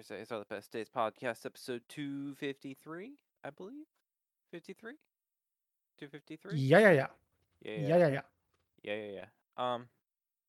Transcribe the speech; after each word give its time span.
Thursdays 0.00 0.32
are 0.32 0.38
the 0.38 0.46
best 0.46 0.72
days 0.72 0.86
podcast 0.88 1.44
episode 1.44 1.82
253, 1.90 3.12
I 3.44 3.50
believe. 3.50 3.84
53? 4.50 4.94
253? 5.98 6.58
Yeah, 6.58 6.78
yeah, 6.78 6.90
yeah. 6.90 7.06
Yeah, 7.62 7.72
Yeah, 7.72 7.96
yeah, 7.98 8.08
yeah. 8.08 8.20
Yeah, 8.82 8.94
yeah, 8.94 9.12
yeah. 9.12 9.24
Um, 9.74 9.88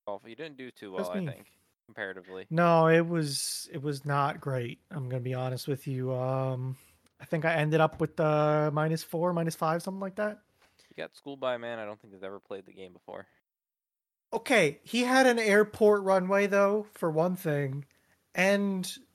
well, 0.07 0.21
you 0.25 0.37
didn't 0.37 0.55
do 0.55 0.71
too 0.71 0.93
well, 0.93 1.09
I 1.09 1.19
think, 1.19 1.47
comparatively. 1.85 2.47
No, 2.49 2.87
it 2.87 3.05
was 3.05 3.67
it 3.73 3.81
was 3.81 4.05
not 4.05 4.39
great. 4.39 4.79
I'm 4.89 5.09
gonna 5.09 5.19
be 5.19 5.33
honest 5.33 5.67
with 5.67 5.85
you. 5.85 6.13
Um, 6.13 6.77
I 7.19 7.25
think 7.25 7.43
I 7.43 7.55
ended 7.55 7.81
up 7.81 7.99
with 7.99 8.17
uh 8.21 8.71
minus 8.71 9.03
four, 9.03 9.33
minus 9.33 9.55
five, 9.55 9.83
something 9.83 9.99
like 9.99 10.15
that. 10.15 10.39
You 10.95 11.03
got 11.03 11.13
schooled 11.13 11.41
by 11.41 11.55
a 11.55 11.59
man 11.59 11.77
I 11.77 11.83
don't 11.83 11.99
think 11.99 12.13
has 12.13 12.23
ever 12.23 12.39
played 12.39 12.65
the 12.65 12.73
game 12.73 12.93
before. 12.93 13.27
Okay, 14.31 14.79
he 14.83 15.01
had 15.01 15.27
an 15.27 15.39
airport 15.39 16.03
runway 16.03 16.47
though, 16.47 16.85
for 16.93 17.11
one 17.11 17.35
thing, 17.35 17.83
and 18.33 18.85
An 18.85 19.10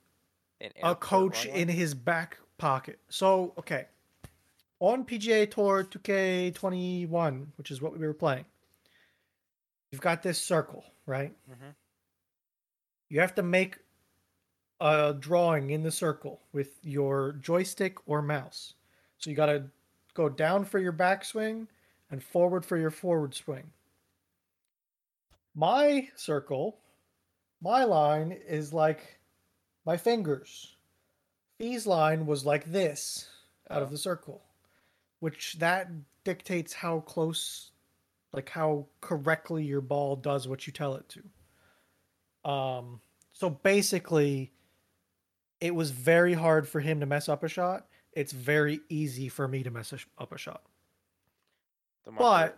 a 0.83 0.95
coach 0.95 1.47
in 1.47 1.69
his 1.69 1.95
back 1.95 2.39
pocket. 2.59 2.99
So, 3.09 3.55
okay. 3.59 3.87
On 4.81 5.05
PGA 5.05 5.51
Tour 5.51 5.85
2K21, 5.85 7.47
which 7.57 7.71
is 7.71 7.81
what 7.81 7.99
we 7.99 8.07
were 8.07 8.15
playing, 8.15 8.45
you've 9.91 10.01
got 10.01 10.23
this 10.23 10.39
circle, 10.39 10.85
right? 11.07 11.35
Mhm. 11.49 11.75
You 13.09 13.21
have 13.21 13.35
to 13.37 13.43
make 13.43 13.79
a 14.81 15.15
drawing 15.19 15.71
in 15.71 15.83
the 15.83 15.91
circle 15.91 16.43
with 16.53 16.85
your 16.85 17.33
joystick 17.33 17.97
or 18.07 18.21
mouse. 18.21 18.75
So 19.19 19.31
you 19.31 19.37
got 19.37 19.47
to 19.47 19.71
go 20.13 20.29
down 20.29 20.65
for 20.65 20.79
your 20.79 20.93
backswing 20.93 21.69
and 22.11 22.23
forward 22.23 22.65
for 22.65 22.77
your 22.77 22.91
forward 22.91 23.35
swing. 23.35 23.73
My 25.55 26.11
circle, 26.17 26.79
my 27.63 27.85
line 27.85 28.33
is 28.33 28.75
like 28.75 29.19
my 29.87 29.97
fingers. 29.97 30.75
Fee's 31.59 31.87
line 31.87 32.27
was 32.27 32.45
like 32.45 32.65
this 32.67 33.29
out 33.71 33.81
of 33.83 33.89
Oh. 33.89 33.93
the 33.93 33.99
circle, 33.99 34.43
which 35.21 35.55
that 35.55 35.89
dictates 36.25 36.75
how 36.75 37.01
close, 37.01 37.71
like 38.33 38.51
how 38.51 38.87
correctly 39.01 39.65
your 39.65 39.81
ball 39.81 40.17
does 40.17 40.47
what 40.47 40.67
you 40.67 40.73
tell 40.73 40.95
it 40.97 41.09
to. 41.09 42.51
Um, 42.51 43.01
so 43.33 43.49
basically, 43.49 44.53
it 45.61 45.75
was 45.75 45.91
very 45.93 46.35
hard 46.35 46.69
for 46.69 46.81
him 46.81 47.01
to 47.01 47.07
mess 47.07 47.29
up 47.29 47.43
a 47.43 47.49
shot. 47.49 47.87
It's 48.13 48.33
very 48.33 48.81
easy 48.89 49.29
for 49.29 49.47
me 49.49 49.63
to 49.63 49.71
mess 49.71 49.93
up 50.19 50.33
a 50.33 50.39
shot. 50.39 50.63
But 52.19 52.57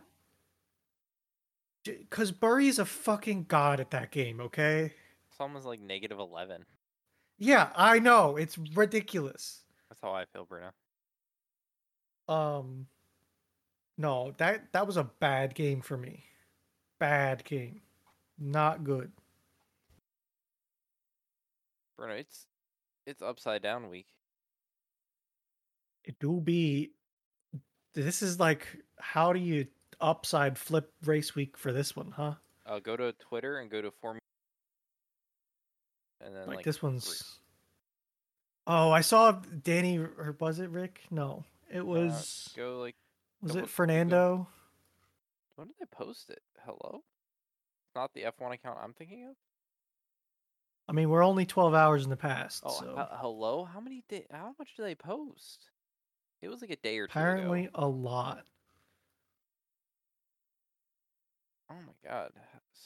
because 1.85 2.33
Burry's 2.33 2.79
a 2.79 2.85
fucking 2.85 3.45
god 3.49 3.81
at 3.81 3.91
that 3.93 4.11
game, 4.11 4.41
okay? 4.41 4.93
someone's 5.37 5.65
like 5.67 5.81
negative 5.81 6.19
11. 6.19 6.65
Yeah, 7.39 7.71
I 7.77 7.99
know. 8.01 8.37
It's 8.37 8.59
ridiculous. 8.59 9.63
That's 9.89 10.01
how 10.03 10.13
I 10.13 10.25
feel, 10.33 10.45
Bruno. 10.45 10.71
Um 12.29 12.87
no, 13.97 14.33
that 14.39 14.73
that 14.73 14.87
was 14.87 14.97
a 14.97 15.05
bad 15.05 15.55
game 15.55 15.81
for 15.81 15.97
me. 15.97 16.25
Bad 16.99 17.45
game. 17.45 17.81
Not 18.39 18.85
good. 18.85 19.13
Bruno, 21.97 22.15
it's 22.15 22.47
it's 23.07 23.23
upside 23.23 23.63
down 23.63 23.89
week. 23.89 24.07
It 26.05 26.19
do 26.21 26.41
be 26.41 26.93
this 27.95 28.23
is 28.23 28.39
like 28.39 28.67
how 28.99 29.33
do 29.33 29.41
you 29.41 29.67
upside 30.01 30.59
flip 30.59 30.93
race 31.05 31.35
week 31.35 31.57
for 31.57 31.73
this 31.73 31.97
one, 31.97 32.13
huh? 32.13 32.35
Uh, 32.67 32.79
go 32.79 32.97
to 32.97 33.13
Twitter 33.13 33.59
and 33.59 33.71
go 33.71 33.83
to 33.83 33.91
Formula. 33.91 34.21
And 36.21 36.35
then 36.35 36.47
Like, 36.47 36.57
like, 36.57 36.65
this 36.65 36.79
three- 36.79 36.89
one's 36.91 37.39
Oh, 38.67 38.91
I 38.91 39.01
saw 39.01 39.33
Danny 39.33 39.99
or 39.99 40.37
was 40.41 40.59
it 40.59 40.69
Rick? 40.71 41.01
No. 41.11 41.45
It 41.71 41.81
uh, 41.81 41.85
was 41.85 42.53
go 42.57 42.81
like 42.81 42.97
was 43.41 43.53
go- 43.53 43.59
it 43.59 43.63
go- 43.63 43.67
Fernando? 43.69 44.49
when 45.57 45.69
did 45.69 45.77
they 45.81 45.87
post 45.87 46.29
it? 46.31 46.43
Hello. 46.65 47.03
Not 47.95 48.13
the 48.13 48.23
F1 48.25 48.53
account 48.53 48.79
I'm 48.83 48.93
thinking 48.93 49.27
of. 49.27 49.37
I 50.87 50.93
mean, 50.93 51.09
we're 51.11 51.25
only 51.25 51.45
12 51.47 51.75
hours 51.75 52.05
in 52.05 52.11
the 52.11 52.17
past, 52.17 52.63
Oh, 52.67 52.71
so 52.81 52.97
he- 52.97 53.17
hello. 53.19 53.65
How 53.65 53.81
many? 53.81 54.05
Di- 54.09 54.27
how 54.31 54.55
much 54.59 54.75
do 54.77 54.83
they 54.83 54.95
post? 54.95 55.71
It 56.41 56.49
was 56.49 56.61
like 56.61 56.71
a 56.71 56.77
day 56.77 56.99
or 56.99 57.07
two 57.07 57.13
apparently 57.13 57.69
a 57.75 57.87
lot. 57.87 58.45
Oh 61.71 61.75
my 61.75 62.09
god. 62.09 62.33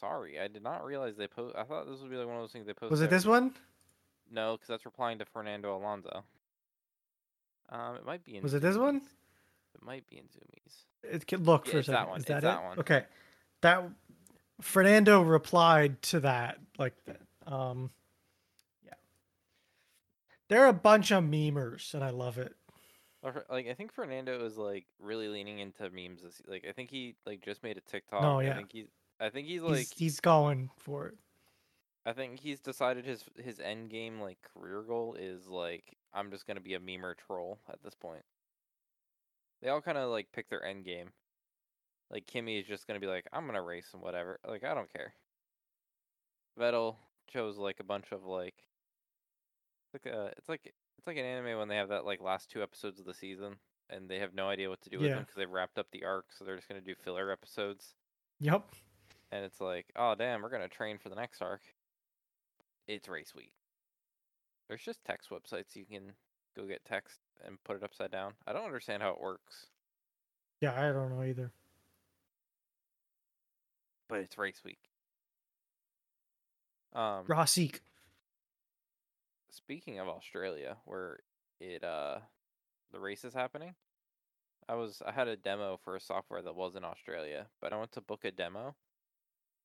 Sorry, 0.01 0.41
I 0.41 0.49
did 0.49 0.63
not 0.63 0.85
realize 0.85 1.17
they 1.17 1.27
post. 1.29 1.55
I 1.57 1.65
thought 1.65 1.87
this 1.89 2.01
would 2.01 2.11
be 2.11 2.17
like 2.17 2.27
one 2.27 2.37
of 2.37 2.43
those 2.43 2.53
things 2.53 2.67
they 2.67 2.73
post. 2.75 2.91
Was 2.91 3.01
it 3.01 3.05
every- 3.05 3.17
this 3.19 3.27
one? 3.27 3.55
No, 4.31 4.53
because 4.55 4.69
that's 4.69 4.85
replying 4.85 5.19
to 5.19 5.25
Fernando 5.27 5.77
Alonso. 5.77 6.25
Um, 7.69 7.97
it 7.97 8.07
might 8.07 8.25
be 8.25 8.37
in. 8.37 8.43
Was 8.43 8.55
it 8.55 8.63
this 8.63 8.77
one? 8.77 8.97
It 9.75 9.83
might 9.83 10.09
be 10.09 10.17
in 10.19 10.25
Zoomies. 10.25 10.85
It 11.03 11.27
can 11.27 11.45
look 11.45 11.67
Yeah, 11.67 11.71
for 11.73 11.77
a 11.77 11.81
it's 11.81 11.89
that 11.89 12.09
one, 12.09 12.17
Is 12.19 12.23
it's 12.25 12.29
that, 12.29 12.43
that 12.43 12.61
it? 12.61 12.65
one. 12.65 12.79
Okay. 12.81 13.05
That 13.63 13.85
Fernando 14.61 15.21
replied 15.23 16.01
to 16.03 16.21
that 16.21 16.59
like 16.79 16.95
that. 17.07 17.21
Um 17.47 17.91
yeah. 18.85 18.95
They're 20.49 20.67
a 20.69 20.73
bunch 20.73 21.11
of 21.11 21.25
memers 21.25 21.93
and 21.95 22.05
I 22.05 22.11
love 22.11 22.39
it. 22.39 22.55
Or 23.23 23.33
fer- 23.33 23.47
Like 23.51 23.67
I 23.69 23.75
think 23.75 23.93
Fernando 23.93 24.45
is 24.45 24.57
like 24.57 24.87
really 25.01 25.29
leaning 25.29 25.59
into 25.59 25.89
memes. 25.91 26.23
This, 26.23 26.41
like 26.47 26.65
I 26.69 26.73
think 26.73 26.91
he 26.91 27.17
like 27.27 27.41
just 27.43 27.63
made 27.63 27.77
a 27.77 27.81
TikTok. 27.83 28.23
No, 28.23 28.41
I 28.41 28.45
yeah. 28.45 28.57
think 28.57 28.73
he's. 28.73 28.89
I 29.23 29.31
think 29.31 29.47
he's 29.47 29.63
like. 29.63 29.79
he's 29.79 29.93
he's 29.93 30.21
going 30.21 30.71
for 30.77 31.07
it. 31.07 31.15
I 32.05 32.13
think 32.13 32.41
he's 32.41 32.59
decided 32.61 33.05
his 33.05 33.25
his 33.39 33.61
end 33.61 33.89
game 33.91 34.21
like 34.21 34.39
career 34.43 34.83
goal 34.83 35.15
is 35.15 35.47
like 35.47 35.97
I'm 36.13 36.31
just 36.33 36.47
gonna 36.47 36.61
be 36.61 36.75
a 36.75 36.81
memer 36.81 37.15
troll 37.17 37.61
at 37.69 37.81
this 37.85 37.95
point. 37.95 38.25
They 39.63 39.69
all 39.69 39.81
kind 39.81 39.97
of 39.99 40.11
like 40.11 40.33
pick 40.33 40.49
their 40.51 40.65
end 40.65 40.85
game. 40.85 41.11
Like 42.11 42.27
Kimi 42.27 42.59
is 42.59 42.67
just 42.67 42.89
gonna 42.89 42.99
be 42.99 43.07
like 43.07 43.27
I'm 43.33 43.47
gonna 43.47 43.63
race 43.63 43.91
and 43.93 44.03
whatever. 44.03 44.41
Like 44.47 44.65
I 44.65 44.75
don't 44.75 44.93
care. 44.93 45.15
Vettel 46.59 46.97
chose 47.29 47.57
like 47.57 47.79
a 47.79 47.85
bunch 47.85 48.11
of 48.11 48.25
like 48.25 48.65
like 49.93 50.07
a 50.13 50.33
it's 50.37 50.49
like 50.49 50.61
it's 50.99 51.07
like 51.07 51.17
an 51.17 51.25
anime 51.25 51.57
when 51.59 51.69
they 51.69 51.77
have 51.77 51.89
that 51.91 52.05
like 52.05 52.21
last 52.21 52.51
two 52.51 52.63
episodes 52.63 52.99
of 52.99 53.07
the 53.07 53.15
season 53.15 53.55
and 53.91 54.09
they 54.09 54.19
have 54.19 54.35
no 54.35 54.49
idea 54.49 54.69
what 54.69 54.81
to 54.83 54.91
do 54.91 54.99
with 54.99 55.07
Yeah. 55.09 55.15
them 55.15 55.23
because 55.23 55.37
they've 55.37 55.49
wrapped 55.51 55.79
up 55.79 55.87
the 55.93 56.05
arc, 56.05 56.27
so 56.33 56.45
they're 56.45 56.57
just 56.57 56.69
gonna 56.69 56.81
do 56.81 56.95
filler 56.97 57.31
episodes 57.31 57.95
Yep. 58.41 58.65
And 59.33 59.45
it's 59.45 59.61
like, 59.61 59.87
oh 59.97 60.15
damn, 60.15 60.43
we're 60.43 60.51
gonna 60.51 60.69
train 60.69 60.99
for 60.99 61.09
the 61.09 61.17
next 61.17 61.43
arc. 61.43 61.63
It's 62.87 63.09
race 63.09 63.35
week. 63.35 63.53
There's 64.69 64.83
just 64.83 65.05
text 65.05 65.31
websites 65.31 65.75
you 65.75 65.85
can 65.85 66.13
go 66.57 66.67
get 66.67 66.85
text 66.85 67.19
and 67.45 67.63
put 67.65 67.77
it 67.77 67.83
upside 67.83 68.11
down. 68.13 68.35
I 68.47 68.53
don't 68.53 68.65
understand 68.67 69.03
how 69.03 69.11
it 69.11 69.21
works, 69.21 69.67
Yeah, 70.61 70.73
I 70.81 70.93
don't 70.93 71.11
know 71.11 71.23
either. 71.25 71.51
but 74.09 74.19
it's 74.21 74.39
race 74.39 74.61
week. 74.65 74.79
Um, 76.95 77.25
Rossik. 77.27 77.81
speaking 79.51 79.99
of 79.99 80.09
Australia, 80.09 80.77
where 80.85 81.21
it 81.61 81.83
uh 81.83 82.19
the 82.93 83.01
race 83.01 83.25
is 83.25 83.33
happening, 83.33 83.75
I 84.69 84.75
was 84.75 85.03
I 85.07 85.13
had 85.13 85.29
a 85.29 85.37
demo 85.37 85.79
for 85.83 85.97
a 85.97 86.01
software 86.01 86.43
that 86.43 86.55
was 86.55 86.77
in 86.77 86.85
Australia, 86.85 87.47
but 87.61 87.73
I 87.73 87.79
went 87.79 87.93
to 87.93 88.01
book 88.03 88.25
a 88.25 88.31
demo. 88.31 88.75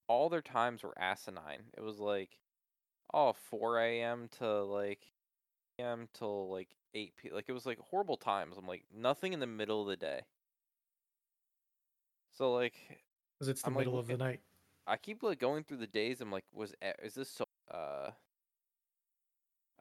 All 0.07 0.29
their 0.29 0.41
times 0.41 0.83
were 0.83 0.97
asinine. 0.99 1.71
It 1.77 1.81
was 1.81 1.99
like, 1.99 2.39
oh, 3.13 3.33
4 3.33 4.01
a.m. 4.01 4.29
to 4.39 4.63
like 4.63 5.15
p.m. 5.79 6.09
till 6.13 6.49
like 6.51 6.77
8 6.93 7.15
p. 7.17 7.31
Like 7.31 7.49
it 7.49 7.53
was 7.53 7.65
like 7.67 7.79
horrible 7.79 8.17
times. 8.17 8.57
I'm 8.57 8.67
like 8.67 8.85
nothing 8.91 9.33
in 9.33 9.39
the 9.41 9.47
middle 9.47 9.81
of 9.83 9.87
the 9.89 9.97
day. 9.97 10.23
So 12.31 12.53
like 12.53 13.03
Because 13.39 13.47
it's 13.49 13.63
the 13.63 13.71
I'm, 13.71 13.75
like, 13.75 13.89
middle 13.89 13.97
of 13.97 14.07
the 14.07 14.17
night. 14.17 14.41
I 14.87 14.97
keep 14.97 15.23
like 15.23 15.39
going 15.39 15.63
through 15.63 15.77
the 15.77 15.87
days. 15.87 16.21
I'm 16.21 16.31
like, 16.31 16.45
was 16.53 16.75
is 17.03 17.15
this 17.15 17.29
so? 17.31 17.45
Uh, 17.69 18.11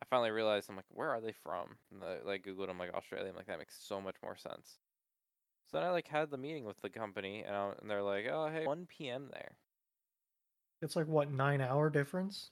I 0.00 0.04
finally 0.06 0.30
realized 0.30 0.68
I'm 0.70 0.76
like, 0.76 0.86
where 0.88 1.10
are 1.10 1.20
they 1.20 1.32
from? 1.32 1.78
And 1.90 2.02
I, 2.02 2.20
like 2.22 2.42
Googled, 2.44 2.68
I'm 2.70 2.78
like 2.78 2.92
Australia. 2.94 3.28
I'm 3.30 3.36
like, 3.36 3.46
that 3.46 3.58
makes 3.58 3.76
so 3.78 4.00
much 4.00 4.16
more 4.22 4.36
sense. 4.36 4.78
So 5.66 5.78
then 5.78 5.86
I 5.86 5.90
like 5.92 6.08
had 6.08 6.30
the 6.30 6.38
meeting 6.38 6.64
with 6.64 6.80
the 6.82 6.90
company, 6.90 7.44
and, 7.44 7.54
I, 7.56 7.72
and 7.80 7.90
they're 7.90 8.02
like, 8.02 8.26
oh 8.26 8.48
hey, 8.50 8.66
1 8.66 9.10
p.m. 9.10 9.28
there. 9.32 9.58
It's 10.82 10.96
like 10.96 11.06
what, 11.06 11.30
nine 11.30 11.60
hour 11.60 11.88
difference? 11.90 12.50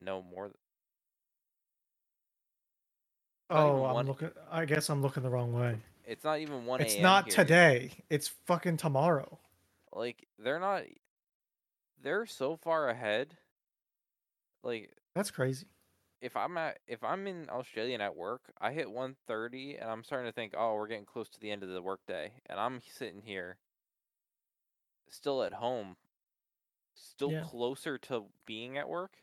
No 0.00 0.22
more. 0.22 0.46
th- 0.48 0.56
Oh, 3.50 3.84
I'm 3.84 3.94
one- 3.94 4.06
looking 4.06 4.30
I 4.50 4.64
guess 4.64 4.88
I'm 4.88 5.02
looking 5.02 5.22
the 5.22 5.28
wrong 5.30 5.52
way. 5.52 5.78
It's 6.04 6.24
not 6.24 6.38
even 6.40 6.64
1 6.66 6.80
It's 6.80 6.96
not 6.98 7.26
here. 7.26 7.34
today. 7.36 7.90
It's 8.08 8.28
fucking 8.28 8.78
tomorrow. 8.78 9.38
Like 9.92 10.26
they're 10.38 10.58
not. 10.60 10.84
They're 12.02 12.26
so 12.26 12.56
far 12.56 12.88
ahead. 12.88 13.36
Like 14.64 14.90
That's 15.14 15.30
crazy. 15.30 15.66
if 16.22 16.34
I'm 16.36 16.56
at 16.56 16.78
if 16.86 17.04
I'm 17.04 17.26
in 17.26 17.48
Australia 17.50 17.94
and 17.94 18.02
at 18.02 18.16
work, 18.16 18.52
I 18.60 18.72
hit 18.72 18.88
1:30 18.88 19.76
and 19.80 19.90
I'm 19.90 20.02
starting 20.02 20.28
to 20.28 20.32
think, 20.32 20.54
oh, 20.56 20.74
we're 20.74 20.88
getting 20.88 21.04
close 21.04 21.28
to 21.30 21.40
the 21.40 21.50
end 21.50 21.62
of 21.62 21.68
the 21.68 21.82
workday, 21.82 22.32
and 22.46 22.58
I'm 22.58 22.80
sitting 22.80 23.20
here, 23.22 23.58
still 25.10 25.42
at 25.42 25.52
home, 25.54 25.96
still 26.94 27.32
Yeah. 27.32 27.44
closer 27.44 27.98
to 27.98 28.26
being 28.46 28.78
at 28.78 28.88
work. 28.88 29.16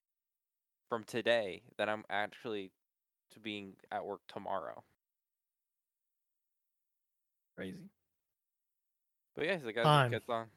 from 0.88 1.04
today 1.04 1.62
than 1.78 1.88
I'm 1.88 2.04
actually 2.10 2.72
to 3.30 3.40
being 3.40 3.76
at 3.92 4.04
work 4.04 4.22
tomorrow. 4.28 4.84
Crazy. 7.56 7.90
But 9.36 9.46
yeah, 9.46 9.58
the 9.58 9.72
guy 9.72 9.84
Time. 9.84 10.12
gets 10.12 10.28
on. 10.30 10.48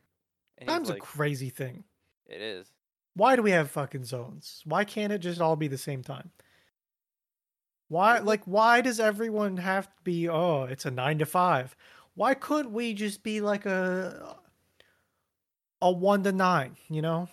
Time's 0.67 0.89
like, 0.89 0.99
a 0.99 1.01
crazy 1.01 1.51
thing. 1.51 1.85
it 2.27 2.41
is. 2.41 2.73
Why 3.15 3.37
do 3.37 3.43
we 3.43 3.51
have 3.51 3.71
fucking 3.71 4.05
zones? 4.05 4.63
Why 4.65 4.85
can't 4.85 5.13
it 5.13 5.19
just 5.19 5.41
all 5.41 5.55
be 5.55 5.69
the 5.69 5.77
same 5.77 6.03
time? 6.03 6.31
Why 7.89 8.21
like 8.21 8.45
why 8.45 8.81
does 8.81 8.99
everyone 8.99 9.59
have 9.59 9.87
to 9.89 10.03
be 10.03 10.31
oh, 10.31 10.63
it's 10.65 10.87
a 10.87 10.91
9 10.91 11.19
to 11.19 11.27
5? 11.27 11.77
Why 12.15 12.33
couldn't 12.33 12.73
we 12.73 12.95
just 12.95 13.23
be 13.23 13.43
like 13.43 13.67
a 13.67 14.39
a 15.83 15.91
1 15.93 16.23
to 16.25 16.33
9, 16.33 16.79
you 16.89 17.03
know? 17.03 17.29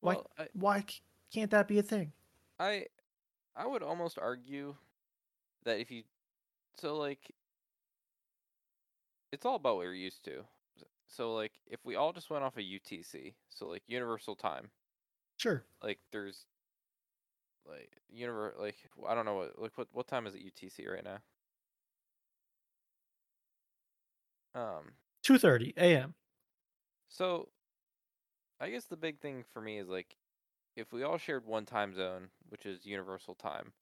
Why- 0.00 0.16
Well, 0.16 0.30
I, 0.36 0.48
Why 0.54 0.84
can't 1.32 1.50
that 1.52 1.68
be 1.68 1.78
a 1.78 1.82
thing? 1.82 2.12
I 2.60 2.86
I 3.56 3.66
would 3.66 3.82
almost 3.82 4.18
argue 4.18 4.76
that 5.64 5.80
if 5.80 5.90
you 5.90 6.04
so 6.76 6.96
like 6.98 7.34
it's 9.32 9.44
all 9.46 9.56
about 9.56 9.76
what 9.76 9.82
you're 9.82 9.94
used 9.94 10.24
to. 10.24 10.44
So 11.08 11.34
like 11.34 11.52
if 11.66 11.84
we 11.84 11.96
all 11.96 12.12
just 12.12 12.30
went 12.30 12.44
off 12.44 12.56
a 12.56 12.62
UTC, 12.62 13.34
so 13.48 13.66
like 13.68 13.82
universal 13.86 14.36
time, 14.36 14.70
Sure. 15.38 15.64
like 15.82 16.00
there's 16.12 16.46
like 17.66 17.90
univer 18.14 18.58
like 18.58 18.76
I 19.06 19.14
don't 19.14 19.24
know 19.24 19.34
what 19.34 19.58
like 19.58 19.76
what 19.78 19.88
what 19.92 20.08
time 20.08 20.26
is 20.26 20.34
it 20.34 20.40
UTC 20.42 20.86
right 20.86 21.04
now? 21.04 21.18
Um 24.54 24.92
2:30 25.22 25.72
a.m. 25.78 26.14
so 27.08 27.48
I 28.60 28.70
guess 28.70 28.84
the 28.86 28.96
big 28.96 29.20
thing 29.20 29.44
for 29.52 29.60
me 29.60 29.78
is 29.78 29.88
like 29.88 30.16
if 30.76 30.92
we 30.92 31.02
all 31.02 31.18
shared 31.18 31.46
one 31.46 31.66
time 31.66 31.94
zone, 31.94 32.30
which 32.48 32.66
is 32.66 32.86
universal 32.86 33.34
time, 33.34 33.72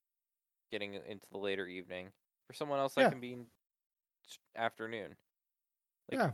getting 0.70 0.94
into 0.94 1.26
the 1.30 1.38
later 1.38 1.66
evening, 1.66 2.12
for 2.46 2.54
someone 2.54 2.78
else 2.80 2.94
Yeah. 2.96 3.04
that 3.04 3.10
can 3.10 3.20
be 3.20 3.38
afternoon. 4.56 5.16
Like, 6.10 6.20
yeah. 6.20 6.32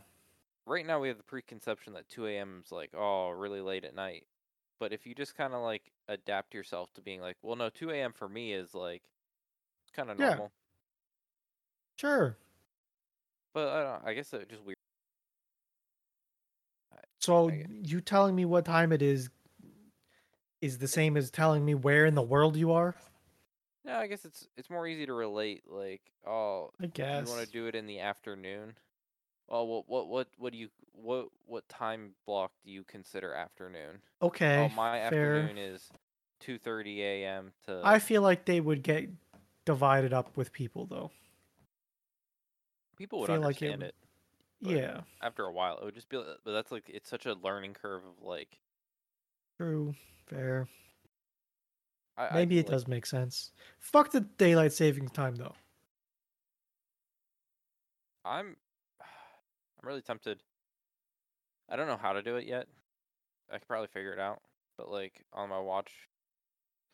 Right 0.66 0.86
now 0.86 1.00
we 1.00 1.08
have 1.08 1.18
the 1.18 1.24
preconception 1.24 1.94
that 1.94 2.08
2 2.08 2.26
a.m. 2.28 2.62
is 2.64 2.72
like, 2.72 2.90
oh, 2.94 3.30
really 3.30 3.60
late 3.60 3.84
at 3.84 3.94
night. 3.94 4.26
But 4.80 4.92
if 4.92 5.06
you 5.06 5.14
just 5.14 5.36
kind 5.36 5.54
of 5.54 5.62
like 5.62 5.92
adapt 6.08 6.54
yourself 6.54 6.92
to 6.94 7.02
being 7.02 7.20
like, 7.20 7.36
well, 7.42 7.56
no, 7.56 7.70
2 7.70 7.90
a.m. 7.90 8.12
for 8.12 8.28
me 8.28 8.52
is 8.54 8.74
like 8.74 9.02
kind 9.92 10.10
of 10.10 10.18
normal. 10.18 10.30
Yeah. 10.30 10.36
normal. 10.36 10.52
Sure. 11.96 12.36
But 13.54 13.68
I 13.68 13.82
don't 13.82 14.02
know, 14.04 14.08
I 14.10 14.14
guess 14.14 14.32
it 14.34 14.48
just 14.48 14.62
weird. 14.62 14.76
So 17.22 17.52
you 17.68 18.00
telling 18.00 18.34
me 18.34 18.44
what 18.44 18.64
time 18.64 18.90
it 18.90 19.00
is 19.00 19.30
is 20.60 20.78
the 20.78 20.88
same 20.88 21.16
as 21.16 21.30
telling 21.30 21.64
me 21.64 21.74
where 21.74 22.04
in 22.04 22.14
the 22.14 22.22
world 22.22 22.56
you 22.56 22.72
are? 22.72 22.96
No, 23.84 23.96
I 23.96 24.08
guess 24.08 24.24
it's 24.24 24.48
it's 24.56 24.68
more 24.68 24.86
easy 24.88 25.06
to 25.06 25.12
relate. 25.12 25.62
Like, 25.68 26.02
oh, 26.26 26.70
I 26.80 26.86
guess. 26.86 27.28
you 27.28 27.32
want 27.32 27.46
to 27.46 27.52
do 27.52 27.66
it 27.66 27.76
in 27.76 27.86
the 27.86 28.00
afternoon? 28.00 28.74
Well, 29.48 29.66
what 29.66 29.88
what 29.88 30.08
what 30.08 30.28
what 30.36 30.52
do 30.52 30.58
you 30.58 30.68
what 30.92 31.28
what 31.46 31.68
time 31.68 32.14
block 32.26 32.52
do 32.64 32.72
you 32.72 32.82
consider 32.82 33.34
afternoon? 33.34 34.00
Oh, 34.20 34.26
okay. 34.26 34.64
oh, 34.64 34.68
my 34.74 34.98
fair. 35.08 35.36
afternoon 35.36 35.58
is 35.58 35.90
2:30 36.40 37.00
a.m. 37.02 37.52
to 37.66 37.80
I 37.84 38.00
feel 38.00 38.22
like 38.22 38.46
they 38.46 38.60
would 38.60 38.82
get 38.82 39.08
divided 39.64 40.12
up 40.12 40.36
with 40.36 40.52
people 40.52 40.86
though. 40.86 41.12
people 42.96 43.20
would 43.20 43.28
feel 43.28 43.40
like 43.40 43.62
it 43.62 43.72
understand 43.72 43.82
it. 43.84 43.94
But- 44.62 44.72
Yeah, 44.72 45.00
After 45.20 45.44
a 45.44 45.52
while, 45.52 45.78
it 45.78 45.84
would 45.84 45.94
just 45.94 46.08
be. 46.08 46.16
But 46.44 46.52
that's 46.52 46.70
like 46.72 46.84
it's 46.88 47.08
such 47.10 47.26
a 47.26 47.34
learning 47.34 47.74
curve 47.74 48.02
of 48.04 48.24
like. 48.24 48.58
true. 49.58 49.94
Fair. 50.26 50.68
I, 52.16 52.26
I 52.28 52.34
Maybe 52.34 52.54
feel 52.56 52.60
it 52.60 52.66
like- 52.68 52.72
does 52.72 52.88
make 52.88 53.06
sense. 53.06 53.52
Fuck 53.78 54.12
the 54.12 54.20
daylight 54.20 54.72
saving 54.72 55.08
time 55.08 55.34
though. 55.36 55.54
I'm 58.24 58.56
I'm 59.00 59.86
really 59.88 60.02
tempted. 60.02 60.42
I 61.68 61.76
don't 61.76 61.86
know 61.88 61.96
how 61.96 62.12
to 62.12 62.22
do 62.22 62.36
it 62.36 62.46
yet. 62.46 62.66
I 63.50 63.58
could 63.58 63.68
probably 63.68 63.88
figure 63.88 64.12
it 64.12 64.18
out, 64.20 64.40
but 64.78 64.90
like 64.90 65.24
on 65.32 65.48
my 65.48 65.58
watch, 65.58 65.92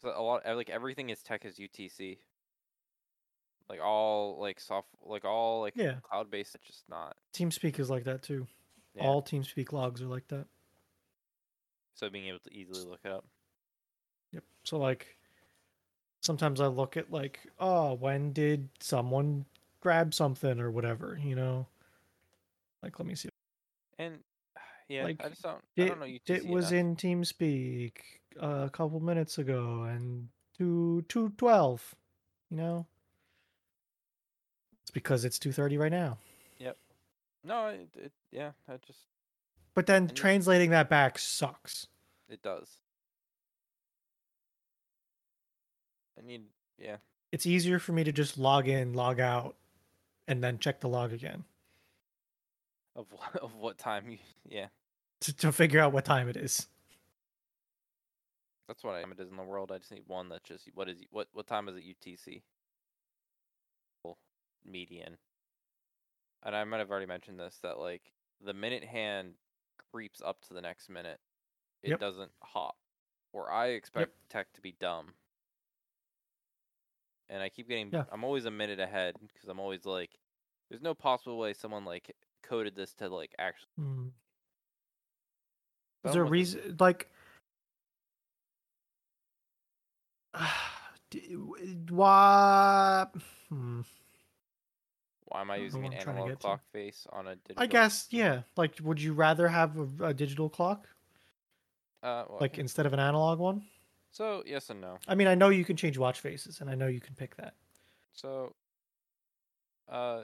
a 0.05 0.21
lot 0.23 0.43
like 0.47 0.71
everything 0.71 1.11
is 1.11 1.23
tech 1.23 1.45
is 1.45 1.59
UTC. 1.59 2.19
Like 3.69 3.81
all 3.83 4.39
like 4.41 4.61
soft 4.61 4.89
like 5.05 5.25
all 5.25 5.61
like 5.61 5.75
Yeah. 5.77 5.97
cloud 6.03 6.31
based. 6.31 6.55
It's 6.55 6.67
just 6.67 6.89
not. 6.89 7.17
TeamSpeak 7.35 7.79
is 7.79 7.91
like 7.91 8.05
that 8.05 8.23
too. 8.23 8.47
Yeah. 8.95 9.05
All 9.05 9.23
TeamSpeak 9.23 9.73
logs 9.73 10.01
are 10.03 10.07
like 10.07 10.27
that. 10.29 10.47
so 11.95 12.09
being 12.09 12.27
able 12.29 12.39
to 12.41 12.53
easily 12.55 12.85
look 12.89 13.01
it 13.05 13.11
up. 13.13 13.25
Yep. 14.33 14.45
So 14.65 14.79
like 14.79 15.17
sometimes 16.23 16.61
I 16.61 16.67
look 16.67 16.97
at 16.97 17.11
like, 17.13 17.41
oh, 17.59 17.95
when 17.95 18.33
did 18.33 18.69
someone 18.81 19.45
grab 19.81 20.15
something 20.15 20.61
or 20.61 20.71
whatever, 20.71 21.19
you 21.23 21.35
know? 21.35 21.67
Like 22.83 22.99
let 22.99 23.07
me 23.07 23.15
see. 23.15 23.29
And 23.99 24.19
yeah, 24.89 25.05
Like, 25.05 25.23
I 25.25 25.29
just 25.29 25.43
don't. 25.43 25.57
I 25.77 25.83
It, 25.83 25.89
don't 25.89 26.01
know 26.01 26.07
UTC. 26.07 26.31
it 26.31 26.47
was 26.47 26.73
enough. 26.73 26.81
in 26.81 26.97
TeamSpeak 26.97 27.93
a 28.41 28.71
couple 28.71 29.01
minutes 29.01 29.37
ago 29.39 29.83
and 29.83 30.29
two 30.57 31.05
two 31.09 31.31
twelve, 31.37 31.95
you 32.51 32.57
know? 32.57 32.87
It's 34.89 34.95
because 34.95 35.27
it's 35.27 35.39
two 35.39 35.53
thirty 35.53 35.77
right 35.77 35.93
now. 35.93 36.17
Yep. 36.59 36.79
No, 37.45 37.67
it, 37.67 37.91
it 37.95 38.13
yeah, 38.33 38.53
I 38.67 38.79
just 38.87 39.01
But 39.75 39.85
then 39.85 40.09
translating 40.09 40.71
that 40.71 40.89
back 40.89 41.19
sucks. 41.19 41.89
it 42.31 42.41
does. 42.41 42.71
I 46.19 46.27
need 46.27 46.45
yeah. 46.79 46.97
It's 47.33 47.45
easier 47.45 47.79
for 47.79 47.93
me 47.93 48.03
to 48.03 48.13
just 48.13 48.39
log 48.39 48.67
in, 48.67 48.95
log 48.95 49.21
out, 49.21 49.57
and 50.27 50.43
then 50.43 50.59
check 50.59 50.81
the 50.81 50.89
log 50.89 51.13
again 51.13 51.45
Of 52.97 53.13
what 53.13 53.37
of 53.43 53.57
what 53.57 53.77
time 53.77 54.09
you 54.09 54.17
yeah. 54.49 54.69
to, 55.21 55.37
to 55.37 55.53
figure 55.53 55.81
out 55.81 55.93
what 55.93 56.07
time 56.07 56.31
it 56.31 56.37
is. 56.39 56.67
That's 58.69 58.83
what 58.83 58.95
I 58.95 59.03
am. 59.03 59.13
It 59.13 59.21
is 59.21 59.29
in 59.31 59.37
the 59.37 59.43
world. 59.43 59.71
I 59.71 59.77
just 59.77 59.93
need 59.93 60.05
one 60.07 60.31
that 60.31 60.45
just 60.45 60.71
what 60.73 60.89
is 60.89 61.03
what 61.11 61.29
what 61.35 61.47
time 61.47 61.69
is 61.69 61.77
it 61.77 61.85
UTC? 61.85 62.41
Median. 64.65 65.17
And 66.45 66.55
I 66.55 66.65
might 66.65 66.79
have 66.79 66.91
already 66.91 67.07
mentioned 67.07 67.39
this 67.41 67.59
that 67.63 67.79
like 67.79 68.13
the 68.45 68.55
minute 68.55 68.85
hand 68.85 69.35
creeps 69.93 70.23
up 70.25 70.41
to 70.43 70.55
the 70.55 70.61
next 70.61 70.89
minute. 70.89 71.21
It 71.83 71.91
Yep. 71.91 72.01
doesn't 72.01 72.33
hop. 72.43 72.77
Or 73.33 73.51
I 73.53 73.69
expect 73.69 74.13
tech 74.31 74.53
to 74.55 74.61
be 74.61 74.73
dumb. 74.73 75.15
And 77.29 77.43
I 77.43 77.49
keep 77.49 77.69
getting 77.69 77.91
Yeah. 77.93 78.05
I'm 78.11 78.25
always 78.25 78.45
a 78.47 78.51
minute 78.51 78.81
ahead 78.81 79.17
because 79.21 79.49
I'm 79.49 79.61
always 79.61 79.85
like 79.85 80.19
there's 80.71 80.83
no 80.83 80.95
possible 80.95 81.39
way 81.39 81.53
someone 81.55 81.85
like 81.85 82.15
coded 82.43 82.75
this 82.75 82.95
to 82.95 83.09
like 83.09 83.35
actually. 83.39 83.69
But 86.03 86.11
Is 86.11 86.15
there 86.15 86.23
a 86.23 86.27
reason 86.27 86.77
like 86.79 87.11
d- 91.11 91.35
why 91.91 93.07
hmm. 93.49 93.81
Why 95.29 95.41
am 95.41 95.51
I 95.51 95.57
using 95.57 95.85
an 95.87 95.93
I'm 95.93 95.99
trying 95.99 96.17
to 96.17 96.23
analog 96.23 96.31
get 96.31 96.41
to. 96.41 96.47
clock 96.47 96.61
face 96.73 97.07
on 97.13 97.27
a 97.29 97.37
digital 97.37 97.63
I 97.63 97.67
guess 97.67 98.07
yeah. 98.11 98.43
Like, 98.57 98.79
would 98.83 99.01
you 99.01 99.13
rather 99.13 99.49
have 99.49 99.77
a, 100.01 100.07
a 100.07 100.15
digital 100.15 100.49
clock, 100.49 100.89
uh 102.03 102.25
well, 102.29 102.39
like 102.41 102.59
instead 102.59 102.87
of 102.87 102.93
an 102.93 103.01
analog 103.01 103.39
one? 103.39 103.63
so 104.11 104.43
yes 104.47 104.71
and 104.71 104.81
no. 104.81 104.99
I 105.07 105.15
mean, 105.15 105.27
I 105.29 105.35
know 105.35 105.49
you 105.51 105.65
can 105.65 105.77
change 105.77 105.99
watch 105.99 106.21
faces, 106.21 106.61
and 106.61 106.71
I 106.71 106.75
know 106.75 106.87
you 106.87 107.01
can 107.01 107.15
pick 107.15 107.37
that. 107.37 107.55
So, 108.13 108.55
uh, 109.89 110.23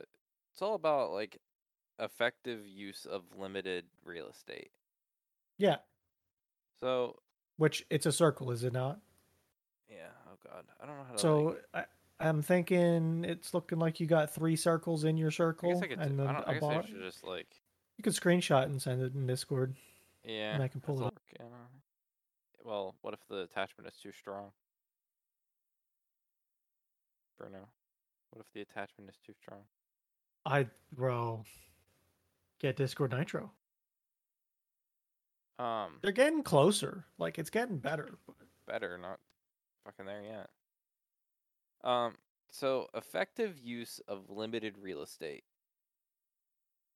it's 0.53 0.63
all 0.63 0.75
about 0.75 1.13
like 1.13 1.39
effective 1.99 2.67
use 2.67 3.07
of 3.07 3.23
limited 3.37 3.85
real 4.05 4.29
estate. 4.29 4.71
Yeah, 5.59 5.77
So, 6.81 7.21
which 7.57 7.87
it's 7.91 8.07
a 8.07 8.13
circle, 8.13 8.51
is 8.51 8.65
it 8.65 8.73
not? 8.73 9.01
yeah. 9.89 10.09
Oh 10.27 10.37
God, 10.45 10.65
I 10.83 10.87
don't 10.87 10.97
know 10.99 11.05
how 11.05 11.13
to. 11.13 11.19
So 11.19 11.43
like, 11.43 11.65
I, 11.75 11.85
I'm 12.21 12.43
thinking 12.43 13.25
it's 13.25 13.53
looking 13.55 13.79
like 13.79 13.99
you 14.01 14.07
got 14.07 14.33
three 14.35 14.57
circles 14.57 15.05
in 15.05 15.17
your 15.17 15.29
I 15.29 15.33
circle, 15.33 15.73
guess 15.73 15.83
I 15.83 15.87
could. 15.89 15.99
and 15.99 16.19
then 16.19 16.27
I, 16.29 16.33
don't, 16.33 16.49
I 16.49 16.51
a 16.53 16.55
guess 16.55 16.63
I 16.63 16.75
bar. 16.75 16.87
should 16.87 17.01
just 17.03 17.25
like. 17.25 17.47
You 17.99 18.03
could 18.03 18.13
screenshot 18.15 18.65
and 18.65 18.81
send 18.81 19.03
it 19.03 19.15
in 19.15 19.27
Discord. 19.27 19.75
Yeah. 20.25 20.55
and 20.55 20.63
I 20.63 20.69
can 20.69 20.81
pull 20.81 21.01
it 21.03 21.07
up. 21.07 21.21
yeah. 21.39 21.47
Well, 22.65 22.95
what 23.03 23.13
if 23.15 23.21
the 23.29 23.43
attachment 23.43 23.89
is 23.93 23.95
too 24.01 24.11
strong? 24.13 24.51
Bruno, 27.39 27.69
what 28.31 28.41
if 28.41 28.47
the 28.55 28.63
attachment 28.63 29.11
is 29.11 29.17
too 29.27 29.35
strong? 29.41 29.61
I 30.47 30.67
bro, 30.93 31.45
get 32.61 32.77
Discord 32.77 33.13
Nitro. 33.13 33.51
Um, 35.59 35.99
They're 36.03 36.13
getting 36.13 36.43
closer. 36.43 37.05
Like 37.19 37.39
it's 37.39 37.51
getting 37.51 37.79
better. 37.79 38.09
better, 38.67 38.97
not 38.99 39.19
fucking 39.85 40.07
there 40.07 40.23
yet. 40.23 40.49
Um, 41.85 42.17
so 42.51 42.89
effective 42.95 43.61
use 43.61 44.01
of 44.09 44.29
limited 44.31 44.77
real 44.79 45.03
estate. 45.03 45.45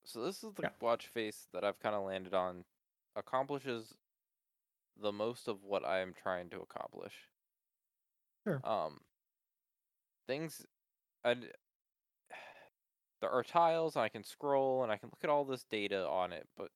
So 0.04 0.22
this 0.24 0.42
is 0.42 0.54
the 0.54 0.64
Yeah. 0.64 0.70
watch 0.80 1.06
face 1.06 1.46
that 1.52 1.62
I've 1.64 1.78
kind 1.78 1.94
of 1.94 2.04
landed 2.04 2.34
on. 2.34 2.64
Accomplishes 3.14 3.96
the 4.96 5.12
most 5.12 5.48
of 5.48 5.64
what 5.64 5.84
I 5.84 6.00
am 6.00 6.12
trying 6.14 6.50
to 6.50 6.60
accomplish. 6.60 7.30
Sure. 8.44 8.64
Um, 8.64 9.00
things, 10.26 10.66
I 11.24 11.34
there 13.20 13.30
are 13.30 13.44
tiles, 13.44 13.96
and 13.96 14.02
I 14.04 14.08
can 14.08 14.24
scroll, 14.24 14.82
and 14.82 14.92
I 14.92 14.98
can 14.98 15.08
look 15.10 15.24
at 15.24 15.30
all 15.30 15.44
this 15.44 15.64
data 15.64 16.06
on 16.08 16.32
it, 16.32 16.48
but 16.56 16.70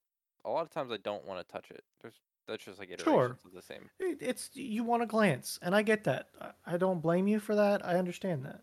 a 0.44 0.50
lot 0.50 0.62
of 0.62 0.70
times 0.70 0.92
I 0.92 0.98
don't 0.98 1.26
want 1.26 1.46
to 1.46 1.52
touch 1.52 1.70
it. 1.70 1.84
There's 2.00 2.20
that's 2.46 2.64
just 2.64 2.78
like 2.78 2.90
iterations 2.90 3.04
Sure. 3.04 3.38
of 3.44 3.52
the 3.54 3.62
same. 3.62 3.90
It, 3.98 4.18
it's 4.20 4.50
you 4.54 4.84
want 4.84 5.02
a 5.02 5.06
glance, 5.06 5.58
and 5.62 5.74
I 5.74 5.82
get 5.82 6.04
that. 6.04 6.28
I, 6.66 6.76
don't 6.76 7.00
blame 7.00 7.28
you 7.28 7.38
for 7.40 7.54
that. 7.54 7.84
I 7.86 7.96
understand 7.96 8.44
that. 8.44 8.62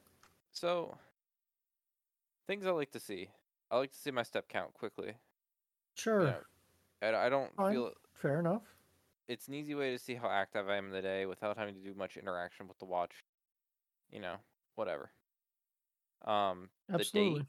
So, 0.51 0.98
things 2.48 2.65
I 2.65 2.71
like 2.71 2.91
to 2.91 3.00
see. 3.00 3.29
I 3.71 3.77
like 3.77 3.91
to 3.91 3.98
see 3.98 4.12
my 4.12 4.24
step 4.24 4.48
count 4.50 4.74
quickly. 4.74 5.13
Sure. 5.95 6.24
know, 6.24 6.38
And 7.01 7.15
I 7.15 7.29
don't 7.29 7.55
Fine. 7.55 7.74
feel 7.74 7.91
Fair 8.13 8.39
enough. 8.39 8.63
it's 9.27 9.48
an 9.48 9.53
easy 9.53 9.75
way 9.75 9.91
to 9.91 10.00
see 10.00 10.15
how 10.15 10.29
active 10.29 10.67
I 10.69 10.75
am 10.77 10.88
in 10.88 10.91
the 10.91 11.01
day 11.01 11.25
without 11.25 11.57
having 11.57 11.75
to 11.75 11.81
do 11.81 11.93
much 11.93 12.17
interaction 12.17 12.67
with 12.67 12.79
the 12.79 12.86
watch. 12.86 13.24
You 14.12 14.19
know, 14.21 14.36
whatever. 14.75 15.12
Um, 16.25 16.69
the 16.88 16.95
Absolutely. 16.95 17.41
date, 17.41 17.48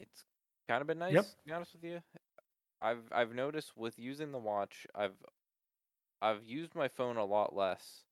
it's 0.00 0.24
kind 0.68 0.80
of 0.80 0.86
been 0.86 0.98
nice. 0.98 1.14
Yep. 1.14 1.24
To 1.24 1.30
be 1.46 1.52
honest 1.52 1.72
with 1.74 1.84
you, 1.84 2.00
I've 2.82 3.10
I've 3.12 3.32
noticed 3.34 3.78
with 3.78 3.98
using 3.98 4.32
the 4.32 4.38
watch, 4.38 4.86
I've 4.94 5.16
I've 6.22 6.46
used 6.46 6.74
my 6.74 6.88
phone 6.88 7.18
a 7.18 7.24
lot 7.26 7.54
less 7.54 8.06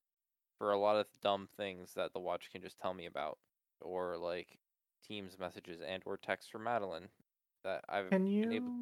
for 0.59 0.73
a 0.73 0.79
lot 0.79 0.97
of 0.97 1.09
dumb 1.21 1.49
things 1.49 1.95
that 1.95 2.13
the 2.15 2.21
watch 2.21 2.51
can 2.51 2.63
just 2.63 2.79
tell 2.79 2.95
me 2.95 3.07
about, 3.07 3.39
or 3.81 4.19
like 4.19 4.61
Teams 5.03 5.39
messages 5.39 5.81
and 5.81 6.03
or 6.07 6.19
text 6.19 6.51
from 6.53 6.65
Madeline 6.65 7.11
that 7.65 7.85
I've 7.89 8.11
Can 8.11 8.27
been 8.43 8.53
you? 8.53 8.53
able- 8.53 8.75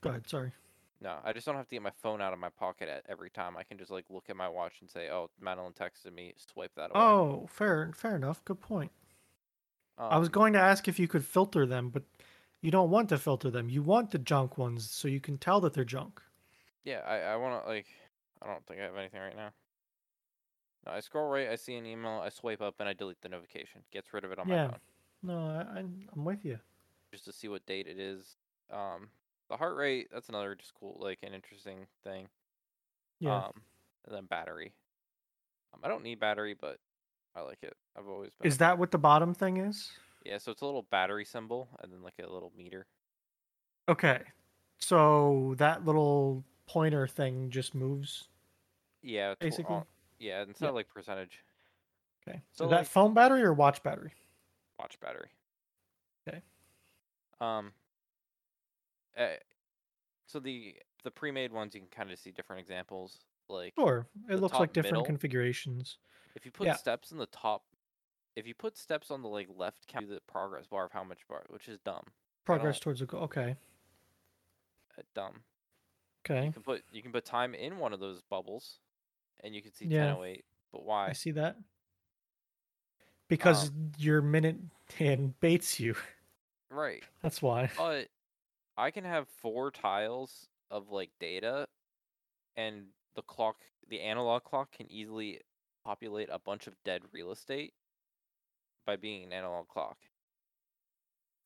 Go 0.00 0.10
ahead. 0.10 0.28
Sorry. 0.28 0.52
No, 1.00 1.20
I 1.24 1.32
just 1.32 1.44
don't 1.44 1.56
have 1.56 1.66
to 1.68 1.74
get 1.74 1.82
my 1.82 1.90
phone 1.90 2.20
out 2.20 2.32
of 2.32 2.38
my 2.38 2.50
pocket 2.50 2.88
at 2.88 3.04
every 3.08 3.30
time. 3.30 3.56
I 3.56 3.64
can 3.64 3.78
just 3.78 3.90
like 3.90 4.08
look 4.10 4.30
at 4.30 4.36
my 4.36 4.48
watch 4.48 4.80
and 4.80 4.88
say, 4.90 5.10
"Oh, 5.10 5.30
Madeline 5.40 5.72
texted 5.72 6.12
me." 6.12 6.34
Swipe 6.36 6.74
that 6.76 6.92
away. 6.92 7.18
Oh, 7.22 7.46
fair. 7.46 7.92
Fair 7.94 8.16
enough. 8.16 8.44
Good 8.44 8.60
point. 8.60 8.92
I 10.10 10.18
was 10.18 10.28
Um, 10.28 10.28
going 10.28 10.52
to 10.54 10.58
ask 10.58 10.88
if 10.88 10.98
you 10.98 11.08
could 11.08 11.24
filter 11.24 11.64
them, 11.66 11.90
but 11.90 12.04
you 12.60 12.70
don't 12.70 12.90
want 12.90 13.08
to 13.10 13.18
filter 13.18 13.50
them. 13.50 13.68
You 13.68 13.82
want 13.82 14.10
the 14.10 14.18
junk 14.18 14.58
ones 14.58 14.90
so 14.90 15.08
you 15.08 15.20
can 15.20 15.38
tell 15.38 15.60
that 15.60 15.72
they're 15.74 15.84
junk. 15.84 16.20
Yeah, 16.84 17.00
I 17.06 17.18
I 17.20 17.36
want 17.36 17.62
to 17.62 17.68
like. 17.68 17.86
I 18.42 18.46
don't 18.46 18.64
think 18.66 18.80
I 18.80 18.84
have 18.84 18.96
anything 18.96 19.20
right 19.20 19.36
now. 19.36 19.50
No, 20.86 20.92
I 20.92 21.00
scroll 21.00 21.28
right. 21.28 21.48
I 21.48 21.56
see 21.56 21.74
an 21.74 21.86
email. 21.86 22.20
I 22.24 22.28
swipe 22.28 22.62
up 22.62 22.76
and 22.78 22.88
I 22.88 22.92
delete 22.92 23.20
the 23.20 23.28
notification. 23.28 23.82
Gets 23.92 24.12
rid 24.12 24.24
of 24.24 24.30
it 24.32 24.38
on 24.38 24.48
Yeah. 24.48 24.66
my 24.66 24.70
phone 24.70 24.78
No, 25.24 25.38
I, 25.38 25.78
I'm 25.80 26.24
with 26.24 26.44
you. 26.44 26.58
just 27.12 27.24
to 27.24 27.32
see 27.32 27.48
what 27.48 27.66
date 27.66 27.86
it 27.88 27.98
is. 27.98 28.36
Um, 28.72 29.08
the 29.50 29.56
heart 29.56 29.76
rate. 29.76 30.08
That's 30.12 30.28
another 30.28 30.54
just 30.54 30.72
cool, 30.74 30.96
like 31.00 31.18
an 31.22 31.34
interesting 31.34 31.86
thing. 32.04 32.28
Yeah. 33.18 33.36
Um, 33.46 33.52
and 34.06 34.14
then 34.14 34.24
battery. 34.26 34.72
Um, 35.74 35.80
I 35.82 35.88
don't 35.88 36.04
need 36.04 36.20
battery, 36.20 36.54
but 36.58 36.78
I 37.34 37.40
like 37.40 37.58
it. 37.62 37.76
I've 37.98 38.06
always 38.08 38.30
been. 38.40 38.46
is 38.46 38.58
that 38.58 38.78
what 38.78 38.92
the 38.92 38.98
bottom 38.98 39.34
thing 39.34 39.56
is? 39.56 39.90
Yeah, 40.28 40.36
so 40.38 40.50
it's 40.52 40.60
a 40.60 40.66
little 40.66 40.82
battery 40.82 41.24
symbol 41.24 41.68
and 41.82 41.90
then 41.90 42.02
like 42.02 42.14
a 42.22 42.30
little 42.30 42.52
meter. 42.56 42.86
Okay. 43.88 44.20
So 44.78 45.54
that 45.56 45.86
little 45.86 46.44
pointer 46.66 47.06
thing 47.08 47.48
just 47.50 47.74
moves, 47.74 48.28
Yeah, 49.02 49.34
basically. 49.40 49.76
uh, 49.76 49.82
yeah, 50.18 50.42
instead 50.42 50.66
Yeah. 50.66 50.70
like 50.72 50.88
percentage 50.88 51.42
Okay. 52.26 52.42
So, 52.52 52.64
is 52.64 52.70
that 52.70 52.76
like- 52.80 52.86
phone 52.86 53.14
battery 53.14 53.42
or 53.42 53.54
watch 53.54 53.82
battery? 53.82 54.12
watch 54.78 55.00
battery. 55.00 55.30
Okay. 56.28 56.42
Um. 57.40 57.72
Uh, 59.16 59.36
so 60.26 60.38
the 60.38 60.76
the 61.04 61.10
pre-made 61.10 61.52
ones 61.52 61.74
you 61.74 61.80
can 61.80 61.88
kind 61.88 62.10
of 62.10 62.18
see 62.18 62.30
different 62.32 62.60
examples. 62.60 63.24
Like 63.48 63.72
Sure. 63.78 64.06
It 64.28 64.36
looks 64.40 64.58
like 64.58 64.74
different 64.74 64.92
middle? 64.92 65.06
configurations. 65.06 65.96
if 66.34 66.44
you 66.44 66.52
put 66.52 66.66
yeah. 66.66 66.74
steps 66.74 67.10
in 67.12 67.18
the 67.18 67.26
top, 67.26 67.64
if 68.36 68.46
you 68.46 68.54
put 68.54 68.76
steps 68.76 69.10
on 69.10 69.22
the 69.22 69.28
like 69.28 69.48
left 69.56 69.86
count 69.86 70.08
the 70.08 70.20
progress 70.26 70.66
bar 70.66 70.84
of 70.84 70.92
how 70.92 71.04
much 71.04 71.20
bar, 71.28 71.44
which 71.48 71.68
is 71.68 71.78
dumb. 71.84 72.04
Progress 72.44 72.78
towards 72.80 73.02
a 73.02 73.06
goal. 73.06 73.22
Okay. 73.24 73.56
Uh, 74.96 75.02
dumb. 75.14 75.40
Okay. 76.28 76.46
You 76.46 76.52
can 76.52 76.62
put 76.62 76.82
you 76.90 77.02
can 77.02 77.12
put 77.12 77.24
time 77.24 77.54
in 77.54 77.78
one 77.78 77.92
of 77.92 78.00
those 78.00 78.20
bubbles, 78.30 78.78
and 79.42 79.54
you 79.54 79.62
can 79.62 79.72
see 79.72 79.86
Yeah. 79.86 80.14
1008. 80.14 80.44
But 80.72 80.84
why? 80.84 81.08
I 81.08 81.12
see 81.12 81.30
that. 81.32 81.56
Because 83.28 83.68
Um, 83.68 83.92
your 83.98 84.22
minute 84.22 84.56
hand 84.98 85.38
baits 85.40 85.78
you. 85.78 85.94
Right. 86.70 87.02
That's 87.22 87.42
why. 87.42 87.70
But 87.76 88.08
I 88.76 88.90
can 88.90 89.04
have 89.04 89.28
four 89.28 89.70
tiles 89.70 90.48
of 90.70 90.90
like 90.90 91.10
data, 91.20 91.68
and 92.56 92.86
the 93.14 93.22
clock, 93.22 93.56
the 93.88 94.00
analog 94.00 94.44
clock, 94.44 94.72
can 94.72 94.90
easily 94.90 95.40
populate 95.84 96.28
a 96.30 96.38
bunch 96.38 96.66
of 96.66 96.74
dead 96.84 97.02
real 97.12 97.32
estate 97.32 97.72
by 98.88 98.96
being 98.96 99.22
an 99.22 99.32
analog 99.34 99.68
clock. 99.68 99.98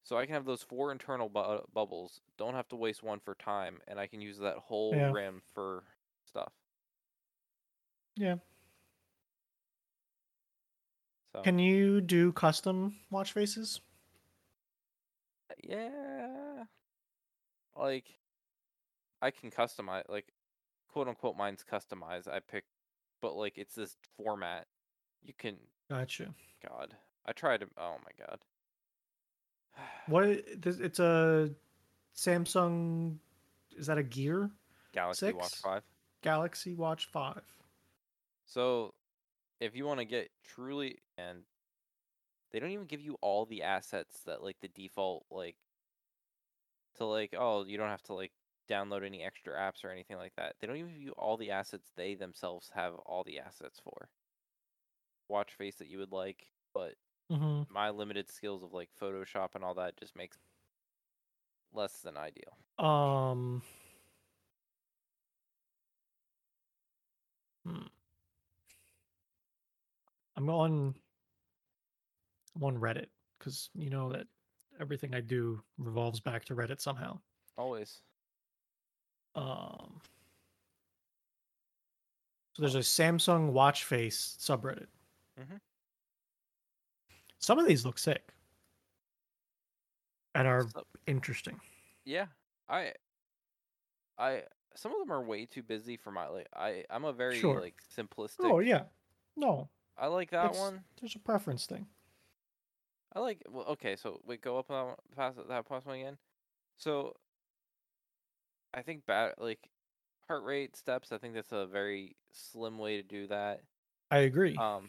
So 0.05 0.17
I 0.17 0.27
can 0.27 0.35
have 0.35 0.45
those 0.45 0.63
four 0.63 0.93
internal 0.93 1.29
bu- 1.29 1.41
uh, 1.41 1.61
bubbles. 1.75 2.21
Don't 2.39 2.55
have 2.55 2.69
to 2.69 2.77
waste 2.77 3.03
one 3.03 3.19
for 3.19 3.35
time, 3.35 3.81
and 3.89 3.99
I 3.99 4.07
can 4.07 4.21
use 4.21 4.39
that 4.39 4.59
whole 4.59 4.93
Yeah. 4.93 5.11
rim 5.11 5.43
for 5.53 5.83
stuff. 6.25 6.53
Yeah. 8.15 8.37
So 11.35 11.43
Can 11.43 11.59
you 11.59 12.01
do 12.01 12.31
custom 12.33 13.01
watch 13.11 13.33
faces? 13.33 13.81
Uh, 15.51 15.55
yeah, 15.65 16.65
like 17.77 18.21
I 19.21 19.33
can 19.33 19.51
customize, 19.51 20.09
like 20.09 20.33
quote 20.89 21.09
unquote, 21.09 21.37
mine's 21.37 21.65
customized. 21.65 22.29
I 22.29 22.39
pick, 22.39 22.65
but 23.21 23.35
like 23.35 23.59
it's 23.59 23.75
this 23.75 23.97
format. 24.17 24.69
You 25.23 25.33
can, 25.33 25.57
Gotcha. 25.89 26.35
God, 26.69 26.97
I 27.27 27.33
tried 27.33 27.61
to. 27.61 27.67
Oh 27.79 27.97
my 28.05 28.27
God. 28.27 28.39
What? 30.07 30.25
It's 30.27 30.99
a 30.99 31.51
Samsung. 32.17 33.19
Is 33.77 33.87
that 33.87 33.99
a 33.99 34.03
Gear 34.03 34.51
Galaxy 34.93 35.33
Watch 35.33 35.55
Five. 35.57 35.83
Galaxy 36.23 36.75
Watch 36.75 37.07
Five? 37.07 37.43
So, 38.45 38.93
if 39.61 39.75
you 39.75 39.87
want 39.87 40.01
to 40.01 40.05
get 40.05 40.31
truly, 40.45 40.99
and 41.17 41.39
they 42.53 42.61
don't 42.61 42.71
even 42.71 42.87
give 42.87 43.01
you 43.01 43.17
all 43.21 43.47
the 43.47 43.63
assets 43.63 44.21
that 44.27 44.43
like 44.43 44.57
the 44.61 44.69
default 44.69 45.25
like 45.31 45.57
to 46.97 47.07
like 47.07 47.35
oh 47.39 47.65
you 47.65 47.79
don't 47.79 47.89
have 47.89 48.03
to 48.03 48.15
like 48.15 48.33
download 48.71 49.05
any 49.05 49.23
extra 49.23 49.55
apps 49.55 49.85
or 49.85 49.91
anything 49.91 50.17
like 50.17 50.35
that. 50.37 50.55
They 50.61 50.67
don't 50.67 50.77
even 50.77 50.93
give 50.93 51.03
you 51.03 51.13
all 51.13 51.37
the 51.37 51.51
assets 51.51 51.91
they 51.97 52.15
themselves 52.15 52.71
have 52.75 52.95
all 53.07 53.25
the 53.25 53.41
assets 53.41 53.81
for. 53.83 54.09
Watch 55.29 55.53
face 55.53 55.77
that 55.77 55.89
you 55.89 55.99
would 55.99 56.13
like, 56.13 56.47
but 56.75 56.95
Mm-hmm. 57.33 57.73
my 57.73 57.89
limited 57.91 58.31
skills 58.31 58.63
of 58.63 58.73
like 58.75 58.91
Photoshop 59.01 59.55
and 59.55 59.65
all 59.65 59.75
that 59.75 59.97
just 59.97 60.15
makes 60.15 60.37
less 61.73 62.01
than 62.01 62.17
ideal. 62.17 62.59
Um. 62.79 63.63
hmm. 67.67 67.87
I'm 70.37 70.51
on. 70.51 70.95
I'm 72.55 72.65
on 72.65 72.77
Reddit 72.77 73.07
because 73.39 73.71
you 73.75 73.89
know 73.89 74.13
that 74.13 74.27
everything 74.81 75.15
I 75.15 75.21
do 75.21 75.63
revolves 75.79 76.21
back 76.21 76.45
to 76.47 76.55
Reddit 76.55 76.81
somehow. 76.81 77.19
Always. 77.57 78.01
Um. 79.35 80.01
So 82.55 82.61
there's 82.61 82.75
a 82.75 82.81
Samsung 82.81 83.53
watch 83.53 83.85
face 83.85 84.37
subreddit. 84.39 84.89
Mhm. 85.41 85.59
Some 87.43 87.59
of 87.59 87.67
these 87.67 87.85
look 87.85 87.99
sick 87.99 88.33
and 90.35 90.47
are 90.47 90.67
interesting. 91.07 91.61
Yeah, 92.05 92.27
I, 92.69 92.93
I 94.19 94.45
some 94.75 94.93
of 94.93 94.99
them 95.01 95.13
are 95.13 95.23
way 95.23 95.45
too 95.47 95.63
busy 95.63 95.97
for 95.97 96.11
my 96.13 96.29
like. 96.29 96.47
I 96.55 96.85
I'm 96.89 97.05
a 97.05 97.13
very 97.13 97.39
Sure. 97.39 97.61
like 97.61 97.75
simplistic. 97.97 98.41
Oh 98.45 98.61
yeah, 98.61 98.85
no, 99.37 99.69
I 99.99 100.07
like 100.07 100.31
that 100.31 100.47
it's- 100.47 100.61
one. 100.61 100.85
there's 101.01 101.17
a 101.17 101.19
preference 101.21 101.67
thing. 101.67 101.87
I 103.15 103.19
like. 103.21 103.43
Well, 103.51 103.67
okay, 103.67 103.97
so 103.97 104.21
we 104.25 104.37
go 104.39 104.59
up 104.59 104.69
that 104.69 104.85
one, 104.85 104.95
past 105.15 105.37
that 105.49 105.69
past 105.69 105.85
one 105.87 105.97
again. 105.99 106.17
So, 106.79 107.15
I 108.73 108.81
think 108.83 109.05
bat 109.05 109.35
like 109.39 109.69
heart 110.29 110.45
rate 110.45 110.77
steps. 110.77 111.13
I 111.13 111.19
think 111.19 111.35
that's 111.35 111.53
a 111.53 111.67
very 111.67 112.17
slim 112.31 112.79
way 112.79 112.97
to 112.97 113.03
do 113.03 113.27
that. 113.27 113.61
I 114.11 114.19
agree. 114.19 114.57
Um, 114.57 114.89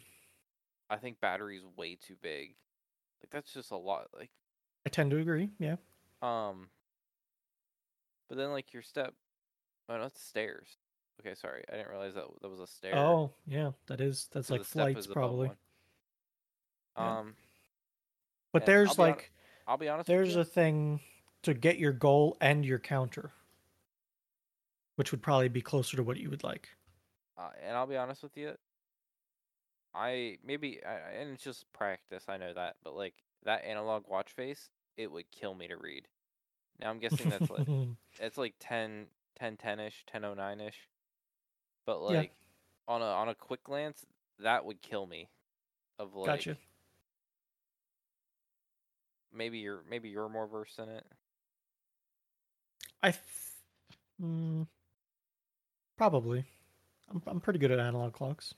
I 0.90 0.98
think 0.98 1.20
battery's 1.20 1.64
way 1.76 1.96
too 1.96 2.16
big. 2.22 2.56
Like 3.24 3.32
that's 3.32 3.54
just 3.54 3.72
a 3.72 3.78
lot. 3.78 4.08
Like 4.18 4.30
I 4.86 4.90
tend 4.90 5.12
to 5.12 5.18
agree. 5.18 5.50
Yeah. 5.60 5.76
um, 6.22 6.70
but 8.30 8.38
then 8.38 8.52
like 8.52 8.74
your 8.74 8.82
step. 8.84 9.14
Oh, 9.90 9.98
no, 9.98 10.04
it's 10.06 10.22
stairs. 10.22 10.78
Okay, 11.20 11.36
sorry, 11.36 11.64
I 11.72 11.78
didn't 11.78 11.90
realize 11.92 12.16
that 12.16 12.26
that 12.42 12.50
was 12.50 12.60
a 12.60 12.68
stair. 12.68 12.96
Oh 12.98 13.34
yeah, 13.46 13.72
that 13.88 14.02
is 14.02 14.28
that's 14.32 14.48
so 14.48 14.56
like 14.56 14.64
flights 14.64 15.08
probably. 15.08 15.52
Yeah. 16.98 17.20
Um, 17.20 17.36
But 18.52 18.64
I'll 18.64 18.66
there's 18.68 18.96
hon- 18.96 19.08
like 19.08 19.32
I'll 19.68 19.78
be 19.78 19.90
honest. 19.90 20.08
there's 20.08 20.30
with 20.30 20.36
you, 20.36 20.42
a 20.42 20.46
thing 20.46 21.00
to 21.44 21.54
get 21.54 21.78
your 21.78 21.92
goal 21.94 22.38
and 22.42 22.66
your 22.66 22.80
counter. 22.80 23.32
which 24.96 25.12
would 25.12 25.22
probably 25.24 25.50
be 25.50 25.62
closer 25.62 25.98
to 25.98 26.04
what 26.04 26.18
you 26.18 26.30
would 26.30 26.44
like. 26.44 26.70
Uh, 27.38 27.50
and 27.66 27.76
I'll 27.76 27.88
be 27.88 27.98
honest 27.98 28.22
with 28.22 28.38
you, 28.38 28.54
I 29.96 30.38
maybe 30.46 30.84
I, 30.86 31.12
and 31.20 31.32
it's 31.32 31.44
just 31.44 31.72
practice. 31.74 32.26
I 32.28 32.38
know 32.38 32.54
that, 32.54 32.78
but 32.84 32.96
like 32.96 33.16
that 33.44 33.66
analog 33.66 34.08
watch 34.08 34.32
face, 34.32 34.70
it 34.98 35.12
would 35.12 35.32
kill 35.32 35.54
me 35.56 35.68
to 35.68 35.78
read. 35.78 36.08
Now 36.80 36.90
I'm 36.90 37.00
guessing 37.00 37.30
that's 37.30 37.50
like 37.50 37.68
it's 38.20 38.38
like 38.38 38.56
10 38.60 39.08
10 39.38 39.58
10ish, 39.58 40.06
1009ish. 40.14 40.88
But 41.86 42.02
Yeah. 42.08 42.20
like 42.20 42.32
on 42.88 43.02
a 43.02 43.06
on 43.06 43.30
a 43.30 43.36
quick 43.36 43.64
glance, 43.64 44.06
that 44.40 44.66
would 44.66 44.82
kill 44.82 45.06
me. 45.06 45.30
Of 46.00 46.16
like 46.16 46.48
gotcha. 46.48 46.58
maybe 49.34 49.60
you're 49.60 49.84
maybe 49.90 50.10
you're 50.10 50.30
more 50.30 50.48
versed 50.48 50.80
in 50.80 50.90
it. 50.90 51.06
I 53.04 53.14
mm, 54.22 54.68
probably. 55.98 56.46
I'm 57.10 57.22
I'm 57.28 57.40
pretty 57.42 57.60
good 57.60 57.72
at 57.72 57.80
analog 57.80 58.14
clocks. 58.14 58.54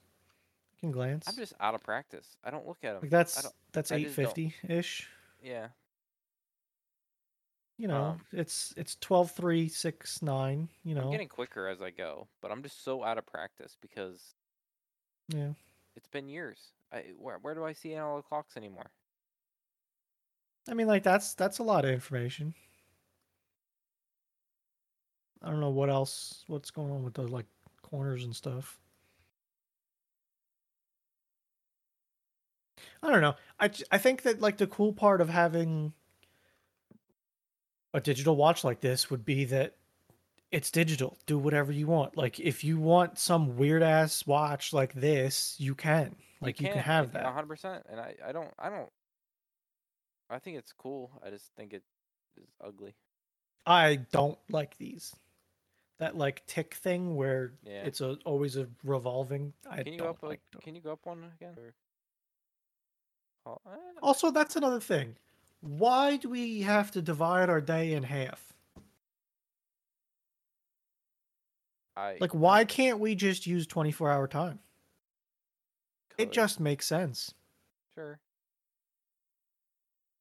Can 0.80 0.92
glance. 0.92 1.28
I'm 1.28 1.36
just 1.36 1.54
out 1.60 1.74
of 1.76 1.82
practice. 1.84 2.38
I 2.44 2.52
don't 2.52 2.68
look 2.68 2.80
at 2.84 2.94
them. 2.94 3.02
like 3.02 3.12
that's 3.12 3.48
that's 3.72 3.92
eight 3.92 4.10
fifty 4.10 4.54
ish. 4.68 5.08
yeah. 5.42 5.68
You 7.78 7.90
know, 7.90 8.04
Um, 8.04 8.22
it's 8.32 8.74
it's 8.78 8.96
twelve 8.96 9.32
three 9.32 9.68
six 9.68 10.22
nine. 10.22 10.70
You 10.84 10.96
know, 10.96 11.02
I'm 11.02 11.12
getting 11.12 11.28
quicker 11.28 11.68
as 11.68 11.82
I 11.82 11.90
go, 11.90 12.28
but 12.42 12.52
I'm 12.52 12.64
just 12.64 12.84
so 12.84 13.04
out 13.04 13.18
of 13.18 13.26
practice 13.26 13.76
because 13.82 14.34
yeah. 15.28 15.52
it's 15.96 16.08
been 16.08 16.30
years. 16.30 16.72
I 16.94 17.06
where 17.18 17.38
where 17.40 17.54
do 17.54 17.66
I 17.66 17.74
see 17.74 17.94
analog 17.94 18.26
clocks 18.26 18.56
anymore? 18.56 18.92
I 20.70 20.74
mean, 20.74 20.88
like 20.88 21.04
that's 21.04 21.34
that's 21.34 21.60
a 21.60 21.64
lot 21.64 21.84
of 21.86 21.92
information. 21.92 22.54
I 25.44 25.50
don't 25.50 25.60
know 25.60 25.70
what 25.70 25.90
else. 25.90 26.44
What's 26.48 26.72
going 26.72 26.92
on 26.92 27.04
with 27.04 27.14
those 27.14 27.30
like 27.30 27.46
corners 27.82 28.24
and 28.24 28.36
stuff. 28.36 28.80
I 33.06 33.12
don't 33.12 33.22
know. 33.22 33.36
I 33.60 33.70
I 33.92 33.98
think 33.98 34.24
that 34.24 34.42
like 34.42 34.58
the 34.58 34.68
cool 34.68 34.94
part 34.94 35.22
of 35.22 35.30
having 35.30 35.94
a 37.94 38.02
digital 38.02 38.36
watch 38.36 38.64
like 38.64 38.82
this 38.82 39.10
would 39.10 39.24
be 39.24 39.46
that 39.46 39.76
it's 40.52 40.72
digital. 40.72 41.18
Do 41.26 41.38
whatever 41.38 41.72
you 41.72 41.88
want. 41.88 42.18
Like 42.18 42.40
if 42.40 42.64
you 42.64 42.78
want 42.80 43.20
some 43.20 43.58
weird 43.58 43.84
ass 43.84 44.26
watch 44.26 44.74
like 44.74 44.94
this, 44.94 45.56
you 45.60 45.76
can. 45.76 46.16
Like 46.42 46.60
you, 46.60 46.68
can 46.70 46.78
have 46.80 47.14
that. 47.14 47.26
hundred 47.26 47.48
percent. 47.48 47.86
And 47.90 48.00
I 48.00 48.16
I 48.26 48.32
don't 48.32 48.52
I 48.60 48.70
don't. 48.70 48.90
I 50.30 50.40
think 50.40 50.58
it's 50.58 50.74
cool. 50.74 51.12
I 51.26 51.30
just 51.30 51.52
think 51.56 51.74
it 51.74 51.84
is 52.38 52.48
ugly. 52.64 52.96
I 53.66 53.98
don't 54.12 54.38
like 54.50 54.78
these. 54.78 55.16
That 56.00 56.18
like 56.18 56.46
tick 56.46 56.74
thing 56.76 57.16
where 57.16 57.54
Yeah. 57.64 57.84
it's 57.86 58.02
a 58.02 58.18
always 58.26 58.58
a 58.58 58.68
revolving. 58.84 59.54
I 59.70 59.84
Can 59.84 59.94
you 59.94 60.00
don't 60.00 60.08
go 60.08 60.12
up 60.12 60.24
like. 60.24 60.42
like? 60.54 60.64
Can 60.64 60.76
you 60.76 60.82
go 60.82 60.92
up 60.92 61.06
one 61.06 61.24
again? 61.40 61.54
Or... 61.58 61.74
Oh, 63.46 63.58
eh, 63.68 63.78
Also, 64.02 64.32
that's 64.32 64.56
another 64.56 64.80
thing. 64.80 65.18
Why 65.62 66.18
do 66.18 66.30
we 66.30 66.62
have 66.62 66.92
to 66.92 67.02
divide 67.02 67.50
our 67.50 67.62
day 67.62 67.94
in 67.94 68.04
half? 68.04 68.54
I 71.96 72.18
Like, 72.20 72.32
why 72.34 72.66
can't 72.66 73.00
we 73.00 73.16
just 73.16 73.48
use 73.48 73.66
24 73.68 74.12
hour 74.12 74.28
time? 74.28 74.60
It 76.18 76.32
just 76.32 76.60
makes 76.60 76.86
sense. 76.88 77.34
sure. 77.98 78.20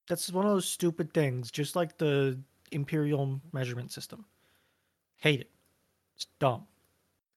That's 0.09 0.31
one 0.31 0.45
of 0.45 0.53
those 0.53 0.69
stupid 0.69 1.15
things, 1.15 1.51
just 1.51 1.77
like 1.77 1.97
the 1.99 2.39
imperial 2.73 3.41
measurement 3.53 3.91
system. 3.93 4.27
Hate 5.17 5.41
it. 5.41 5.51
It's 6.17 6.27
dumb. 6.39 6.67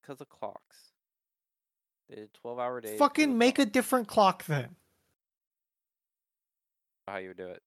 Because 0.01 0.19
of 0.21 0.29
clocks. 0.29 0.91
Did 2.09 2.33
twelve 2.33 2.59
hour 2.59 2.81
days. 2.81 2.91
'cause 2.91 2.99
Fucking 2.99 3.37
make 3.37 3.59
a 3.59 3.65
different 3.65 4.07
clock 4.07 4.45
then. 4.45 4.75
How 7.07 7.17
you 7.17 7.29
would 7.29 7.37
do 7.37 7.47
it? 7.47 7.61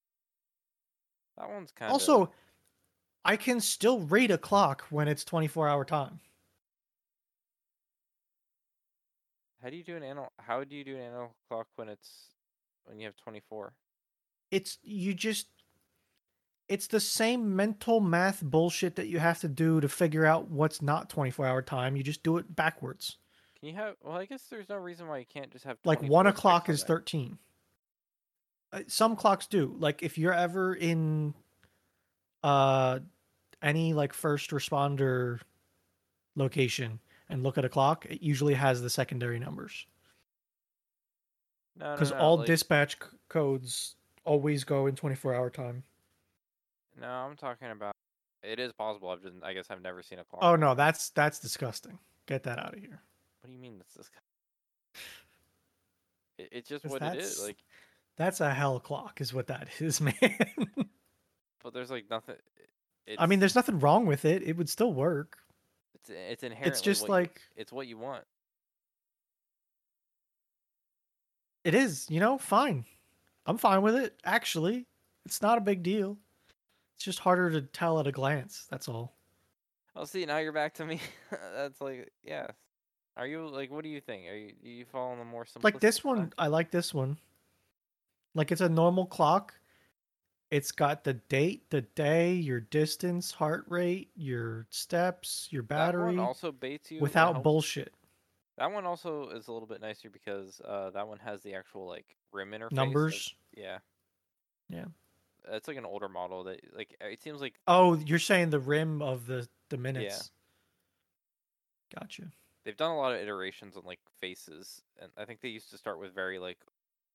That 1.38 1.48
one's 1.48 1.72
kind 1.72 1.88
of 1.88 1.92
Also, 1.94 2.31
I 3.24 3.37
can 3.37 3.61
still 3.61 4.00
read 4.00 4.31
a 4.31 4.38
clock 4.38 4.85
when 4.90 5.09
it's 5.09 5.24
24 5.24 5.68
hour 5.68 5.85
time. 5.85 6.20
How 9.62 9.70
do 9.70 9.76
you 9.76 9.85
do 9.85 9.96
an 9.96 10.03
anal? 10.03 10.33
How 10.38 10.64
do 10.64 10.74
you 10.74 10.85
do 10.85 10.96
an 10.96 11.03
analog 11.03 11.31
clock 11.48 11.66
when 11.76 11.88
it's 11.88 12.29
when 12.85 12.98
you 12.98 13.07
have 13.07 13.16
twenty 13.16 13.40
four? 13.48 13.74
it's 14.50 14.79
you 14.83 15.14
just 15.14 15.46
it's 16.68 16.88
the 16.88 16.98
same 16.98 17.55
mental 17.55 18.00
math 18.00 18.42
bullshit 18.42 18.96
that 18.96 19.07
you 19.07 19.18
have 19.20 19.38
to 19.40 19.48
do 19.48 19.81
to 19.81 19.88
figure 19.88 20.24
out 20.26 20.48
what's 20.50 20.83
not 20.83 21.09
24 21.09 21.46
hour 21.46 21.62
time 21.62 21.94
you 21.94 22.03
just 22.03 22.24
do 22.24 22.37
it 22.37 22.57
backwards 22.57 23.18
Can 23.61 23.68
you 23.68 23.76
have? 23.76 23.94
Well, 24.03 24.16
I 24.16 24.24
guess 24.24 24.42
there's 24.50 24.68
no 24.68 24.76
reason 24.76 25.07
why 25.07 25.18
you 25.18 25.26
can't 25.26 25.53
just 25.53 25.64
have 25.66 25.76
like 25.85 26.03
one 26.03 26.26
o'clock 26.26 26.68
is 26.68 26.83
there. 26.85 27.05
13 28.72 28.85
Uh, 28.87 28.88
some 28.88 29.16
clocks 29.16 29.46
do 29.46 29.74
like 29.78 30.02
if 30.02 30.16
you're 30.18 30.35
ever 30.35 30.74
in 30.74 31.35
uh 32.42 32.98
any 33.62 33.92
like 33.92 34.12
first 34.12 34.50
responder 34.50 35.40
location 36.37 36.98
and 37.28 37.42
look 37.42 37.59
at 37.59 37.64
a 37.64 37.68
clock 37.68 38.06
it 38.09 38.22
usually 38.22 38.54
has 38.54 38.80
the 38.83 38.90
secondary 38.90 39.38
numbers 39.38 39.87
No, 41.76 41.87
no, 41.87 41.92
because 41.94 42.11
no, 42.12 42.18
all 42.18 42.37
like- 42.38 42.46
dispatch 42.46 42.94
c- 43.00 43.16
codes 43.28 43.96
always 44.24 44.64
go 44.64 44.87
in 44.87 44.94
24 44.96 45.35
hour 45.35 45.50
time 45.50 45.83
No, 47.00 47.09
I'm 47.09 47.37
talking 47.37 47.70
about. 47.70 47.94
It 48.42 48.59
is 48.59 48.72
possible. 48.72 49.11
I've 49.11 49.22
just. 49.22 49.35
I 49.42 49.52
guess 49.52 49.66
I've 49.70 49.83
never 49.83 50.02
seen 50.02 50.18
a 50.18 50.24
clock. 50.24 50.42
oh 50.42 50.56
no 50.56 50.74
that's 50.74 51.11
that's 51.11 51.38
disgusting 51.38 51.98
get 52.26 52.42
that 52.44 52.59
out 52.59 52.72
of 52.74 52.80
here 52.80 53.02
What 53.42 53.48
do 53.48 53.52
you 53.52 53.59
mean? 53.61 53.76
That's 53.78 53.94
this. 53.94 54.11
It, 56.38 56.48
it's 56.52 56.68
just 56.68 56.87
what 56.87 57.02
it 57.02 57.16
is. 57.16 57.42
Like, 57.42 57.59
That's 58.16 58.40
a 58.40 58.53
hell 58.53 58.81
clock, 58.81 59.20
is 59.20 59.33
what 59.33 59.46
that 59.49 59.68
is, 59.79 60.01
man. 60.01 60.14
but 61.62 61.73
there's 61.73 61.90
like 61.90 62.05
nothing. 62.11 62.37
It's, 63.07 63.20
I 63.20 63.27
mean, 63.27 63.40
there's 63.40 63.55
nothing 63.57 63.79
wrong 63.81 64.07
with 64.07 64.25
it. 64.25 64.42
It 64.42 64.57
would 64.57 64.68
still 64.68 64.92
work. 64.92 65.38
It's 65.94 66.11
it's 66.11 66.42
inherently. 66.42 66.70
It's 66.70 66.81
just 66.81 67.03
what 67.03 67.09
you- 67.09 67.12
like 67.12 67.40
it's 67.57 67.73
what 67.73 67.87
you 67.87 67.99
want. 67.99 68.25
it 71.64 71.75
is, 71.75 72.07
you 72.09 72.20
know, 72.20 72.38
fine. 72.38 72.85
I'm 73.46 73.59
fine 73.59 73.83
with 73.83 73.94
it, 73.96 74.14
actually. 74.25 74.87
It's 75.27 75.42
not 75.42 75.59
a 75.59 75.61
big 75.61 75.83
deal. 75.83 76.16
It's 76.96 77.05
just 77.05 77.18
harder 77.18 77.51
to 77.51 77.62
tell 77.62 78.01
at 78.01 78.07
a 78.07 78.12
glance. 78.12 78.66
That's 78.70 78.88
all. 78.88 79.14
I'll 79.94 80.07
see, 80.07 80.25
now 80.25 80.38
you're 80.38 80.53
back 80.53 80.75
to 80.75 80.87
me. 80.87 81.01
That's 81.55 81.81
like, 81.81 82.11
yeah. 82.23 82.46
Are 83.16 83.27
you 83.27 83.46
like? 83.49 83.70
What 83.70 83.83
do 83.83 83.90
you 83.90 84.01
think? 84.01 84.27
Are 84.29 84.37
you 84.37 84.53
you 84.62 84.85
fall 84.87 85.11
on 85.12 85.18
the 85.18 85.25
more 85.25 85.44
simple? 85.44 85.66
Like 85.66 85.81
this 85.81 85.96
side? 85.96 86.05
one, 86.05 86.33
I 86.38 86.46
like 86.46 86.70
this 86.70 86.94
one. 86.94 87.18
Like 88.35 88.53
it's 88.53 88.61
a 88.61 88.69
normal 88.69 89.07
clock. 89.07 89.55
It's 90.51 90.73
got 90.73 91.05
the 91.05 91.14
date, 91.14 91.71
the 91.71 91.83
day, 91.83 92.33
your 92.33 92.61
distance, 92.61 93.31
heart 93.31 93.64
rate, 93.69 94.11
your 94.16 94.66
steps, 94.71 95.49
your 95.51 95.62
That 95.62 95.69
battery, 95.69 96.16
one 96.16 96.19
also 96.19 96.51
baits 96.51 96.90
you 96.90 97.01
without 97.01 97.43
bullshit. 97.45 97.95
That 98.59 98.73
one 98.73 98.85
also 98.85 99.31
is 99.31 99.49
a 99.49 99.53
little 99.53 99.69
bit 99.69 99.81
nicer 99.81 100.11
because 100.11 100.61
uh, 100.66 100.90
that 100.90 101.07
one 101.07 101.19
has 101.21 101.40
the 101.43 101.55
actual 101.55 101.87
like 101.87 102.16
rim 102.33 102.51
interface. 102.51 102.73
Numbers. 102.73 103.35
yeah. 103.57 103.79
Yeah. 104.69 104.85
It's 105.51 105.66
like 105.69 105.77
an 105.77 105.87
older 105.87 106.09
model 106.09 106.45
that 106.45 106.61
like 106.77 106.97
it 107.01 107.23
seems 107.23 107.40
like 107.40 107.55
Oh, 107.66 107.95
you're 107.95 108.19
saying 108.19 108.51
the 108.51 108.61
rim 108.61 109.03
of 109.03 109.27
the 109.27 109.49
the 109.69 109.77
minutes. 109.79 110.31
Gotcha. 111.95 112.25
they've 112.64 112.77
done 112.77 112.90
a 112.90 112.97
lot 112.97 113.12
of 113.12 113.21
iterations 113.21 113.77
on 113.77 113.85
like 113.85 114.01
faces, 114.21 114.83
and 115.01 115.11
I 115.16 115.25
think 115.25 115.40
they 115.40 115.49
used 115.49 115.71
to 115.71 115.79
start 115.79 115.99
with 115.99 116.14
very 116.14 116.38
like, 116.38 116.59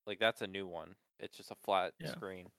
like 0.07 0.19
that's 0.19 0.41
a 0.41 0.47
new 0.47 0.67
one. 0.67 0.95
It's 1.19 1.37
just 1.37 1.51
a 1.51 1.55
flat 1.63 1.93
Yeah. 1.99 2.11
screen. 2.11 2.51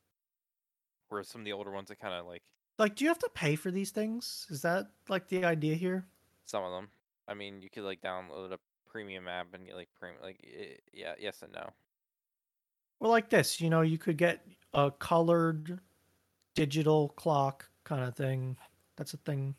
Whereas 1.09 1.29
some 1.29 1.43
of 1.43 1.45
the 1.45 1.53
older 1.53 1.71
ones, 1.71 1.91
it 1.91 1.99
kind 2.01 2.15
of 2.15 2.27
like 2.27 2.43
Like, 2.79 2.97
do 2.97 3.05
you 3.05 3.09
have 3.11 3.19
to 3.21 3.31
pay 3.35 3.57
for 3.57 3.71
these 3.71 3.91
things? 3.91 4.47
Is 4.51 4.63
that 4.63 4.87
like 5.09 5.29
the 5.29 5.45
idea 5.45 5.75
here? 5.77 6.07
some 6.45 6.63
of 6.63 6.71
them. 6.73 6.89
I 7.27 7.35
mean, 7.35 7.61
you 7.61 7.69
could 7.71 7.83
like 7.83 8.01
download 8.01 8.53
a 8.53 8.59
premium 8.87 9.27
app 9.27 9.53
and 9.55 9.67
get 9.67 9.75
like 9.75 9.89
premium, 9.99 10.23
like 10.23 10.39
i 10.45 10.77
yeah, 10.93 11.15
yes 11.19 11.43
and 11.43 11.53
no. 11.53 11.71
Well, 13.01 13.11
like 13.11 13.29
this, 13.31 13.61
you 13.61 13.69
know, 13.69 13.83
you 13.83 13.99
could 13.99 14.17
get 14.17 14.47
a 14.73 14.91
colored 14.91 15.81
digital 16.55 17.09
clock 17.11 17.69
kind 17.85 18.05
of 18.05 18.15
thing. 18.17 18.57
That's 18.97 19.13
a 19.13 19.19
thing. 19.19 19.55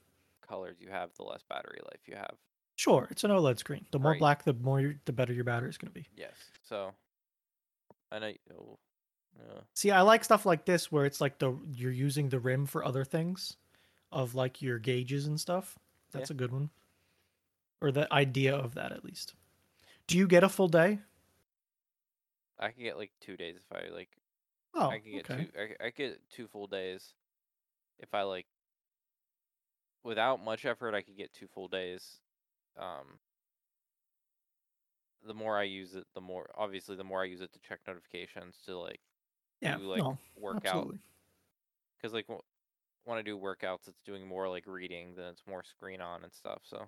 Colors 0.47 0.77
you 0.79 0.89
have, 0.89 1.13
the 1.17 1.23
less 1.23 1.43
battery 1.43 1.79
life 1.83 1.99
you 2.07 2.15
have. 2.15 2.35
Sure, 2.77 3.07
it's 3.11 3.23
an 3.23 3.31
OLED 3.31 3.59
screen. 3.59 3.85
The 3.91 3.99
more 3.99 4.11
Right. 4.11 4.19
black, 4.19 4.43
the 4.43 4.53
more 4.53 4.79
your- 4.79 4.95
the 5.05 5.13
better 5.13 5.33
your 5.33 5.43
battery 5.43 5.69
is 5.69 5.77
going 5.77 5.91
to 5.91 5.99
be. 5.99 6.07
Yes. 6.15 6.35
So, 6.63 6.93
I 8.11 8.19
know. 8.19 8.33
Oh, 8.53 8.79
yeah. 9.37 9.61
See, 9.73 9.91
I 9.91 10.01
like 10.01 10.23
stuff 10.23 10.45
like 10.45 10.65
this 10.65 10.91
where 10.91 11.05
it's 11.05 11.21
like 11.21 11.39
the 11.39 11.57
you're 11.73 11.91
using 11.91 12.29
the 12.29 12.39
rim 12.39 12.65
for 12.65 12.83
other 12.83 13.03
things, 13.03 13.55
of 14.11 14.35
like 14.35 14.61
your 14.61 14.79
gauges 14.79 15.27
and 15.27 15.39
stuff. 15.39 15.77
That's 16.11 16.29
a 16.29 16.33
good 16.33 16.51
one. 16.51 16.69
Or 17.81 17.91
the 17.91 18.11
idea 18.11 18.55
of 18.55 18.75
that, 18.75 18.91
at 18.91 19.03
least. 19.03 19.35
Do 20.07 20.17
you 20.17 20.27
get 20.27 20.43
a 20.43 20.49
full 20.49 20.69
day? 20.69 20.99
I 22.59 22.69
could 22.69 22.83
get 22.83 22.97
like 22.97 23.11
two 23.21 23.37
days 23.37 23.55
if 23.57 23.77
I 23.77 23.93
like. 23.93 24.09
Oh, 24.73 24.89
I 24.89 24.99
can 24.99 25.11
get 25.11 25.29
okay. 25.29 25.43
two. 25.45 25.75
I, 25.79 25.89
could 25.91 25.95
get 25.95 26.29
two 26.31 26.47
full 26.47 26.67
days 26.67 27.13
if 27.99 28.13
I 28.13 28.23
like 28.23 28.45
without 30.03 30.43
much 30.43 30.65
effort, 30.65 30.95
I 30.95 31.01
could 31.01 31.17
get 31.17 31.33
two 31.33 31.47
full 31.47 31.67
days. 31.67 32.19
Um, 32.79 33.19
the 35.25 35.33
more 35.33 35.57
I 35.57 35.63
use 35.63 35.95
it, 35.95 36.05
the 36.13 36.21
more 36.21 36.49
obviously 36.55 36.95
the 36.95 37.03
more 37.03 37.21
I 37.21 37.25
use 37.25 37.41
it 37.41 37.51
to 37.53 37.59
check 37.59 37.79
notifications 37.87 38.57
to 38.65 38.77
like 38.77 38.99
Yeah, 39.61 39.77
do 39.77 39.83
like 39.83 40.03
no, 40.03 40.17
workout 40.35 40.63
absolutely. 40.65 40.99
because 41.97 42.13
like 42.13 42.27
w- 42.27 42.41
when 43.05 43.17
I 43.17 43.21
do 43.21 43.37
workouts, 43.37 43.87
it's 43.87 44.01
doing 44.05 44.27
more 44.27 44.47
like 44.49 44.65
reading 44.67 45.15
than 45.15 45.27
it's 45.27 45.43
more 45.47 45.63
screen 45.63 46.01
on 46.01 46.23
and 46.23 46.33
stuff. 46.33 46.61
So 46.63 46.85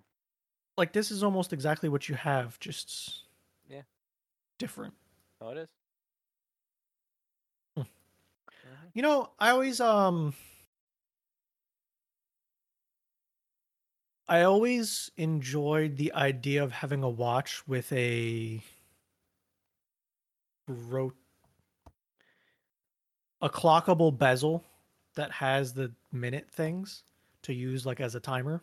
Like 0.77 0.93
this 0.93 1.11
is 1.11 1.23
almost 1.23 1.53
exactly 1.53 1.89
what 1.89 2.07
you 2.09 2.15
have, 2.15 2.59
just 2.59 3.23
Yeah. 3.69 3.81
different. 4.57 4.93
oh, 5.41 5.49
it 5.49 5.57
is. 5.57 5.67
Hmm. 7.75 7.81
Mhm. 7.81 8.91
You 8.93 9.01
know, 9.01 9.31
I 9.39 9.49
always 9.51 9.79
um 9.79 10.33
I 14.29 14.43
always 14.43 15.09
enjoyed 15.17 15.97
the 15.97 16.13
idea 16.13 16.63
of 16.63 16.71
having 16.71 17.01
a 17.01 17.09
watch 17.09 17.67
with 17.67 17.91
a 17.91 18.61
ro- 20.67 21.13
a 23.41 23.49
clockable 23.49 24.15
bezel 24.15 24.63
that 25.15 25.31
has 25.31 25.73
the 25.73 25.91
minute 26.11 26.47
things 26.51 27.03
to 27.41 27.53
use 27.53 27.87
like 27.87 27.99
as 27.99 28.13
a 28.13 28.19
timer. 28.19 28.61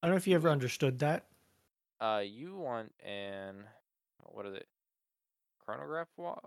I 0.00 0.06
don't 0.06 0.14
know 0.14 0.18
if 0.18 0.28
you 0.28 0.36
ever 0.36 0.48
understood 0.48 1.00
that. 1.00 1.26
Uh, 2.00 2.22
you 2.24 2.54
want 2.54 2.92
an 3.04 3.64
what 4.26 4.46
is 4.46 4.54
it? 4.54 4.68
Chronograph 5.64 6.06
wa- 6.16 6.38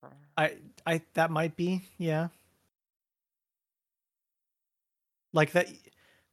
chron- 0.00 0.12
I 0.36 0.58
I 0.86 1.02
that 1.14 1.32
might 1.32 1.56
be, 1.56 1.82
yeah. 1.98 2.28
Like 5.32 5.50
that 5.52 5.66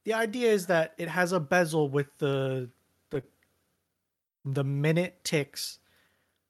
the 0.04 0.14
idea 0.14 0.52
is 0.52 0.68
that 0.68 0.94
it 0.98 1.08
has 1.08 1.32
a 1.32 1.40
bezel 1.40 1.90
with 1.90 2.18
the 2.18 2.70
the 3.10 3.24
the 4.46 4.64
minute 4.64 5.24
ticks 5.24 5.80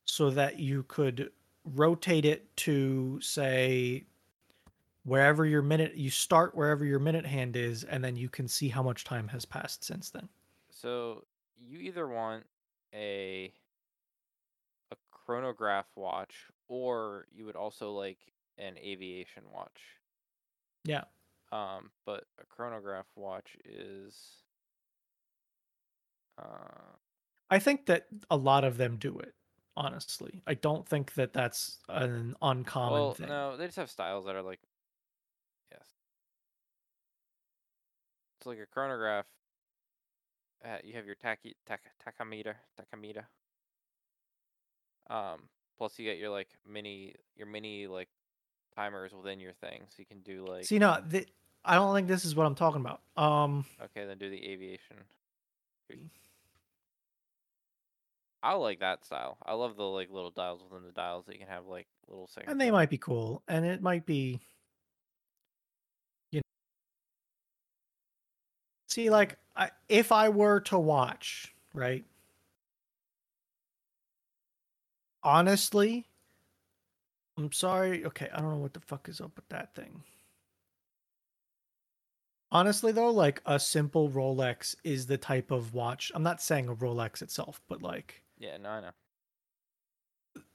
so 0.06 0.30
that 0.30 0.60
you 0.60 0.84
could 0.84 1.32
rotate 1.64 2.26
it 2.26 2.56
to 2.58 3.20
say 3.22 4.04
wherever 5.04 5.46
your 5.46 5.62
minute 5.62 5.96
you 5.96 6.10
start 6.10 6.56
wherever 6.56 6.86
your 6.86 7.00
minute 7.00 7.26
hand 7.26 7.56
is 7.56 7.84
and 7.84 8.04
then 8.04 8.16
you 8.16 8.30
can 8.30 8.48
see 8.48 8.68
how 8.68 8.84
much 8.84 9.04
time 9.04 9.28
has 9.28 9.46
passed 9.46 9.84
since 9.84 10.10
then. 10.10 10.28
So 10.70 11.24
you 11.60 11.80
either 11.80 12.08
want 12.08 12.44
a 12.94 13.54
a 14.92 14.96
chronograph 15.12 15.88
watch 15.96 16.36
or 16.68 17.26
you 17.34 17.46
would 17.46 17.56
also 17.56 17.92
like 17.92 18.20
an 18.58 18.78
aviation 18.78 19.44
watch. 19.54 19.82
Yeah. 20.84 21.04
Um, 21.52 21.92
but 22.06 22.24
a 22.40 22.46
chronograph 22.46 23.08
watch 23.16 23.58
is 23.66 24.18
uh 26.38 26.96
I 27.50 27.60
think 27.60 27.88
that 27.88 28.08
a 28.30 28.38
lot 28.38 28.64
of 28.64 28.78
them 28.78 28.96
do 28.96 29.20
it, 29.20 29.36
honestly. 29.76 30.42
I 30.48 30.54
don't 30.54 30.88
think 30.88 31.16
that 31.16 31.34
that's 31.34 31.80
an 31.90 32.36
uncommon 32.42 32.94
well, 32.94 33.14
thing. 33.14 33.28
no, 33.28 33.58
they 33.58 33.66
just 33.66 33.76
have 33.76 33.92
styles 33.92 34.26
that 34.26 34.36
are 34.36 34.42
like 34.42 34.62
yes. 35.72 35.86
It's 38.40 38.48
like 38.48 38.60
a 38.60 38.66
chronograph. 38.66 39.26
Uh, 40.64 40.78
you 40.84 40.94
have 40.94 41.06
your 41.06 41.16
tachy 41.16 41.56
tac, 41.68 41.82
tachometer, 42.02 42.54
tachometer. 42.80 43.26
Um, 45.10 45.42
plus 45.78 46.00
you 46.00 46.06
get 46.06 46.20
your 46.20 46.30
like 46.30 46.48
mini 46.66 47.16
your 47.36 47.48
mini 47.48 47.88
like 47.88 48.08
timers 48.76 49.12
within 49.14 49.42
your 49.42 49.54
thing, 49.54 49.82
so 49.90 49.96
you 49.98 50.06
can 50.06 50.22
do 50.22 50.46
like 50.48 50.66
See, 50.66 50.80
no, 50.80 51.00
th- 51.10 51.28
I 51.64 51.76
don't 51.76 51.94
think 51.94 52.08
this 52.08 52.26
is 52.26 52.36
what 52.36 52.46
I'm 52.46 52.56
talking 52.56 52.82
about. 52.82 53.02
Um, 53.16 53.66
okay, 53.84 54.06
then 54.06 54.18
do 54.18 54.30
the 54.30 54.50
aviation. 54.50 54.98
I 58.44 58.54
like 58.54 58.80
that 58.80 59.06
style. 59.06 59.38
I 59.46 59.54
love 59.54 59.76
the 59.78 59.84
like 59.84 60.10
little 60.10 60.32
dials 60.32 60.64
within 60.64 60.86
the 60.86 60.92
dials 60.94 61.26
that 61.26 61.34
you 61.34 61.40
can 61.40 61.48
have 61.48 61.68
like 61.68 61.88
little 62.08 62.28
seconds. 62.28 62.52
and 62.52 62.60
they 62.60 62.72
might 62.72 62.90
be 62.90 62.98
cool, 62.98 63.44
and 63.48 63.66
it 63.66 63.82
might 63.84 64.06
be, 64.06 64.40
you 66.32 66.40
know. 66.40 66.42
See, 68.88 69.10
like, 69.12 69.38
I, 69.56 69.70
if 69.90 70.12
I 70.12 70.30
were 70.30 70.60
to 70.62 70.80
watch, 70.80 71.54
right? 71.74 72.04
Honestly, 75.24 76.08
I'm 77.38 77.52
sorry. 77.52 78.06
Okay, 78.06 78.28
I 78.34 78.42
don't 78.42 78.50
know 78.50 78.58
what 78.58 78.74
the 78.74 78.80
fuck 78.80 79.08
is 79.08 79.22
up 79.22 79.36
with 79.36 79.48
that 79.50 79.76
thing. 79.76 80.04
Honestly, 82.52 82.92
though, 82.92 83.10
like 83.12 83.42
a 83.46 83.60
simple 83.60 84.10
Rolex 84.10 84.76
is 84.84 85.08
the 85.08 85.18
type 85.18 85.52
of 85.52 85.74
watch. 85.74 86.12
I'm 86.16 86.24
not 86.24 86.42
saying 86.42 86.68
a 86.70 86.76
Rolex 86.76 87.22
itself, 87.22 87.62
but 87.68 87.82
like 87.82 88.24
Yeah, 88.38 88.58
no, 88.58 88.70
I 88.70 88.82
know. 88.82 88.92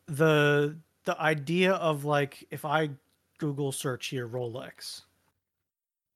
the 0.06 0.80
the 1.04 1.20
idea 1.20 1.74
of 1.74 2.04
like 2.04 2.46
if 2.50 2.64
I 2.64 2.90
Google 3.38 3.72
search 3.72 4.06
here 4.08 4.28
Rolex, 4.28 5.02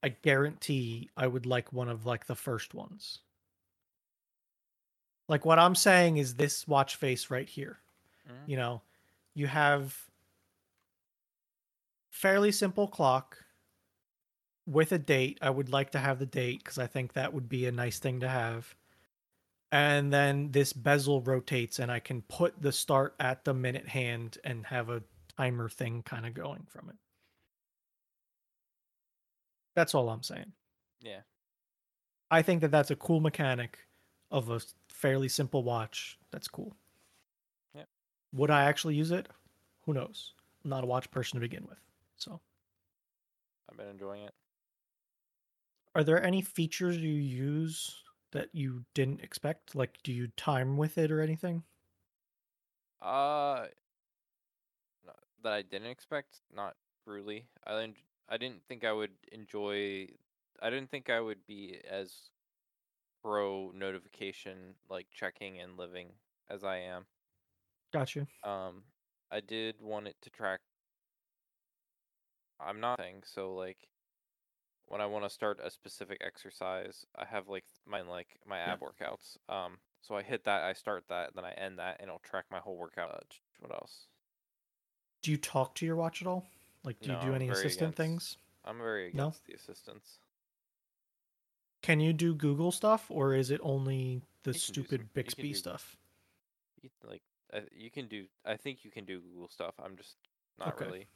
I 0.03 0.09
guarantee 0.09 1.09
I 1.17 1.25
would 1.25 1.47
like 1.47 1.73
one 1.73 1.89
of 1.89 2.05
like 2.05 2.27
the 2.27 2.35
first 2.35 2.75
ones. 2.75 3.21
Like 5.27 5.45
what 5.45 5.59
I'm 5.59 5.75
saying 5.75 6.17
is 6.17 6.35
this 6.35 6.67
watch 6.67 6.95
face 6.95 7.29
right 7.29 7.47
here. 7.49 7.79
Mhm. 8.27 8.49
You 8.49 8.57
know, 8.57 8.83
you 9.33 9.47
have 9.47 10.09
fairly 12.11 12.51
simple 12.51 12.87
clock 12.87 13.40
with 14.65 14.91
a 14.91 14.99
date. 14.99 15.39
I 15.41 15.49
would 15.49 15.69
like 15.69 15.91
to 15.91 15.99
have 15.99 16.19
the 16.19 16.25
date 16.25 16.63
because 16.63 16.77
I 16.77 16.87
think 16.87 17.13
that 17.13 17.33
would 17.33 17.49
be 17.49 17.65
a 17.65 17.71
nice 17.71 17.99
thing 17.99 18.19
to 18.21 18.29
have. 18.29 18.75
And 19.71 20.11
then 20.11 20.51
this 20.51 20.73
bezel 20.73 21.21
rotates, 21.21 21.79
and 21.79 21.89
I 21.89 21.99
can 21.99 22.23
put 22.23 22.61
the 22.61 22.73
start 22.73 23.15
at 23.19 23.45
the 23.45 23.53
minute 23.53 23.87
hand 23.87 24.37
and 24.43 24.65
have 24.65 24.89
a 24.89 25.01
timer 25.37 25.69
thing 25.69 26.03
kind 26.03 26.25
of 26.25 26.33
going 26.33 26.65
from 26.67 26.89
it. 26.89 26.95
That's 29.75 29.95
all 29.95 30.09
I'm 30.09 30.23
saying. 30.23 30.51
Yeah. 30.99 31.21
I 32.29 32.41
think 32.41 32.61
that 32.61 32.71
that's 32.71 32.91
a 32.91 32.95
cool 32.95 33.21
mechanic 33.21 33.79
of 34.29 34.49
a 34.49 34.59
fairly 34.89 35.29
simple 35.29 35.63
watch. 35.63 36.19
That's 36.31 36.47
cool. 36.47 36.75
Yep. 37.75 37.87
Would 38.33 38.51
I 38.51 38.63
actually 38.63 38.95
use 38.95 39.11
it? 39.11 39.29
Who 39.85 39.93
knows? 39.93 40.33
I'm 40.63 40.69
not 40.69 40.83
a 40.83 40.87
watch 40.87 41.09
person 41.11 41.37
to 41.37 41.41
begin 41.41 41.65
with. 41.67 41.79
So, 42.17 42.39
I've 43.69 43.77
been 43.77 43.87
enjoying 43.87 44.23
it. 44.23 44.33
Are 45.95 46.03
there 46.03 46.21
any 46.23 46.41
features 46.41 46.97
you 46.97 47.09
use 47.13 48.03
that 48.31 48.53
you 48.53 48.85
didn't 48.93 49.21
expect? 49.21 49.75
Like, 49.75 50.01
do 50.03 50.13
you 50.13 50.27
time 50.29 50.77
with 50.77 50.97
it 50.97 51.11
or 51.11 51.21
anything? 51.21 51.65
Uh, 53.01 53.67
no- 55.03 55.13
that 55.39 55.53
I 55.53 55.61
didn't 55.61 55.89
expect. 55.91 56.41
Not 56.49 56.77
really. 57.05 57.49
I 57.65 57.81
en- 57.83 57.97
I 58.27 58.37
didn't 58.37 58.65
think 58.67 58.83
I 58.83 58.91
would 58.93 59.17
enjoy. 59.31 60.07
I 60.61 60.69
didn't 60.69 60.89
think 60.91 61.09
I 61.09 61.19
would 61.19 61.45
be 61.45 61.79
as 61.83 62.29
pro 63.23 63.71
notification 63.71 64.75
like 64.89 65.09
checking 65.11 65.59
and 65.61 65.77
living 65.77 66.19
as 66.49 66.63
I 66.63 66.77
am. 66.77 67.07
Gotcha. 67.91 68.27
Um, 68.43 68.85
I 69.31 69.39
did 69.39 69.81
want 69.81 70.07
it 70.07 70.17
to 70.21 70.29
track. 70.29 70.61
I'm 72.61 72.79
not 72.79 72.99
saying 72.99 73.23
so 73.23 73.53
like 73.55 73.89
when 74.91 75.01
I 75.01 75.05
want 75.05 75.23
to 75.23 75.29
start 75.29 75.59
a 75.63 75.71
specific 75.71 76.21
exercise, 76.21 77.05
I 77.15 77.25
have 77.25 77.47
like 77.47 77.63
my 77.85 78.01
like 78.01 78.39
my 78.45 78.57
Yeah. 78.57 78.73
ab 78.73 78.81
workouts. 78.81 79.37
Um, 79.49 79.79
so 80.01 80.15
I 80.15 80.21
hit 80.21 80.43
that, 80.45 80.63
I 80.63 80.73
start 80.73 81.05
that, 81.09 81.33
then 81.35 81.45
I 81.45 81.51
end 81.53 81.79
that, 81.79 81.97
and 81.99 82.09
it'll 82.09 82.19
track 82.19 82.45
my 82.51 82.59
whole 82.59 82.75
workout. 82.77 83.09
Uh, 83.11 83.21
What 83.59 83.71
else? 83.71 84.07
Do 85.21 85.31
you 85.31 85.37
talk 85.37 85.75
to 85.75 85.85
your 85.85 85.95
watch 85.95 86.21
at 86.21 86.27
all? 86.27 86.47
Like, 86.83 86.99
do 86.99 87.09
No, 87.09 87.19
you 87.21 87.27
do 87.27 87.35
any 87.35 87.49
assistant 87.49 87.93
against- 87.93 87.97
things? 87.97 88.37
I'm 88.65 88.79
very 88.79 89.11
No? 89.13 89.27
against 89.27 89.45
the 89.45 89.53
assistants. 89.53 90.19
Can 91.81 91.99
you 91.99 92.11
do 92.13 92.35
Google 92.35 92.71
stuff, 92.71 93.09
or 93.09 93.33
is 93.33 93.49
it 93.51 93.59
only 93.63 94.21
the 94.43 94.51
You 94.51 94.53
can 94.53 94.53
do 94.53 94.59
stupid 94.59 94.89
some- 94.99 95.05
you 95.07 95.09
Bixby 95.13 95.47
do- 95.49 95.53
stuff? 95.53 95.97
You, 96.81 96.89
like 97.03 97.21
uh, 97.53 97.61
you 97.71 97.91
can 97.91 98.07
do. 98.07 98.27
I 98.45 98.57
think 98.57 98.83
you 98.83 98.91
can 98.91 99.05
do 99.05 99.21
Google 99.21 99.47
stuff. 99.47 99.75
I'm 99.79 99.95
just 99.97 100.17
not 100.57 100.69
Okay. 100.75 100.85
really. 100.85 101.07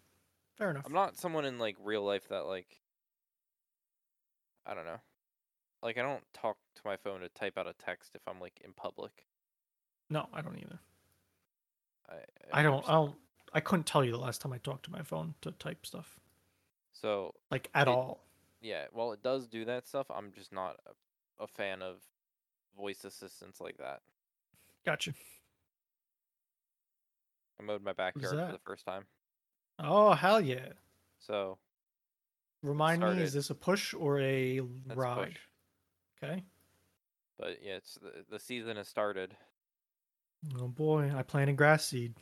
Fair 0.55 0.69
enough. 0.71 0.85
I'm 0.85 0.93
not 0.93 1.17
someone 1.17 1.45
in 1.45 1.57
like 1.59 1.75
real 1.79 2.03
life 2.03 2.27
that 2.29 2.45
like. 2.45 2.81
I 4.65 4.73
don't 4.73 4.86
know. 4.86 4.99
Like 5.84 5.97
I 5.97 6.01
don't 6.01 6.23
talk 6.34 6.58
to 6.75 6.82
my 6.86 6.97
phone 6.97 7.21
to 7.21 7.30
type 7.30 7.58
out 7.58 7.67
a 7.67 7.73
text 7.73 8.12
if 8.15 8.21
I'm 8.28 8.39
like 8.39 8.60
in 8.63 8.73
public. 8.73 9.25
No, 10.10 10.28
I 10.34 10.41
don't 10.41 10.58
either. 10.58 10.80
I 12.10 12.60
I 12.60 12.63
don't. 12.63 12.88
I 12.88 12.93
don't. 12.93 13.15
I 13.54 13.60
couldn't 13.60 13.86
tell 13.86 14.04
you 14.04 14.12
the 14.12 14.17
last 14.17 14.41
time 14.41 14.51
I 14.54 14.58
talked 14.58 14.86
to 14.86 14.91
my 14.91 15.01
phone 15.01 15.34
to 15.41 15.51
type 15.51 15.86
stuff, 15.86 16.19
So 16.91 17.34
like 17.51 17.69
at 17.73 17.88
It- 17.88 17.91
all. 17.91 18.19
yeah, 18.62 18.86
well, 18.91 19.12
it 19.13 19.21
does 19.23 19.47
do 19.47 19.65
that 19.65 19.88
stuff. 19.88 20.08
I'm 20.10 20.32
just 20.34 20.51
not 20.51 20.78
a, 21.39 21.43
a 21.43 21.47
fan 21.47 21.82
of 21.82 21.97
voice 22.78 23.06
assistants 23.06 23.62
like 23.62 23.78
that. 23.78 24.01
Gotcha. 24.86 25.13
I 27.60 27.63
mowed 27.63 27.84
my 27.84 27.93
backyard 27.93 28.36
for 28.36 28.51
the 28.51 28.60
first 28.65 28.86
time, 28.86 29.06
Oh 29.80 30.13
hell 30.13 30.41
yeah! 30.41 30.73
so 31.19 31.58
Remind 32.65 33.01
me, 33.01 33.21
is 33.21 33.34
this 33.34 33.49
a 33.49 33.56
push 33.56 33.93
or 33.93 34.19
a 34.19 34.60
That's 34.88 34.97
ride? 34.97 35.28
push. 35.28 35.38
Okay. 36.23 36.43
But 37.38 37.58
yeah, 37.63 37.75
it's 37.75 37.95
the, 37.95 38.23
the 38.30 38.39
season 38.39 38.78
has 38.78 38.88
started. 38.88 39.36
Oh 40.60 40.67
boy, 40.67 41.12
I 41.15 41.23
planted 41.23 41.58
grass 41.58 41.86
seed. 41.86 42.13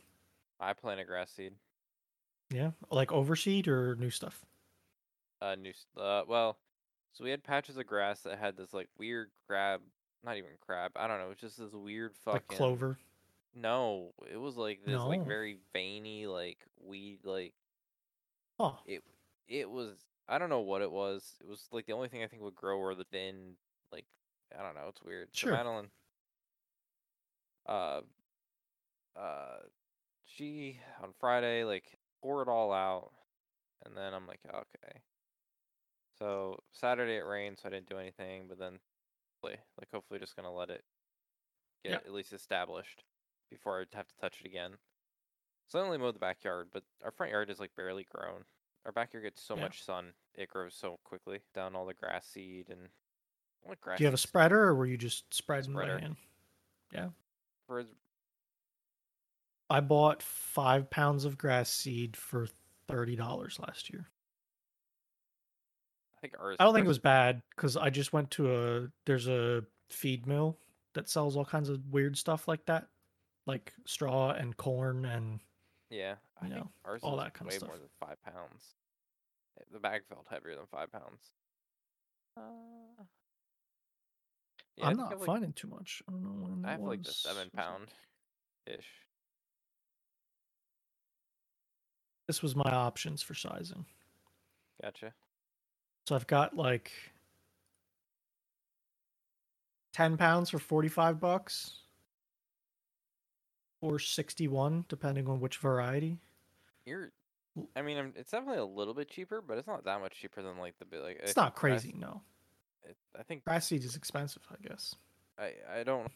I 0.60 0.72
planted 0.72 1.06
grass 1.06 1.30
seed. 1.30 1.52
Yeah, 2.50 2.70
like 2.90 3.10
overseed 3.12 3.68
or 3.68 3.96
new 3.96 4.10
stuff. 4.10 4.44
Uh, 5.40 5.54
new. 5.56 5.72
Uh, 5.96 6.22
well, 6.26 6.58
so 7.12 7.24
we 7.24 7.30
had 7.30 7.42
patches 7.44 7.76
of 7.76 7.86
grass 7.86 8.20
that 8.20 8.38
had 8.38 8.56
this 8.56 8.72
like 8.72 8.88
weird 8.98 9.30
crab. 9.46 9.80
Not 10.24 10.36
even 10.36 10.50
crab. 10.66 10.92
I 10.96 11.06
don't 11.06 11.18
know. 11.18 11.30
It's 11.30 11.40
just 11.40 11.58
this 11.58 11.72
weird 11.72 12.12
fucking. 12.24 12.34
Like 12.48 12.48
clover. 12.48 12.98
No, 13.54 14.12
it 14.32 14.36
was 14.36 14.56
like 14.56 14.80
this 14.84 15.00
like 15.00 15.26
very 15.26 15.58
veiny 15.72 16.26
like 16.26 16.58
weed 16.82 17.20
like 17.24 17.52
Huh. 18.58 18.72
it. 18.86 19.02
It 19.48 19.70
was. 19.70 19.90
I 20.28 20.38
don't 20.38 20.48
know 20.48 20.60
what 20.60 20.82
it 20.82 20.90
was. 20.90 21.34
It 21.40 21.48
was 21.48 21.68
like 21.72 21.86
the 21.86 21.92
only 21.92 22.08
thing 22.08 22.22
I 22.22 22.26
think 22.28 22.42
would 22.42 22.54
grow 22.54 22.78
were 22.78 22.94
the 22.94 23.04
thin 23.04 23.56
like 23.92 24.06
I 24.58 24.62
don't 24.62 24.74
know. 24.74 24.88
It's 24.88 25.02
weird. 25.02 25.28
So 25.32 25.40
Sure. 25.40 25.52
Madeline. 25.52 25.90
Uh. 27.66 28.00
Uh. 29.16 29.58
She 30.24 30.80
on 31.02 31.12
Friday 31.20 31.64
like 31.64 31.98
pour 32.22 32.42
it 32.42 32.48
all 32.48 32.72
out, 32.72 33.12
and 33.84 33.96
then 33.96 34.14
I'm 34.14 34.26
like 34.26 34.40
okay. 34.48 35.00
So 36.18 36.58
Saturday 36.72 37.16
it 37.16 37.26
rained, 37.26 37.58
so 37.58 37.68
I 37.68 37.70
didn't 37.70 37.88
do 37.88 37.98
anything. 37.98 38.46
But 38.48 38.58
then, 38.58 38.78
hopefully, 39.42 39.60
like 39.78 39.88
hopefully, 39.92 40.20
just 40.20 40.36
gonna 40.36 40.52
let 40.52 40.70
it 40.70 40.84
get 41.82 41.90
Yeah. 41.92 41.96
at 41.96 42.12
least 42.12 42.32
established 42.32 43.04
before 43.50 43.80
I 43.80 43.96
have 43.96 44.08
to 44.08 44.16
touch 44.16 44.40
it 44.40 44.46
again. 44.46 44.72
So 45.68 45.78
I 45.78 45.82
only 45.82 45.98
mowed 45.98 46.14
the 46.14 46.20
backyard, 46.20 46.68
but 46.72 46.84
our 47.02 47.10
front 47.10 47.32
yard 47.32 47.50
is 47.50 47.60
like 47.60 47.74
barely 47.76 48.04
grown. 48.04 48.44
Our 48.84 48.92
backyard 48.92 49.24
gets 49.24 49.42
so 49.42 49.56
Yeah. 49.56 49.62
much 49.62 49.82
sun; 49.82 50.12
it 50.34 50.48
grows 50.48 50.74
so 50.74 50.98
quickly. 51.04 51.40
Down 51.54 51.74
all 51.74 51.86
the 51.86 51.94
grass 51.94 52.26
seed 52.26 52.68
and 52.70 52.88
what 53.62 53.80
grass. 53.80 53.98
Do 53.98 54.04
you 54.04 54.06
have 54.06 54.14
a 54.14 54.18
spreader 54.18 54.62
or 54.62 54.74
were 54.74 54.86
you 54.86 54.98
just 54.98 55.32
spreading 55.32 55.72
by 55.72 55.84
Spreader. 55.86 56.16
Yeah. 56.92 57.10
for 57.66 57.84
I 59.70 59.80
bought 59.80 60.22
five 60.22 60.90
pounds 60.90 61.24
of 61.24 61.38
grass 61.38 61.70
seed 61.70 62.16
for 62.16 62.46
thirty 62.86 63.16
dollars 63.16 63.58
last 63.58 63.90
year. 63.90 64.10
I 66.16 66.20
think 66.20 66.34
ours. 66.38 66.56
I 66.60 66.64
don't 66.64 66.74
think 66.74 66.84
it 66.84 66.88
was 66.88 66.98
bad 66.98 67.42
because 67.56 67.76
I 67.76 67.88
just 67.90 68.12
went 68.12 68.30
to 68.32 68.54
a 68.54 68.88
there's 69.06 69.28
a 69.28 69.64
feed 69.88 70.26
mill 70.26 70.58
that 70.92 71.08
sells 71.08 71.36
all 71.36 71.44
kinds 71.44 71.68
of 71.70 71.86
weird 71.88 72.16
stuff 72.16 72.46
like 72.46 72.64
that, 72.66 72.88
like 73.46 73.72
straw 73.86 74.30
and 74.32 74.56
corn 74.56 75.06
and 75.06 75.40
Yeah, 75.90 76.16
you 76.48 76.54
know, 76.56 76.70
ours 76.84 77.00
all 77.02 77.16
that 77.16 77.34
kinda 77.34 77.52
stuff. 77.52 77.68
way 77.68 77.68
more 77.68 77.78
than 77.78 77.88
five 78.00 78.20
pounds. 78.22 78.74
Eh, 79.58 79.64
The 79.72 79.78
bag 79.80 80.02
felt 80.08 80.26
heavier 80.28 80.54
than 80.56 80.66
five 80.66 80.90
pounds. 80.92 81.32
Uh, 82.36 83.04
yeah, 84.76 84.86
I 84.86 84.90
I'm 84.90 84.96
not 84.96 85.10
have, 85.10 85.20
like, 85.20 85.26
finding 85.26 85.52
too 85.52 85.68
much. 85.68 86.02
I 86.08 86.12
don't 86.12 86.22
know 86.24 86.48
when 86.48 86.64
I 86.64 86.72
have 86.72 86.80
like 86.80 87.02
the 87.02 87.12
seven 87.12 87.50
pound 87.50 87.88
ish. 88.66 88.88
This 92.26 92.42
was 92.42 92.56
my 92.56 92.70
options 92.70 93.22
for 93.22 93.34
sizing. 93.34 93.84
Gotcha. 94.82 95.14
So 96.08 96.14
I've 96.16 96.26
got 96.26 96.56
like 96.56 96.90
ten 99.92 100.16
pounds 100.16 100.50
for 100.50 100.58
forty 100.58 100.88
five 100.88 101.20
bucks. 101.20 101.80
Or 103.80 103.98
sixty 103.98 104.48
one, 104.48 104.86
depending 104.88 105.28
on 105.28 105.40
which 105.40 105.58
variety. 105.58 106.18
You're. 106.86 107.12
I 107.76 107.82
mean, 107.82 108.12
it's 108.16 108.32
definitely 108.32 108.58
a 108.58 108.64
little 108.64 108.94
bit 108.94 109.08
cheaper, 109.08 109.40
but 109.40 109.58
it's 109.58 109.68
not 109.68 109.84
that 109.84 110.00
much 110.00 110.14
cheaper 110.20 110.42
than 110.42 110.58
like 110.58 110.74
the 110.78 110.98
like. 110.98 111.20
It's 111.22 111.36
not 111.36 111.54
crazy, 111.54 111.94
no. 111.96 112.20
it, 112.82 112.96
I 113.18 113.22
think 113.22 113.44
Grass 113.44 113.66
seed 113.66 113.84
is 113.84 113.96
expensive, 113.96 114.42
I 114.50 114.68
guess. 114.68 114.94
I 115.38 115.52
I 115.78 115.82
don't. 115.84 116.10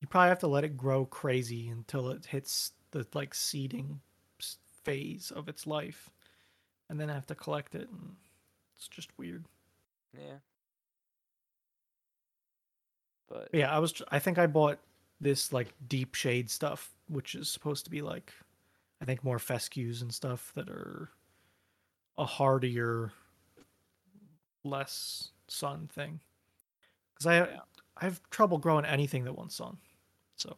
You 0.00 0.08
probably 0.08 0.30
have 0.30 0.40
to 0.40 0.48
let 0.48 0.64
it 0.64 0.76
grow 0.76 1.04
crazy 1.04 1.68
until 1.68 2.10
it 2.10 2.26
hits 2.26 2.72
the 2.90 3.06
like 3.14 3.34
seeding 3.34 4.00
phase 4.82 5.30
of 5.30 5.48
its 5.48 5.66
life, 5.66 6.10
and 6.88 6.98
then 6.98 7.08
have 7.08 7.26
to 7.26 7.34
collect 7.34 7.74
it, 7.74 7.88
and 7.90 8.16
it's 8.76 8.88
just 8.88 9.10
weird. 9.18 9.44
Yeah. 10.14 10.38
But 13.28 13.48
yeah, 13.52 13.74
I 13.74 13.78
was. 13.78 14.02
I 14.10 14.18
think 14.18 14.38
I 14.38 14.46
bought 14.46 14.78
this 15.22 15.52
like 15.52 15.72
deep 15.88 16.14
shade 16.14 16.50
stuff, 16.50 16.90
which 17.08 17.34
is 17.34 17.48
supposed 17.48 17.84
to 17.84 17.90
be 17.90 18.02
like, 18.02 18.32
I 19.00 19.04
think 19.04 19.24
more 19.24 19.38
fescues 19.38 20.02
and 20.02 20.12
stuff 20.12 20.52
that 20.54 20.68
are 20.68 21.10
a 22.18 22.24
hardier, 22.24 23.12
less 24.64 25.30
sun 25.48 25.88
thing. 25.88 26.20
Because 27.14 27.26
I 27.26 27.36
Yeah. 27.38 27.60
I 27.98 28.04
have 28.04 28.20
trouble 28.30 28.58
growing 28.58 28.84
anything 28.84 29.24
that 29.24 29.34
wants 29.34 29.54
sun. 29.54 29.78
So 30.36 30.56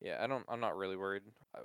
yeah, 0.00 0.18
I 0.22 0.26
don't. 0.26 0.44
I'm 0.48 0.60
not 0.60 0.76
really 0.76 0.96
worried. 0.96 1.22
I, 1.54 1.60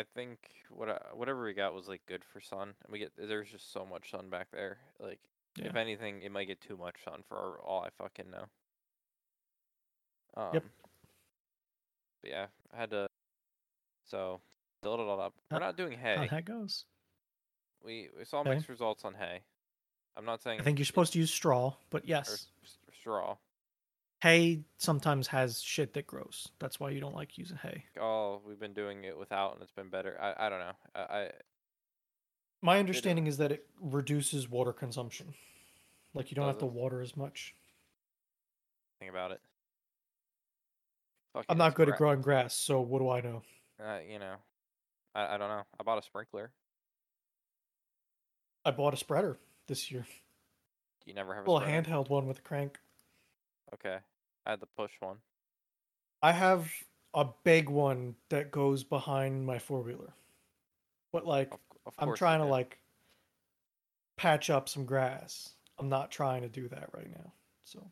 I 0.00 0.02
think 0.14 0.38
what 0.70 0.88
I, 0.88 0.98
whatever 1.14 1.44
we 1.44 1.52
got 1.52 1.74
was 1.74 1.88
like 1.88 2.04
good 2.06 2.24
for 2.24 2.40
sun. 2.40 2.74
And 2.82 2.92
we 2.92 2.98
get 2.98 3.12
there's 3.16 3.50
just 3.50 3.72
so 3.72 3.86
much 3.86 4.10
sun 4.10 4.28
back 4.28 4.48
there. 4.50 4.78
Like 4.98 5.20
if 5.58 5.76
anything, 5.76 6.22
it 6.22 6.32
might 6.32 6.46
get 6.46 6.60
too 6.60 6.76
much 6.76 6.96
sun 7.04 7.22
for 7.28 7.60
all 7.62 7.82
I 7.84 7.90
fucking 7.90 8.30
know. 8.30 8.46
Um, 10.34 10.54
Yep. 10.54 10.64
But 12.22 12.30
yeah, 12.30 12.46
I 12.72 12.76
had 12.80 12.90
to. 12.90 13.06
So 14.06 14.40
build 14.82 15.00
it 15.00 15.06
all 15.06 15.20
up. 15.20 15.34
We're 15.50 15.58
not 15.58 15.76
doing 15.76 15.98
hay. 15.98 16.16
how 16.16 16.22
hay. 16.22 16.28
that 16.28 16.44
goes. 16.44 16.84
We 17.84 18.08
we 18.16 18.24
saw 18.24 18.40
Okay. 18.40 18.50
mixed 18.50 18.68
results 18.68 19.04
on 19.04 19.14
hay. 19.14 19.40
I'm 20.16 20.24
not 20.24 20.42
saying 20.42 20.60
I 20.60 20.62
think 20.62 20.78
you're 20.78 20.86
supposed 20.86 21.12
to 21.14 21.18
use 21.18 21.32
straw, 21.32 21.74
but 21.90 22.06
yes, 22.06 22.48
straw. 23.00 23.36
hay 24.22 24.60
sometimes 24.76 25.26
has 25.28 25.60
shit 25.60 25.94
that 25.94 26.06
grows. 26.06 26.48
That's 26.58 26.78
why 26.78 26.90
you 26.90 27.00
don't 27.00 27.14
like 27.14 27.38
using 27.38 27.56
hay. 27.56 27.84
Oh, 27.98 28.40
we've 28.46 28.60
been 28.60 28.74
doing 28.74 29.04
it 29.04 29.18
without, 29.18 29.54
and 29.54 29.62
it's 29.62 29.72
been 29.72 29.88
better. 29.88 30.16
I 30.20 30.46
I 30.46 30.48
don't 30.50 30.60
know. 30.60 30.72
I, 30.94 31.00
I 31.00 31.30
My 32.60 32.78
understanding 32.78 33.26
is 33.26 33.38
that 33.38 33.50
it 33.52 33.66
reduces 33.80 34.48
water 34.48 34.72
consumption. 34.72 35.34
Like 36.14 36.30
you 36.30 36.34
don't 36.34 36.46
have 36.46 36.58
to 36.58 36.66
water 36.66 37.00
as 37.00 37.16
much. 37.16 37.54
think 39.00 39.10
about 39.10 39.32
it. 39.32 39.40
Fuck 41.32 41.46
I'm 41.48 41.56
it, 41.56 41.58
not 41.58 41.74
good 41.74 41.88
at 41.88 41.96
growing 41.96 42.20
grass, 42.20 42.54
so 42.54 42.80
what 42.80 42.98
do 42.98 43.08
I 43.08 43.20
know? 43.20 43.42
Uh, 43.82 43.98
you 44.08 44.18
know, 44.18 44.34
I 45.14 45.34
I 45.34 45.38
don't 45.38 45.48
know. 45.48 45.62
I 45.78 45.82
bought 45.82 45.98
a 45.98 46.02
sprinkler. 46.02 46.50
I 48.64 48.70
bought 48.70 48.94
a 48.94 48.96
spreader 48.96 49.38
this 49.66 49.90
year. 49.90 50.06
You 51.04 51.14
never 51.14 51.34
have 51.34 51.46
a 51.46 51.50
a 51.50 51.60
spreader? 51.60 51.82
handheld 51.82 52.08
one 52.10 52.26
with 52.26 52.38
a 52.38 52.42
crank. 52.42 52.78
Okay, 53.74 53.98
I 54.46 54.50
had 54.50 54.60
the 54.60 54.66
push 54.66 54.92
one. 55.00 55.16
I 56.22 56.32
have 56.32 56.70
a 57.14 57.26
big 57.44 57.68
one 57.68 58.14
that 58.28 58.50
goes 58.50 58.84
behind 58.84 59.44
my 59.44 59.58
four 59.58 59.82
wheeler. 59.82 60.14
But 61.12 61.26
like 61.26 61.52
Of, 61.52 61.60
of 61.86 61.94
I'm 61.98 62.14
trying 62.14 62.40
to 62.40 62.46
like 62.46 62.78
patch 64.16 64.50
up 64.50 64.68
some 64.68 64.84
grass. 64.84 65.50
I'm 65.78 65.88
not 65.88 66.10
trying 66.10 66.42
to 66.42 66.48
do 66.48 66.68
that 66.68 66.90
right 66.94 67.10
now. 67.10 67.32
So 67.64 67.82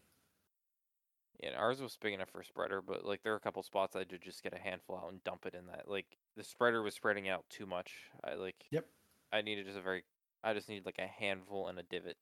Yeah, 1.43 1.57
ours 1.57 1.81
was 1.81 1.97
big 2.01 2.13
enough 2.13 2.29
for 2.29 2.41
a 2.41 2.45
spreader, 2.45 2.83
but 2.83 3.05
like 3.07 3.23
there 3.23 3.33
are 3.33 3.37
a 3.37 3.41
couple 3.41 3.63
spots 3.63 3.97
I 3.97 4.05
did 4.05 4.21
just 4.23 4.43
get 4.43 4.53
a 4.53 4.59
handful 4.59 4.97
out 5.03 5.11
and 5.11 5.25
dump 5.25 5.47
it 5.47 5.55
in 5.55 5.67
that. 5.67 5.89
Like 5.89 6.07
the 6.37 6.45
spreader 6.45 6.83
was 6.83 6.95
spreading 6.95 7.29
out 7.29 7.45
too 7.49 7.65
much. 7.67 7.93
I 8.23 8.35
like. 8.35 8.57
Yep. 8.71 8.87
I 9.33 9.41
needed 9.43 9.65
just 9.67 9.79
a 9.79 9.83
very. 9.83 10.05
I 10.45 10.53
just 10.55 10.69
needed 10.69 10.85
like 10.87 10.99
a 10.99 11.07
handful 11.07 11.69
and 11.69 11.79
a 11.79 11.83
divot. 11.83 12.17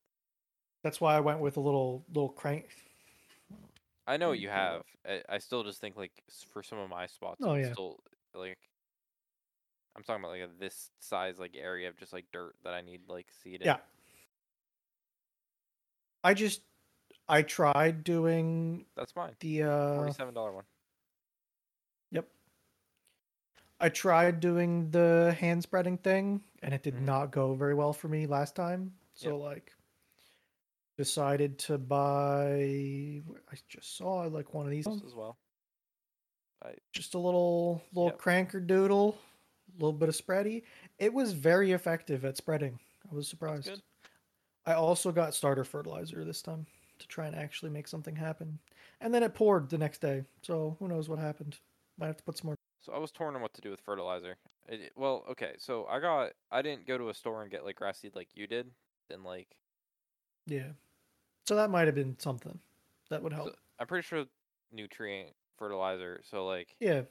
that's 0.85 1.01
why 1.01 1.17
I 1.17 1.21
went 1.21 1.41
with 1.41 1.57
a 1.57 1.61
little 1.61 2.05
little 2.09 2.29
crank. 2.29 2.67
I 4.07 4.17
know 4.17 4.29
what 4.31 4.39
you 4.39 4.49
have. 4.49 4.83
I, 5.07 5.23
I 5.29 5.39
still 5.39 5.65
just 5.65 5.81
think 5.81 5.97
like 5.97 6.13
for 6.53 6.63
some 6.63 6.79
of 6.79 6.89
my 6.89 7.07
spots, 7.07 7.41
Oh, 7.43 7.55
it's 7.55 7.67
yeah. 7.69 7.73
still 7.73 7.99
like. 8.35 8.57
I'm 9.97 10.05
talking 10.05 10.23
about 10.23 10.31
like 10.31 10.43
a, 10.43 10.49
this 10.61 10.91
size 11.01 11.41
like 11.41 11.57
area 11.61 11.89
of 11.89 11.99
just 11.99 12.13
like 12.13 12.27
dirt 12.33 12.55
that 12.63 12.73
I 12.73 12.83
need 12.83 13.01
like 13.09 13.27
seed 13.43 13.63
in. 13.63 13.67
Yeah. 13.67 13.79
I 16.23 16.35
just 16.35 16.63
I 17.29 17.43
tried 17.43 18.05
doing 18.05 18.87
That's 18.97 19.15
mine. 19.15 19.35
the 19.41 19.63
uh 19.65 19.97
Forty-seven 19.97 20.35
dollar 20.35 20.53
one. 20.53 20.65
Yep. 22.11 22.29
I 23.81 23.89
tried 23.91 24.41
doing 24.41 24.91
the 24.91 25.37
hand 25.39 25.63
spreading 25.63 25.99
thing 25.99 26.43
and 26.63 26.73
it 26.75 26.83
did 26.83 26.95
Mhm. 26.95 27.03
not 27.03 27.31
go 27.31 27.55
very 27.55 27.75
well 27.75 27.93
for 27.93 28.09
me 28.09 28.27
last 28.27 28.57
time. 28.57 28.97
So 29.15 29.37
like 29.39 29.73
decided 30.97 31.59
to 31.61 31.79
buy 31.79 33.23
I 33.53 33.57
just 33.69 33.97
saw 33.97 34.23
like 34.23 34.53
one 34.55 34.65
of 34.67 34.71
these 34.71 34.87
as 34.87 35.15
well. 35.15 35.39
I 36.63 36.75
just 36.93 37.15
a 37.15 37.19
little 37.19 37.83
little 37.93 38.11
Yep. 38.11 38.19
cranker 38.19 38.67
doodle, 38.67 39.19
a 39.69 39.73
little 39.75 39.93
bit 39.93 40.09
of 40.09 40.17
spready. 40.17 40.65
It 40.99 41.13
was 41.13 41.33
very 41.35 41.73
effective 41.73 42.25
at 42.25 42.37
spreading. 42.37 42.81
I 43.11 43.15
was 43.15 43.29
surprised. 43.29 43.67
good. 43.67 43.83
I 44.67 44.73
also 44.75 45.13
got 45.13 45.35
starter 45.35 45.65
fertilizer 45.65 46.25
this 46.25 46.43
time 46.43 46.67
to 46.99 47.09
try 47.09 47.27
and 47.27 47.37
actually 47.37 47.71
make 47.71 47.89
something 47.89 48.17
happen. 48.17 48.59
And 49.01 49.15
then 49.15 49.23
it 49.23 49.35
poured 49.35 49.71
the 49.71 49.79
next 49.79 50.01
day. 50.01 50.25
So 50.43 50.77
who 50.79 50.89
knows 50.89 51.09
what 51.09 51.19
happened. 51.19 51.59
Might 51.99 52.07
have 52.07 52.17
to 52.17 52.23
put 52.23 52.39
some 52.39 52.49
more 52.49 52.57
So 52.81 52.93
I 52.93 52.99
was 52.99 53.11
torn 53.11 53.35
on 53.35 53.43
what 53.43 53.55
to 53.55 53.61
do 53.61 53.71
with 53.71 53.81
fertilizer. 53.81 54.37
It, 54.69 54.93
well, 54.97 55.25
okay, 55.31 55.53
so 55.59 55.87
I 55.89 56.01
got 56.01 56.33
I 56.51 56.63
didn't 56.63 56.87
go 56.87 56.99
to 56.99 57.09
a 57.09 57.15
store 57.15 57.43
and 57.43 57.51
get 57.51 57.65
like 57.65 57.77
grass 57.77 58.01
seed 58.01 58.15
like 58.15 58.29
you 58.35 58.47
did. 58.47 58.71
Then 59.09 59.23
like 59.25 59.49
Yeah. 60.47 60.73
So 61.47 61.57
that 61.57 61.71
might 61.71 61.87
have 61.87 61.95
been 61.95 62.17
something 62.19 62.59
that 63.09 63.23
would 63.23 63.33
help. 63.33 63.49
so 63.49 63.55
I'm 63.79 63.87
pretty 63.87 64.07
sure 64.07 64.25
nutrient 64.73 65.31
fertilizer. 65.57 66.21
So 66.25 66.47
like 66.47 66.75
yeah. 66.81 67.03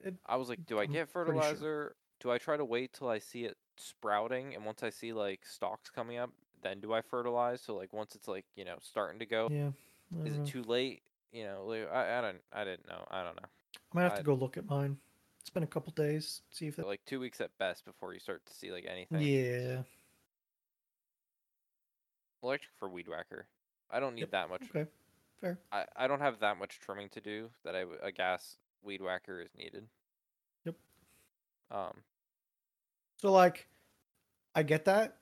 It, 0.00 0.14
I 0.26 0.36
was 0.36 0.48
like, 0.48 0.64
do 0.66 0.78
I 0.78 0.86
get 0.86 1.12
pretty 1.12 1.30
sure. 1.30 1.42
fertilizer? 1.42 1.96
Do 2.20 2.30
I 2.30 2.38
try 2.38 2.56
to 2.56 2.64
wait 2.64 2.92
till 2.92 3.08
I 3.08 3.18
see 3.18 3.44
it 3.44 3.56
sprouting 3.78 4.54
and 4.54 4.64
once 4.64 4.82
I 4.82 4.90
see 4.90 5.12
like 5.12 5.44
stalks 5.44 5.90
coming 5.90 6.18
up, 6.18 6.30
then 6.62 6.80
do 6.80 6.92
I 6.92 7.02
fertilize? 7.02 7.60
So 7.60 7.76
like 7.76 7.92
once 7.92 8.14
it's 8.14 8.28
like, 8.28 8.44
you 8.54 8.64
know, 8.64 8.76
starting 8.80 9.18
to 9.20 9.26
go, 9.26 9.48
yeah. 9.50 9.70
Is 10.24 10.34
don't 10.34 10.46
it 10.46 10.46
too 10.46 10.62
late? 10.62 11.02
You 11.32 11.44
know, 11.44 11.64
like, 11.66 11.90
I 11.92 12.18
I 12.18 12.20
don't 12.20 12.38
I 12.52 12.64
didn't 12.64 12.86
know. 12.88 13.04
I 13.10 13.22
don't 13.22 13.36
know. 13.36 13.48
I 13.92 13.94
might 13.94 14.02
have 14.04 14.16
to 14.16 14.22
go 14.22 14.34
look 14.34 14.56
at 14.56 14.68
mine. 14.68 14.96
It's 15.40 15.50
been 15.50 15.62
a 15.62 15.66
couple 15.66 15.92
days. 15.92 16.42
See 16.50 16.66
if 16.66 16.78
it. 16.78 16.86
like 16.86 17.04
2 17.06 17.20
weeks 17.20 17.40
at 17.40 17.56
best 17.58 17.84
before 17.84 18.12
you 18.12 18.20
start 18.20 18.44
to 18.46 18.54
see 18.54 18.72
like 18.72 18.86
anything. 18.88 19.20
Yeah. 19.20 19.82
Electric 22.42 22.72
for 22.78 22.88
weed 22.88 23.08
whacker. 23.08 23.46
I 23.90 24.00
don't 24.00 24.14
need 24.14 24.22
Yep, 24.22 24.30
that 24.32 24.48
much. 24.48 24.62
Okay. 24.70 24.86
Fair. 25.40 25.58
I, 25.70 25.84
I 25.94 26.06
don't 26.06 26.20
have 26.20 26.40
that 26.40 26.58
much 26.58 26.80
trimming 26.80 27.08
to 27.10 27.20
do 27.20 27.50
that 27.64 27.76
I 27.76 27.84
a 28.02 28.10
gas 28.10 28.56
weed 28.82 29.02
whacker 29.02 29.40
is 29.40 29.50
needed. 29.56 29.86
Yep. 30.64 30.74
Um. 31.70 32.02
So 33.18 33.32
like, 33.32 33.66
I 34.54 34.62
get 34.62 34.84
that, 34.86 35.18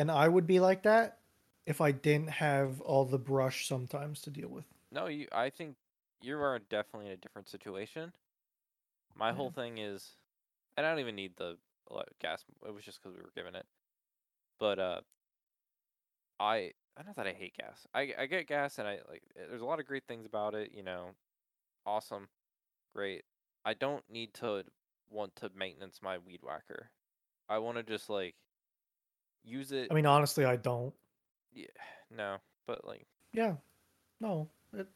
and 0.00 0.10
I 0.10 0.28
would 0.28 0.46
be 0.46 0.60
like 0.60 0.82
that 0.84 1.18
if 1.66 1.80
I 1.80 1.92
didn't 1.92 2.30
have 2.30 2.80
all 2.80 3.04
the 3.04 3.18
brush 3.18 3.68
sometimes 3.68 4.22
to 4.22 4.30
deal 4.30 4.48
with. 4.48 4.64
No, 4.90 5.06
you. 5.06 5.28
I 5.32 5.50
think 5.50 5.76
you 6.22 6.40
are 6.40 6.58
definitely 6.58 7.06
in 7.06 7.12
a 7.12 7.16
different 7.16 7.48
situation. 7.48 8.12
My 9.14 9.32
Yeah. 9.32 9.34
whole 9.36 9.50
thing 9.50 9.78
is, 9.78 10.16
and 10.76 10.86
I 10.86 10.90
don't 10.90 11.00
even 11.00 11.16
need 11.16 11.36
the 11.36 11.58
gas. 12.20 12.44
It 12.66 12.72
was 12.74 12.84
just 12.84 13.02
because 13.02 13.16
we 13.16 13.22
were 13.22 13.32
given 13.34 13.54
it. 13.54 13.66
But 14.58 14.78
uh, 14.78 15.00
I 16.38 16.72
I 16.96 17.02
not 17.04 17.16
that 17.16 17.26
I 17.26 17.32
hate 17.32 17.56
gas. 17.56 17.86
I 17.94 18.14
I 18.18 18.26
get 18.26 18.46
gas, 18.46 18.78
and 18.78 18.88
I 18.88 19.00
like. 19.08 19.22
eh, 19.36 19.44
There's 19.48 19.62
a 19.62 19.66
lot 19.66 19.80
of 19.80 19.86
great 19.86 20.04
things 20.06 20.26
about 20.26 20.54
it. 20.54 20.72
You 20.74 20.82
know, 20.82 21.10
awesome, 21.86 22.28
great. 22.94 23.24
I 23.64 23.74
don't 23.74 24.04
need 24.10 24.34
to 24.34 24.64
want 25.10 25.36
to 25.36 25.50
maintenance 25.54 26.00
my 26.02 26.18
weed 26.18 26.40
whacker. 26.42 26.90
I 27.48 27.58
want 27.58 27.78
to 27.78 27.84
just 27.84 28.10
like 28.10 28.36
use 29.44 29.72
it. 29.72 29.88
I 29.90 29.94
mean, 29.94 30.06
honestly, 30.06 30.44
I 30.44 30.56
don't. 30.56 30.92
yeah, 31.52 31.66
no, 32.16 32.36
but 32.66 32.86
like 32.86 33.06
Yeah. 33.32 33.54
No. 34.20 34.48
It, 34.74 34.86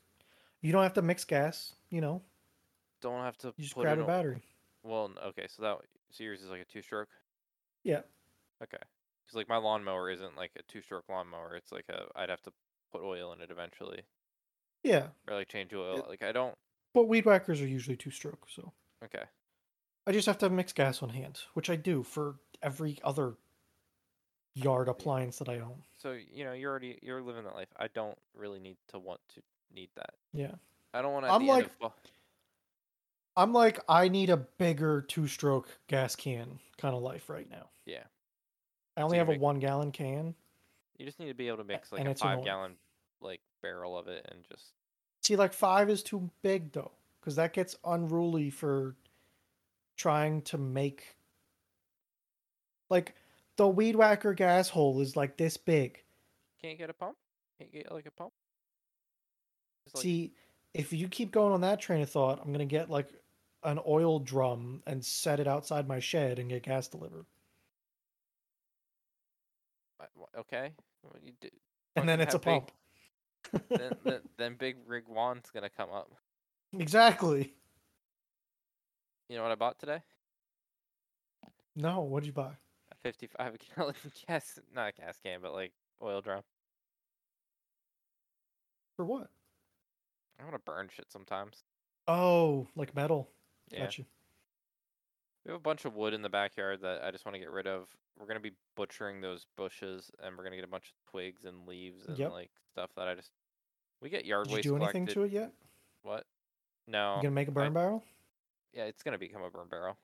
you 0.61 0.73
don't 0.73 0.83
have 0.83 0.95
to 0.95 1.03
mix 1.03 1.25
gas. 1.25 1.75
You 1.91 2.01
know, 2.01 2.23
don't 3.01 3.23
have 3.23 3.37
to 3.39 3.49
you 3.57 3.65
just 3.65 3.75
put 3.75 3.83
grab 3.83 3.99
a 3.99 4.03
on- 4.03 4.07
battery. 4.07 4.43
Well, 4.83 5.11
okay, 5.29 5.47
so 5.49 5.63
that 5.63 5.79
so 6.11 6.25
yours 6.25 6.43
is 6.43 6.51
like 6.51 6.61
a 6.61 6.65
two 6.65 6.83
stroke. 6.83 7.09
Yeah. 7.85 8.01
Okay, 8.63 8.79
because 9.25 9.35
like 9.37 9.49
my 9.49 9.57
lawnmower 9.57 10.11
isn't 10.11 10.37
like 10.37 10.51
a 10.59 10.63
two 10.71 10.83
stroke 10.83 11.05
lawnmower. 11.09 11.57
It's 11.57 11.73
like 11.73 11.87
a 11.89 12.03
I'd 12.17 12.29
have 12.31 12.43
to 12.43 12.53
put 12.93 13.03
oil 13.03 13.33
in 13.33 13.41
it 13.41 13.51
eventually, 13.51 14.03
Yeah. 14.83 15.09
or 15.29 15.35
like 15.37 15.49
change 15.49 15.73
oil. 15.75 15.99
It- 15.99 16.09
like 16.09 16.23
I 16.23 16.33
don't. 16.33 16.55
But 16.93 17.09
weed 17.09 17.25
whackers 17.25 17.61
are 17.61 17.67
usually 17.67 17.97
two 17.97 18.11
stroke, 18.13 18.47
so 18.49 18.73
Okay, 19.05 19.25
I 20.07 20.13
just 20.13 20.27
have 20.27 20.39
to 20.39 20.49
mix 20.51 20.73
gas 20.73 21.03
on 21.03 21.09
hand, 21.09 21.41
which 21.55 21.69
I 21.69 21.77
do 21.77 22.03
for 22.05 22.37
every 22.63 22.99
other 23.03 23.35
yard 24.55 24.89
appliance 24.89 25.39
that 25.39 25.49
I 25.49 25.59
own. 25.59 25.83
so 25.99 26.17
you 26.33 26.45
know 26.45 26.53
you're 26.53 26.71
already 26.71 26.99
you're 27.03 27.23
living 27.23 27.45
that 27.45 27.55
life. 27.55 27.69
I 27.77 27.89
don't 27.89 28.17
really 28.37 28.59
need 28.61 28.77
to 28.89 28.99
want 28.99 29.21
to 29.35 29.43
need 29.75 29.89
that. 29.97 30.15
Yeah. 30.33 30.53
I 30.93 31.03
don't 31.03 31.13
want 31.13 31.27
to. 31.27 31.33
I'm 31.33 31.47
like- 31.47 31.71
of, 31.81 31.93
I'm 33.37 33.53
like, 33.53 33.81
I 33.89 34.07
need 34.09 34.31
a 34.31 34.37
bigger 34.37 35.03
two 35.03 35.27
stroke 35.27 35.69
gas 35.89 36.15
can 36.15 36.61
kind 36.79 36.95
of 36.95 37.03
life 37.03 37.29
right 37.29 37.51
now. 37.51 37.69
Yeah. 37.85 38.05
I 38.97 39.03
only 39.03 39.17
you 39.17 39.19
have 39.19 39.29
a 39.29 39.33
make- 39.33 39.41
one 39.41 39.59
gallon 39.59 39.91
can. 39.91 40.35
you 40.99 41.05
just 41.05 41.19
need 41.19 41.27
to 41.29 41.35
be 41.35 41.49
able 41.49 41.59
to 41.59 41.65
mix 41.65 41.91
like 41.91 42.07
a 42.07 42.15
five-gallon 42.15 42.77
like 43.21 43.41
barrel 43.61 43.99
of 43.99 44.07
it 44.07 44.25
and 44.31 44.45
just 44.49 44.67
See, 45.23 45.37
like 45.37 45.53
five 45.55 45.89
is 45.91 46.03
too 46.03 46.31
big 46.43 46.73
though, 46.73 46.93
because 47.19 47.35
that 47.37 47.55
gets 47.55 47.77
unruly 47.85 48.51
for 48.51 48.95
trying 49.97 50.43
to 50.43 50.59
make. 50.59 51.17
Like, 52.91 53.15
the 53.57 53.69
weed 53.69 53.97
whacker 53.97 54.35
gas 54.35 54.69
hole 54.69 55.01
is 55.01 55.17
like 55.17 55.37
this 55.37 55.57
big. 55.57 56.03
can't 56.61 56.79
get 56.79 56.91
a 56.91 56.95
pump. 56.95 57.17
Can't 57.59 57.73
get 57.73 57.91
like 57.93 58.07
a 58.07 58.11
pump. 58.11 58.33
Like, 59.95 60.03
See, 60.03 60.33
if 60.73 60.93
you 60.93 61.09
keep 61.09 61.31
going 61.31 61.53
on 61.53 61.61
that 61.61 61.81
train 61.81 62.03
of 62.03 62.11
thought, 62.11 62.41
I'm 62.45 62.53
gonna 62.53 62.65
get 62.65 62.91
like 62.91 63.09
an 63.63 63.79
oil 63.87 64.19
drum 64.19 64.83
and 64.87 65.05
set 65.05 65.41
it 65.41 65.47
outside 65.47 65.87
my 65.89 66.01
shed 66.01 66.39
and 66.39 66.49
get 66.49 66.63
gas 66.65 66.89
delivered. 66.89 67.27
okay. 70.39 70.73
Well, 71.03 71.15
you 71.23 71.33
d- 71.41 71.51
And 71.97 72.09
then 72.09 72.21
it's 72.21 72.35
a 72.35 72.39
big- 72.39 72.45
pump. 72.45 72.71
then, 73.69 73.93
then 74.05 74.21
then 74.37 74.55
big 74.57 74.77
rig 74.87 75.05
Juan's 75.07 75.51
gonna 75.53 75.71
come 75.71 75.91
up. 75.91 76.11
exactly. 76.73 77.55
You 79.29 79.37
know 79.37 79.43
what 79.43 79.53
I 79.53 79.55
bought 79.55 79.79
today? 79.79 80.03
No, 81.77 82.01
what'd 82.03 82.27
you 82.27 82.33
buy? 82.33 82.53
A 83.05 83.09
55 83.09 83.57
gallon 83.77 83.95
gas, 84.27 84.59
not 84.75 84.89
a 84.89 84.93
gas 84.93 85.19
can, 85.23 85.41
but 85.43 85.53
like 85.53 85.73
oil 86.03 86.21
drum. 86.21 86.43
For 88.97 89.05
what? 89.05 89.29
I 90.41 90.45
want 90.45 90.55
to 90.55 90.61
burn 90.65 90.89
shit 90.95 91.11
sometimes. 91.11 91.65
Oh, 92.09 92.67
like 92.77 92.95
metal. 92.95 93.29
Yeah. 93.71 93.81
Gotcha. 93.81 94.03
We 95.45 95.53
have 95.53 95.61
a 95.61 95.63
bunch 95.63 95.85
of 95.85 95.95
wood 95.95 96.15
in 96.15 96.23
the 96.23 96.29
backyard 96.31 96.81
that 96.83 97.05
I 97.05 97.11
just 97.11 97.27
want 97.27 97.35
to 97.35 97.39
get 97.39 97.51
rid 97.51 97.67
of. 97.67 97.89
We're 98.19 98.27
gonna 98.27 98.41
be 98.41 98.53
butchering 98.77 99.21
those 99.21 99.47
bushes, 99.57 100.11
and 100.23 100.37
we're 100.37 100.45
gonna 100.45 100.57
get 100.57 100.65
a 100.65 100.69
bunch 100.69 100.87
of 100.87 101.11
twigs 101.11 101.45
and 101.45 101.67
leaves 101.67 102.07
and 102.07 102.17
Yep. 102.17 102.33
like 102.33 102.51
stuff 102.73 102.91
that 102.97 103.09
I 103.09 103.15
just. 103.15 103.31
We 104.01 104.09
get 104.09 104.25
yard 104.25 104.47
waste. 104.47 104.57
Did 104.57 104.65
you 104.67 104.71
do 104.73 104.77
anything 104.77 105.07
collected. 105.07 105.15
to 105.15 105.23
it 105.25 105.33
yet? 105.33 105.53
What? 106.03 106.25
No. 106.87 107.17
You 107.17 107.23
gonna 107.23 107.35
make 107.35 107.49
a 107.49 107.53
burn 107.53 107.73
barrel? 107.73 108.05
Yeah, 108.73 108.85
it's 108.85 109.03
gonna 109.03 109.19
become 109.19 109.43
a 109.43 109.51
burn 109.51 109.69
barrel. 109.69 109.97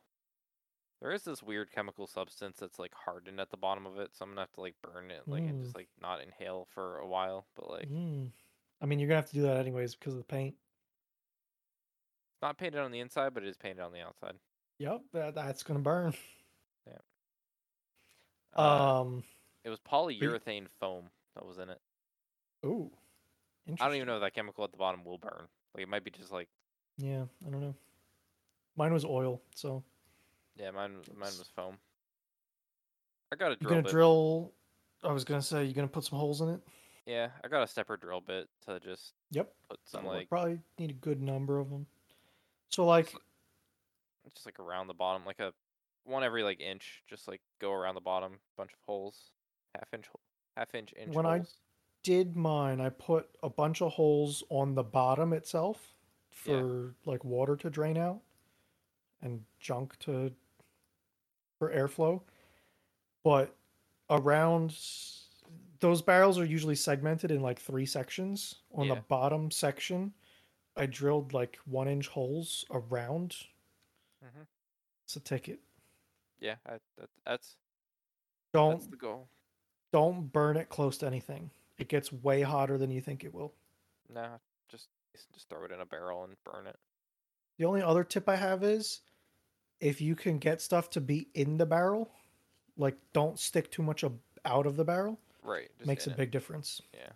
There 1.00 1.12
is 1.12 1.22
this 1.24 1.42
weird 1.42 1.72
chemical 1.72 2.06
substance 2.06 2.58
that's 2.60 2.78
like 2.78 2.92
hardened 2.94 3.40
at 3.40 3.50
the 3.50 3.56
bottom 3.56 3.86
of 3.86 3.98
it, 3.98 4.10
so 4.14 4.22
I'm 4.24 4.30
gonna 4.32 4.42
have 4.42 4.52
to 4.52 4.60
like 4.60 4.74
burn 4.82 5.10
it, 5.10 5.22
like 5.26 5.42
and 5.42 5.60
Mm. 5.60 5.62
just 5.64 5.74
like 5.76 5.88
not 6.00 6.20
inhale 6.20 6.66
for 6.74 6.98
a 6.98 7.06
while. 7.06 7.46
But 7.56 7.70
like, 7.70 7.88
Mm. 7.88 8.30
I 8.82 8.86
mean, 8.86 8.98
you're 8.98 9.08
gonna 9.08 9.20
have 9.20 9.30
to 9.30 9.34
do 9.34 9.42
that 9.42 9.56
anyways 9.56 9.94
because 9.94 10.12
of 10.14 10.18
the 10.18 10.24
paint. 10.24 10.54
it's 12.34 12.42
not 12.42 12.58
painted 12.58 12.80
on 12.80 12.90
the 12.90 13.00
inside, 13.00 13.32
but 13.34 13.42
it 13.42 13.48
is 13.48 13.56
painted 13.56 13.82
on 13.82 13.92
the 13.92 14.00
outside. 14.00 14.38
Yep, 14.78 15.02
that, 15.12 15.34
that's 15.34 15.62
gonna 15.62 15.80
burn. 15.80 16.14
Yeah. 16.86 16.98
Um. 19.00 19.22
it 19.64 19.70
was 19.70 19.78
polyurethane 19.80 20.68
foam 20.80 21.10
that 21.34 21.44
was 21.46 21.58
in 21.58 21.68
it. 21.70 21.80
Ooh. 22.64 22.90
I 23.80 23.86
don't 23.86 23.94
even 23.94 24.06
know 24.08 24.16
if 24.16 24.22
that 24.22 24.34
chemical 24.34 24.64
at 24.64 24.72
the 24.72 24.76
bottom 24.78 25.04
will 25.04 25.18
burn. 25.18 25.46
Like 25.74 25.82
it 25.84 25.88
might 25.88 26.02
be 26.04 26.10
just 26.10 26.32
like 26.32 26.48
Yeah, 26.98 27.24
I 27.46 27.50
don't 27.50 27.60
know. 27.60 27.74
Mine 28.76 28.92
was 28.92 29.04
oil, 29.04 29.40
so 29.54 29.84
yeah, 30.60 30.70
mine 30.70 30.98
was- 30.98 31.08
mine 31.08 31.20
was 31.38 31.50
foam. 31.56 31.78
I 33.32 33.36
got 33.36 33.52
a 33.52 33.56
drill. 33.56 33.58
you're 33.60 33.68
drill 33.68 33.70
gonna 33.70 33.82
bit. 33.82 33.90
drill. 33.92 34.52
I 35.02 35.12
was 35.12 35.24
gonna 35.24 35.42
say 35.42 35.64
you're 35.64 35.72
gonna 35.74 35.88
put 35.88 36.04
some 36.04 36.18
holes 36.18 36.40
in 36.40 36.48
it. 36.50 36.60
Yeah, 37.06 37.30
I 37.42 37.48
got 37.48 37.62
a 37.62 37.66
stepper 37.66 37.96
drill 37.96 38.20
bit 38.20 38.48
to 38.66 38.78
just 38.80 39.14
Yep. 39.30 39.52
put 39.68 39.80
some 39.84 40.04
like 40.04 40.28
probably 40.28 40.60
need 40.78 40.90
a 40.90 40.94
good 40.94 41.20
number 41.22 41.58
of 41.58 41.70
them. 41.70 41.86
So 42.68 42.84
like, 42.84 43.14
just 44.34 44.46
like 44.46 44.60
around 44.60 44.86
the 44.88 44.94
bottom, 44.94 45.24
like 45.24 45.40
a 45.40 45.54
one 46.04 46.22
every 46.24 46.42
like 46.42 46.60
inch, 46.60 47.02
just 47.08 47.26
like 47.28 47.40
go 47.58 47.72
around 47.72 47.94
the 47.94 48.00
bottom, 48.00 48.40
bunch 48.56 48.72
of 48.72 48.78
holes, 48.80 49.30
half 49.74 49.92
inch, 49.94 50.08
half 50.56 50.74
inch 50.74 50.92
inch 50.96 51.14
When 51.14 51.26
I- 51.26 51.44
did 52.02 52.34
mine, 52.36 52.80
I 52.80 52.88
put 52.88 53.28
a 53.42 53.50
bunch 53.50 53.82
of 53.82 53.92
holes 53.92 54.42
on 54.48 54.74
the 54.74 54.82
bottom 54.82 55.32
itself 55.34 55.94
Yeah. 56.46 56.60
for 56.60 56.94
like 57.04 57.24
water 57.24 57.56
to 57.58 57.68
drain 57.70 57.96
out 57.98 58.22
and 59.20 59.44
junk 59.58 59.98
to 60.00 60.34
for 61.60 61.70
airflow. 61.72 62.20
But 63.22 63.54
around 64.08 64.74
those 65.78 66.02
barrels 66.02 66.38
are 66.38 66.44
usually 66.44 66.74
segmented 66.74 67.30
in 67.30 67.40
like 67.42 67.60
three 67.60 67.86
sections. 67.86 68.56
On 68.74 68.86
Yeah. 68.86 68.96
the 68.96 69.00
bottom 69.02 69.50
section, 69.52 70.12
I 70.76 70.86
drilled 70.86 71.32
like 71.32 71.58
one 71.66 71.86
inch 71.86 72.08
holes 72.08 72.64
around. 72.70 73.36
Mm-hmm. 74.24 74.42
It's 75.04 75.16
a 75.16 75.20
ticket. 75.20 75.60
Yeah, 76.40 76.56
I, 76.66 76.78
that, 76.98 77.10
that's 77.26 77.56
Don't 78.52 78.70
that's 78.78 78.86
the 78.86 78.96
goal. 78.96 79.28
don't 79.92 80.32
burn 80.32 80.56
it 80.56 80.70
close 80.70 80.96
to 80.98 81.06
anything. 81.06 81.50
It 81.78 81.88
gets 81.88 82.10
way 82.12 82.40
hotter 82.42 82.78
than 82.78 82.90
you 82.90 83.00
think 83.02 83.24
it 83.24 83.34
will. 83.34 83.52
Nah, 84.12 84.38
just 84.70 84.88
just 85.34 85.48
throw 85.50 85.64
it 85.64 85.72
in 85.72 85.80
a 85.80 85.86
barrel 85.86 86.24
and 86.24 86.34
burn 86.44 86.66
it. 86.66 86.78
The 87.58 87.66
only 87.66 87.82
other 87.82 88.04
tip 88.04 88.26
I 88.28 88.36
have 88.36 88.64
is 88.64 89.00
if 89.80 90.00
you 90.00 90.14
can 90.14 90.38
get 90.38 90.60
stuff 90.60 90.90
to 90.90 91.00
be 91.00 91.28
in 91.34 91.56
the 91.56 91.66
barrel, 91.66 92.10
like 92.76 92.96
don't 93.12 93.38
stick 93.38 93.70
too 93.70 93.82
much 93.82 94.04
ab- 94.04 94.18
out 94.44 94.66
of 94.66 94.76
the 94.76 94.84
barrel, 94.84 95.18
Right, 95.42 95.70
makes 95.84 96.06
a 96.06 96.10
it. 96.10 96.16
big 96.16 96.30
difference. 96.30 96.80
Yeah. 96.94 97.10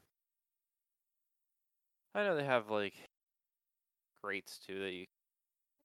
I 2.14 2.24
know 2.24 2.36
they 2.36 2.44
have 2.44 2.70
like 2.70 2.94
grates 4.22 4.58
too 4.58 4.78
that 4.80 4.90
you. 4.92 5.04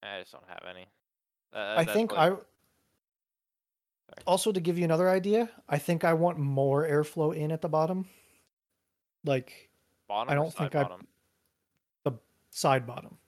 I 0.03 0.19
just 0.21 0.31
don't 0.31 0.47
have 0.47 0.63
any. 0.69 0.87
Uh, 1.53 1.75
I 1.77 1.85
think 1.85 2.11
like- 2.13 2.33
I 2.33 2.37
also 4.25 4.51
to 4.51 4.59
give 4.59 4.77
you 4.79 4.85
another 4.85 5.07
idea, 5.09 5.49
I 5.67 5.77
think 5.77 6.03
I 6.03 6.13
want 6.13 6.39
more 6.39 6.83
airflow 6.87 7.35
in 7.35 7.51
at 7.51 7.61
the 7.61 7.69
bottom. 7.69 8.07
Like 9.23 9.69
bottom 10.07 10.31
I 10.31 10.35
don't 10.35 10.51
side 10.51 10.71
think 10.71 10.75
I. 10.75 10.97
The 12.05 12.13
side 12.49 12.87
bottom. 12.87 13.18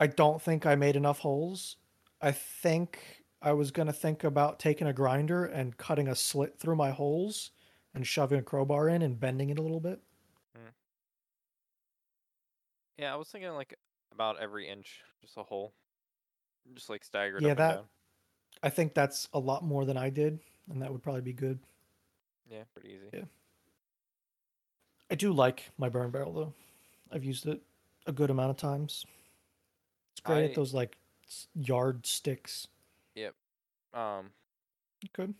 I 0.00 0.06
don't 0.06 0.40
think 0.42 0.66
I 0.66 0.74
made 0.74 0.96
enough 0.96 1.20
holes. 1.20 1.76
I 2.20 2.32
think 2.32 2.98
I 3.42 3.52
was 3.52 3.70
going 3.70 3.86
to 3.86 3.92
think 3.92 4.24
about 4.24 4.58
taking 4.58 4.86
a 4.86 4.92
grinder 4.92 5.44
and 5.44 5.76
cutting 5.76 6.08
a 6.08 6.14
slit 6.14 6.58
through 6.58 6.76
my 6.76 6.90
holes 6.90 7.50
and 7.94 8.06
shoving 8.06 8.38
a 8.38 8.42
crowbar 8.42 8.88
in 8.88 9.02
and 9.02 9.20
bending 9.20 9.50
it 9.50 9.58
a 9.58 9.62
little 9.62 9.80
bit. 9.80 10.00
Hmm. 10.56 10.68
Yeah, 12.98 13.12
I 13.12 13.16
was 13.16 13.28
thinking 13.28 13.50
like 13.52 13.78
about 14.12 14.40
every 14.40 14.68
inch, 14.68 15.00
just 15.20 15.36
a 15.36 15.42
hole, 15.42 15.74
just 16.74 16.88
like 16.90 17.04
staggered 17.04 17.42
Yeah, 17.42 17.52
up 17.52 17.58
that- 17.58 17.70
and 17.70 17.78
down. 17.80 17.88
I 18.62 18.70
think 18.70 18.94
that's 18.94 19.28
a 19.34 19.38
lot 19.38 19.62
more 19.62 19.84
than 19.84 19.96
I 19.98 20.08
did, 20.08 20.38
and 20.70 20.80
that 20.80 20.90
would 20.90 21.02
probably 21.02 21.20
be 21.20 21.32
good. 21.34 21.58
Yeah, 22.48 22.62
pretty 22.72 22.90
easy. 22.94 23.08
Yeah. 23.12 23.24
I 25.10 25.16
do 25.16 25.32
like 25.32 25.70
my 25.76 25.88
burn 25.90 26.10
barrel 26.10 26.32
though. 26.32 26.54
I've 27.12 27.24
used 27.24 27.46
it 27.46 27.60
a 28.06 28.12
good 28.12 28.30
amount 28.30 28.50
of 28.50 28.56
times. 28.56 29.04
It's 30.14 30.20
great 30.20 30.38
I- 30.42 30.44
at 30.44 30.54
those 30.54 30.72
like 30.72 30.96
s- 31.26 31.48
yard 31.54 32.06
sticks. 32.06 32.68
Yep. 33.14 33.34
Um, 33.92 34.30
Good. 35.12 35.34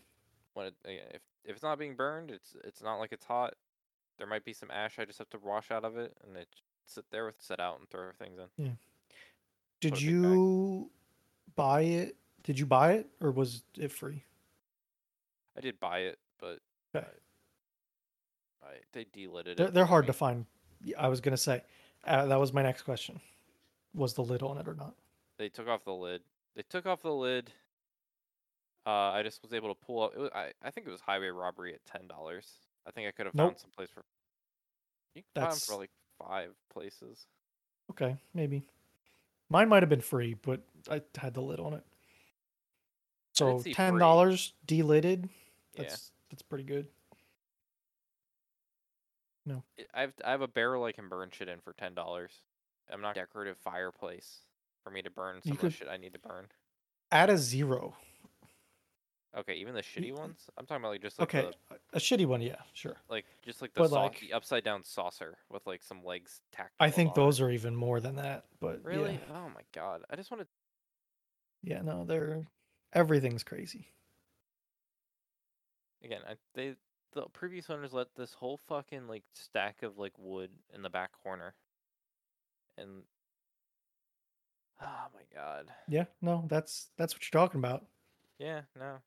when 0.53 0.67
it, 0.67 0.75
again, 0.85 1.07
if 1.13 1.21
if 1.45 1.51
it's 1.55 1.63
not 1.63 1.79
being 1.79 1.95
burned, 1.95 2.31
it's 2.31 2.55
it's 2.63 2.81
not 2.83 2.97
like 2.97 3.11
it's 3.11 3.25
hot. 3.25 3.55
There 4.17 4.27
might 4.27 4.45
be 4.45 4.53
some 4.53 4.71
ash. 4.71 4.97
I 4.99 5.05
just 5.05 5.19
have 5.19 5.29
to 5.31 5.39
wash 5.39 5.71
out 5.71 5.83
of 5.85 5.97
it, 5.97 6.15
and 6.25 6.37
it 6.37 6.47
sit 6.85 7.05
there 7.11 7.25
with 7.25 7.35
set 7.41 7.59
out 7.59 7.79
and 7.79 7.89
throw 7.89 8.11
things 8.17 8.37
in. 8.57 8.65
Yeah. 8.65 8.71
Did 9.81 9.93
Put 9.93 10.01
a 10.01 10.05
big 10.05 10.21
bag. 10.21 10.31
you 10.31 10.91
buy 11.55 11.81
it? 11.81 12.15
Did 12.43 12.59
you 12.59 12.65
buy 12.65 12.93
it 12.93 13.07
or 13.21 13.31
was 13.31 13.63
it 13.77 13.91
free? 13.91 14.23
I 15.57 15.61
did 15.61 15.79
buy 15.79 15.99
it, 15.99 16.19
but 16.39 16.59
Okay. 16.95 17.05
I 18.63 18.67
they 18.93 19.05
delidded 19.11 19.57
They're, 19.57 19.69
they're 19.71 19.85
hard 19.85 20.07
to 20.07 20.13
find. 20.13 20.45
I 20.97 21.07
was 21.07 21.21
gonna 21.21 21.37
say 21.37 21.61
uh, 22.05 22.25
that 22.27 22.39
was 22.39 22.53
my 22.53 22.61
next 22.63 22.83
question. 22.83 23.19
Was 23.95 24.13
the 24.13 24.21
lid 24.21 24.41
on 24.43 24.57
it 24.57 24.67
or 24.67 24.75
not? 24.75 24.93
They 25.37 25.49
took 25.49 25.67
off 25.67 25.83
the 25.85 25.93
lid. 25.93 26.21
They 26.55 26.63
took 26.69 26.85
off 26.85 27.01
the 27.01 27.13
lid. 27.13 27.51
Uh, 28.85 28.89
I 29.11 29.23
just 29.23 29.41
was 29.41 29.53
able 29.53 29.73
to 29.73 29.79
pull 29.85 30.03
up. 30.03 30.11
It 30.15 30.19
was, 30.19 30.29
I 30.35 30.51
I 30.61 30.69
think 30.69 30.85
it 30.87 30.91
was 30.91 31.01
highway 31.01 31.27
robbery 31.27 31.73
at 31.73 31.83
ten 31.85 32.07
dollars. 32.07 32.47
I 32.87 32.91
think 32.91 33.07
I 33.07 33.11
could 33.11 33.25
have 33.25 33.33
Nope. 33.35 33.51
found 33.51 33.59
some 33.59 33.71
place 33.71 33.89
for. 33.89 34.03
You 35.15 35.23
can 35.23 35.41
find 35.41 35.45
That's- 35.51 35.65
for 35.65 35.75
like 35.77 35.91
five 36.19 36.53
places. 36.71 37.25
Okay, 37.91 38.15
maybe. 38.33 38.63
Mine 39.49 39.69
might 39.69 39.83
have 39.83 39.89
been 39.89 40.01
free, 40.01 40.33
but 40.33 40.61
I 40.89 41.01
had 41.17 41.33
the 41.33 41.41
lid 41.41 41.59
on 41.59 41.73
it. 41.73 41.83
So 43.33 43.59
ten 43.61 43.97
dollars 43.97 44.53
delidded. 44.65 45.29
Yeah. 45.73 45.83
That's 45.83 46.11
that's 46.29 46.41
pretty 46.41 46.63
good. 46.63 46.87
No, 49.45 49.63
I've 49.93 50.13
I 50.23 50.31
have 50.31 50.41
a 50.41 50.47
barrel 50.47 50.83
I 50.85 50.91
can 50.91 51.07
burn 51.07 51.29
shit 51.31 51.47
in 51.47 51.59
for 51.59 51.73
ten 51.73 51.93
dollars. 51.93 52.31
I'm 52.91 53.01
not 53.01 53.15
decorative 53.15 53.57
fireplace 53.57 54.39
for 54.83 54.91
me 54.91 55.01
to 55.01 55.09
burn 55.09 55.41
some 55.41 55.49
You 55.49 55.53
of 55.53 55.59
could- 55.59 55.71
the 55.71 55.75
shit 55.75 55.87
I 55.87 55.97
need 55.97 56.13
to 56.13 56.19
burn. 56.19 56.47
Add 57.11 57.29
a 57.29 57.37
zero. 57.37 57.95
Okay, 59.37 59.55
even 59.55 59.73
the 59.75 59.81
shitty 59.81 60.13
ones. 60.17 60.49
I'm 60.57 60.65
talking 60.65 60.81
about 60.81 60.91
like 60.91 61.01
just 61.01 61.19
like 61.19 61.35
Okay, 61.35 61.51
the, 61.69 61.75
a 61.97 61.99
shitty 61.99 62.25
one, 62.25 62.41
yeah, 62.41 62.55
sure. 62.73 62.95
like 63.09 63.25
just 63.43 63.61
like 63.61 63.73
the, 63.73 63.81
But, 63.81 63.91
like- 63.91 64.19
the 64.21 64.31
upside 64.33 64.63
down 64.63 64.83
saucer 64.83 65.37
with 65.51 65.65
like 65.67 65.83
some 65.83 66.03
legs 66.05 66.39
tacked. 66.53 66.73
I 66.79 66.89
think 66.89 67.09
it. 67.09 67.15
those 67.15 67.41
are 67.41 67.49
even 67.51 67.75
more 67.75 67.99
than 67.99 68.15
that, 68.15 68.45
but 68.61 68.81
really. 68.83 69.13
yeah, 69.13 69.35
Oh 69.35 69.49
my 69.53 69.61
god! 69.73 70.03
I 70.09 70.15
just 70.15 70.31
want 70.31 70.43
to. 70.43 70.47
yeah, 71.63 71.81
no, 71.81 72.05
they're 72.05 72.45
everything's 72.93 73.43
crazy. 73.43 73.87
Again, 76.03 76.21
I, 76.29 76.35
they 76.53 76.75
the 77.13 77.23
previous 77.33 77.69
owners 77.69 77.93
let 77.93 78.07
this 78.15 78.33
whole 78.33 78.57
fucking 78.67 79.07
like 79.07 79.23
stack 79.33 79.83
of 79.83 79.97
like 79.97 80.13
wood 80.17 80.51
in 80.73 80.81
the 80.81 80.89
back 80.89 81.11
corner, 81.23 81.55
and 82.77 83.03
oh 84.81 85.05
my 85.13 85.21
god, 85.33 85.67
Yeah, 85.87 86.05
no, 86.21 86.45
that's 86.47 86.89
that's 86.97 87.13
what 87.13 87.21
you're 87.31 87.39
talking 87.41 87.59
about. 87.59 87.85
yeah, 88.39 88.61
no, 88.77 88.97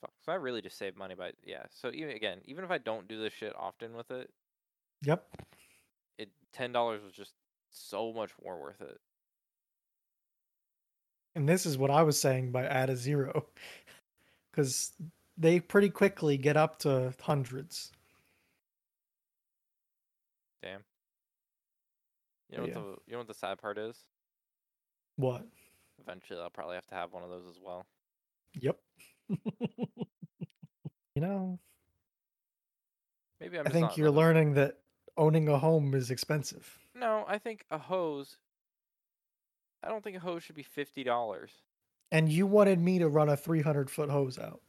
fuck. 0.00 0.12
So 0.24 0.32
I 0.32 0.36
really 0.36 0.62
just 0.62 0.78
saved 0.78 0.96
money 0.96 1.14
by 1.14 1.32
yeah. 1.44 1.64
So 1.70 1.90
even 1.92 2.16
again, 2.16 2.40
even 2.44 2.64
if 2.64 2.70
I 2.70 2.78
don't 2.78 3.08
do 3.08 3.20
this 3.20 3.32
shit 3.32 3.54
often 3.56 3.94
with 3.96 4.10
it, 4.10 4.30
Yep. 5.02 5.26
it 6.18 6.30
ten 6.52 6.72
dollars 6.72 7.02
was 7.02 7.12
just 7.12 7.34
so 7.70 8.12
much 8.12 8.32
more 8.42 8.60
worth 8.60 8.80
it. 8.80 9.00
And 11.34 11.48
this 11.48 11.66
is 11.66 11.76
what 11.78 11.90
I 11.90 12.02
was 12.02 12.20
saying 12.20 12.50
by 12.52 12.64
add 12.66 12.90
a 12.90 12.96
zero. 12.96 13.46
Because 14.50 14.92
they 15.36 15.60
pretty 15.60 15.90
quickly 15.90 16.38
get 16.38 16.56
up 16.56 16.78
to 16.78 17.12
hundreds. 17.20 17.92
Damn. 20.62 20.84
You 22.50 22.58
know 22.58 22.64
Yeah. 22.66 22.74
what 22.74 22.84
the 22.84 23.02
you 23.06 23.12
know 23.12 23.18
what 23.18 23.28
the 23.28 23.34
sad 23.34 23.58
part 23.58 23.78
is? 23.78 23.96
What? 25.16 25.46
Eventually, 26.00 26.40
I'll 26.40 26.50
probably 26.50 26.74
have 26.74 26.86
to 26.88 26.94
have 26.94 27.12
one 27.12 27.22
of 27.22 27.30
those 27.30 27.46
as 27.46 27.58
well. 27.60 27.86
Yep. 28.54 28.78
you 29.28 31.22
know, 31.22 31.58
Maybe 33.40 33.58
I'm. 33.58 33.66
I 33.66 33.70
think 33.70 33.96
you're 33.96 34.10
learning 34.10 34.54
that 34.54 34.78
owning 35.16 35.48
a 35.48 35.58
home 35.58 35.94
is 35.94 36.10
expensive. 36.10 36.78
No, 36.94 37.24
I 37.26 37.38
think 37.38 37.64
a 37.70 37.78
hose. 37.78 38.36
I 39.82 39.88
don't 39.88 40.02
think 40.02 40.16
a 40.16 40.20
hose 40.20 40.42
should 40.42 40.56
be 40.56 40.62
fifty 40.62 41.02
dollars. 41.04 41.50
And 42.12 42.28
you 42.30 42.46
wanted 42.46 42.78
me 42.78 43.00
to 43.00 43.08
run 43.08 43.28
a 43.28 43.36
300 43.36 43.90
foot 43.90 44.10
hose 44.10 44.38
out. 44.38 44.60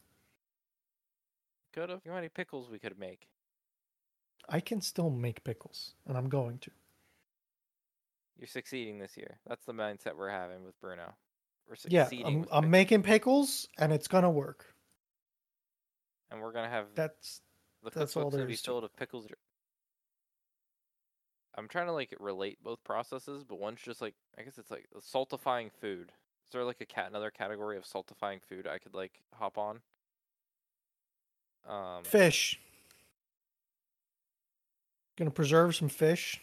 Could 1.72 1.88
have. 1.88 2.00
You 2.04 2.10
know 2.10 2.14
how 2.14 2.18
many 2.18 2.28
pickles 2.28 2.68
we 2.68 2.80
could 2.80 2.98
make? 2.98 3.28
I 4.48 4.58
can 4.60 4.80
still 4.80 5.08
make 5.08 5.44
pickles, 5.44 5.94
and 6.06 6.16
I'm 6.16 6.28
going 6.28 6.58
to. 6.58 6.70
You're 8.38 8.46
succeeding 8.46 8.98
this 8.98 9.16
year. 9.16 9.38
That's 9.46 9.64
the 9.64 9.72
mindset 9.72 10.16
we're 10.16 10.30
having 10.30 10.64
with 10.64 10.80
Bruno. 10.80 11.14
We're 11.68 11.76
Yeah. 11.88 12.08
I'm, 12.24 12.24
I'm 12.24 12.44
pickles, 12.44 12.66
making 12.66 13.02
pickles, 13.02 13.68
and 13.78 13.92
it's 13.92 14.08
gonna 14.08 14.30
work. 14.30 14.64
and 16.30 16.40
we're 16.40 16.52
gonna 16.52 16.68
have 16.68 16.86
That's 16.94 17.40
the 17.82 17.90
that's 17.90 18.16
all 18.16 18.30
be 18.30 18.52
is 18.52 18.60
filled 18.60 18.84
with 18.84 18.96
pickles. 18.96 19.26
I'm 21.56 21.68
trying 21.68 21.86
to 21.86 21.92
like 21.92 22.14
relate 22.20 22.58
both 22.62 22.82
processes, 22.84 23.42
but 23.42 23.58
one's 23.58 23.80
just 23.80 24.00
like 24.00 24.14
I 24.38 24.42
guess 24.42 24.58
it's 24.58 24.70
like 24.70 24.86
saltifying 25.00 25.70
food. 25.80 26.12
Is 26.46 26.52
there 26.52 26.64
like 26.64 26.80
a 26.80 26.86
cat 26.86 27.08
another 27.10 27.30
category 27.30 27.76
of 27.76 27.84
saltifying 27.84 28.40
food 28.48 28.66
I 28.66 28.78
could 28.78 28.94
like 28.94 29.20
hop 29.34 29.58
on? 29.58 29.80
Um, 31.68 32.04
fish. 32.04 32.60
Gonna 35.18 35.32
preserve 35.32 35.74
some 35.74 35.88
fish. 35.88 36.40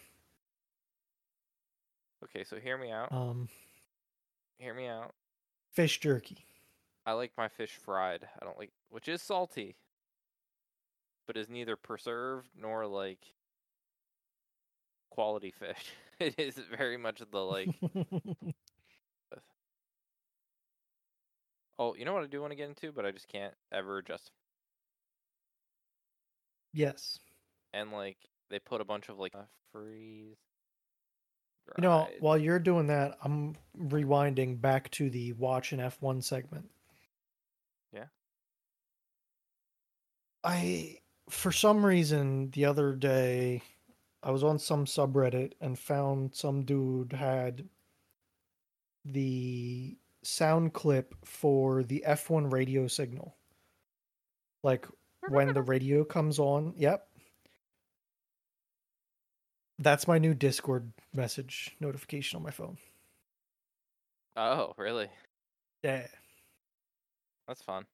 Okay, 2.26 2.44
so 2.44 2.58
hear 2.60 2.78
me 2.78 2.92
out. 2.92 3.12
Um, 3.12 3.48
Hear 4.60 4.74
me 4.74 4.88
out. 4.88 5.14
fish 5.74 6.00
jerky. 6.00 6.46
I 7.06 7.14
like 7.14 7.32
my 7.38 7.48
fish 7.48 7.76
fried. 7.78 8.28
I 8.42 8.46
don't 8.46 8.58
like, 8.58 8.72
which 8.90 9.08
is 9.08 9.22
salty, 9.22 9.76
but 11.28 11.38
is 11.38 11.50
neither 11.50 11.76
preserved 11.76 12.50
nor 12.58 12.88
like 12.88 13.20
quality 15.12 15.52
fish. 15.52 15.92
it 16.20 16.40
is 16.40 16.56
very 16.78 16.98
much 16.98 17.22
the 17.32 17.40
like. 17.40 17.70
oh, 21.80 21.96
you 21.96 22.06
know 22.06 22.14
what 22.14 22.24
I 22.24 22.28
do 22.28 22.42
want 22.42 22.52
to 22.52 22.56
get 22.58 22.70
into, 22.70 22.92
but 22.92 23.06
I 23.06 23.12
just 23.12 23.28
can't 23.28 23.54
ever 23.72 24.02
just. 24.02 24.32
yes. 26.74 27.20
And 27.74 27.92
like 27.92 28.18
they 28.50 28.60
put 28.60 28.82
a 28.82 28.86
bunch 28.86 29.10
of 29.10 29.18
like 29.20 29.36
uh, 29.36 29.44
freeze. 29.72 30.38
You 31.78 31.82
know, 31.82 32.08
while 32.20 32.38
you're 32.38 32.60
doing 32.60 32.88
that, 32.88 33.18
I'm 33.24 33.56
rewinding 33.78 34.62
back 34.62 34.90
to 34.92 35.10
the 35.10 35.34
watch 35.34 35.74
an 35.74 35.80
F1 35.80 36.24
segment. 36.24 36.70
Yeah. 37.92 38.06
I, 40.44 41.00
for 41.30 41.52
some 41.52 41.86
reason, 41.86 42.52
the 42.52 42.66
other 42.66 42.94
day, 42.94 43.64
I 44.24 44.32
was 44.32 44.44
on 44.44 44.60
some 44.60 44.86
subreddit 44.86 45.54
and 45.60 45.78
found 45.78 46.36
some 46.36 46.64
dude 46.64 47.14
had 47.14 47.68
the 49.04 49.98
sound 50.24 50.74
clip 50.74 51.14
for 51.24 51.84
the 51.84 52.04
F1 52.08 52.52
radio 52.52 52.88
signal. 52.88 53.36
Like 54.64 54.88
when 55.28 55.54
the 55.54 55.62
radio 55.62 56.04
comes 56.04 56.40
on. 56.40 56.74
Yep. 56.78 57.08
That's 59.80 60.08
my 60.08 60.18
new 60.18 60.34
Discord 60.34 60.92
message 61.14 61.76
notification 61.80 62.38
on 62.38 62.44
my 62.44 62.52
phone. 62.52 62.78
Oh, 64.38 64.74
really? 64.78 65.10
Yeah. 65.84 66.08
That's 67.48 67.62
fun. 67.62 67.86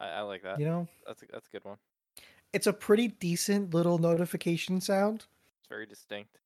I, 0.00 0.08
I 0.08 0.20
like 0.22 0.42
that. 0.42 0.58
You 0.60 0.66
know, 0.66 0.88
That's 1.06 1.22
a, 1.22 1.26
that's 1.32 1.48
a 1.48 1.50
good 1.50 1.64
one. 1.64 1.76
it's 2.52 2.66
a 2.66 2.72
pretty 2.72 3.08
decent 3.08 3.72
little 3.74 3.98
notification 3.98 4.80
sound. 4.80 5.24
It's 5.60 5.68
very 5.68 5.86
distinct. 5.86 6.38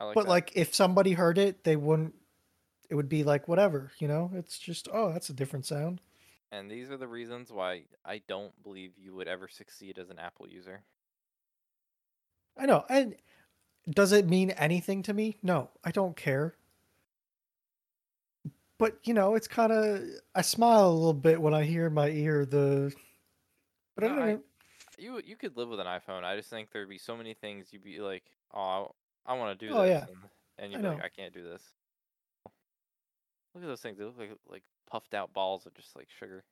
I 0.00 0.04
like 0.04 0.14
but 0.14 0.24
that. 0.24 0.30
like 0.30 0.52
if 0.54 0.74
somebody 0.74 1.12
heard 1.12 1.38
it, 1.38 1.64
they 1.64 1.76
wouldn't. 1.76 2.14
It 2.88 2.94
would 2.94 3.08
be 3.08 3.24
like 3.24 3.48
whatever, 3.48 3.90
you 3.98 4.08
know. 4.08 4.30
It's 4.34 4.58
just 4.58 4.88
oh, 4.92 5.12
that's 5.12 5.28
a 5.28 5.34
different 5.34 5.66
sound. 5.66 6.00
and 6.52 6.70
these 6.70 6.90
are 6.90 6.96
the 6.96 7.08
reasons 7.08 7.52
why 7.52 7.82
I 8.04 8.22
don't 8.28 8.52
believe 8.62 8.92
you 8.96 9.14
would 9.14 9.28
ever 9.28 9.48
succeed 9.48 9.98
as 9.98 10.08
an 10.10 10.18
Apple 10.18 10.48
user. 10.48 10.82
I 12.58 12.66
know. 12.66 12.84
And 12.88 13.14
does 13.88 14.12
it 14.12 14.28
mean 14.28 14.50
anything 14.50 15.02
to 15.04 15.14
me? 15.14 15.38
No, 15.42 15.70
I 15.84 15.90
don't 15.90 16.16
care. 16.16 16.54
But 18.78 18.98
you 19.04 19.14
know, 19.14 19.34
it's 19.34 19.48
kind 19.48 19.72
of 19.72 20.02
I 20.34 20.42
smile 20.42 20.88
a 20.88 20.92
little 20.92 21.12
bit 21.14 21.40
when 21.40 21.54
I 21.54 21.64
hear 21.64 21.86
in 21.86 21.94
my 21.94 22.08
ear 22.08 22.44
the. 22.46 22.92
But 23.94 24.04
I 24.04 24.06
No, 24.08 24.14
don't 24.14 24.24
I- 24.24 24.32
know. 24.34 24.42
You 25.00 25.20
you 25.24 25.36
could 25.36 25.56
live 25.56 25.68
with 25.68 25.78
an 25.78 25.86
iPhone. 25.86 26.24
I 26.24 26.34
just 26.36 26.50
think 26.50 26.70
there'd 26.72 26.88
be 26.88 26.98
so 26.98 27.16
many 27.16 27.32
things 27.32 27.68
you'd 27.72 27.84
be 27.84 28.00
like, 28.00 28.24
oh, 28.52 28.94
I 29.24 29.34
want 29.34 29.58
to 29.58 29.66
do 29.68 29.72
Oh, 29.72 29.82
this, 29.82 29.90
yeah. 29.90 30.06
and, 30.08 30.16
and 30.58 30.72
you'd 30.72 30.82
be 30.82 30.88
like. 30.88 31.04
I 31.04 31.08
can't 31.08 31.32
do 31.32 31.44
this. 31.44 31.62
Look 33.54 33.62
at 33.62 33.68
those 33.68 33.80
things. 33.80 33.96
They 33.96 34.04
look 34.04 34.18
like 34.18 34.30
like 34.48 34.62
puffed 34.90 35.14
out 35.14 35.32
balls 35.32 35.66
of 35.66 35.74
just 35.74 35.94
like 35.94 36.08
sugar. 36.18 36.42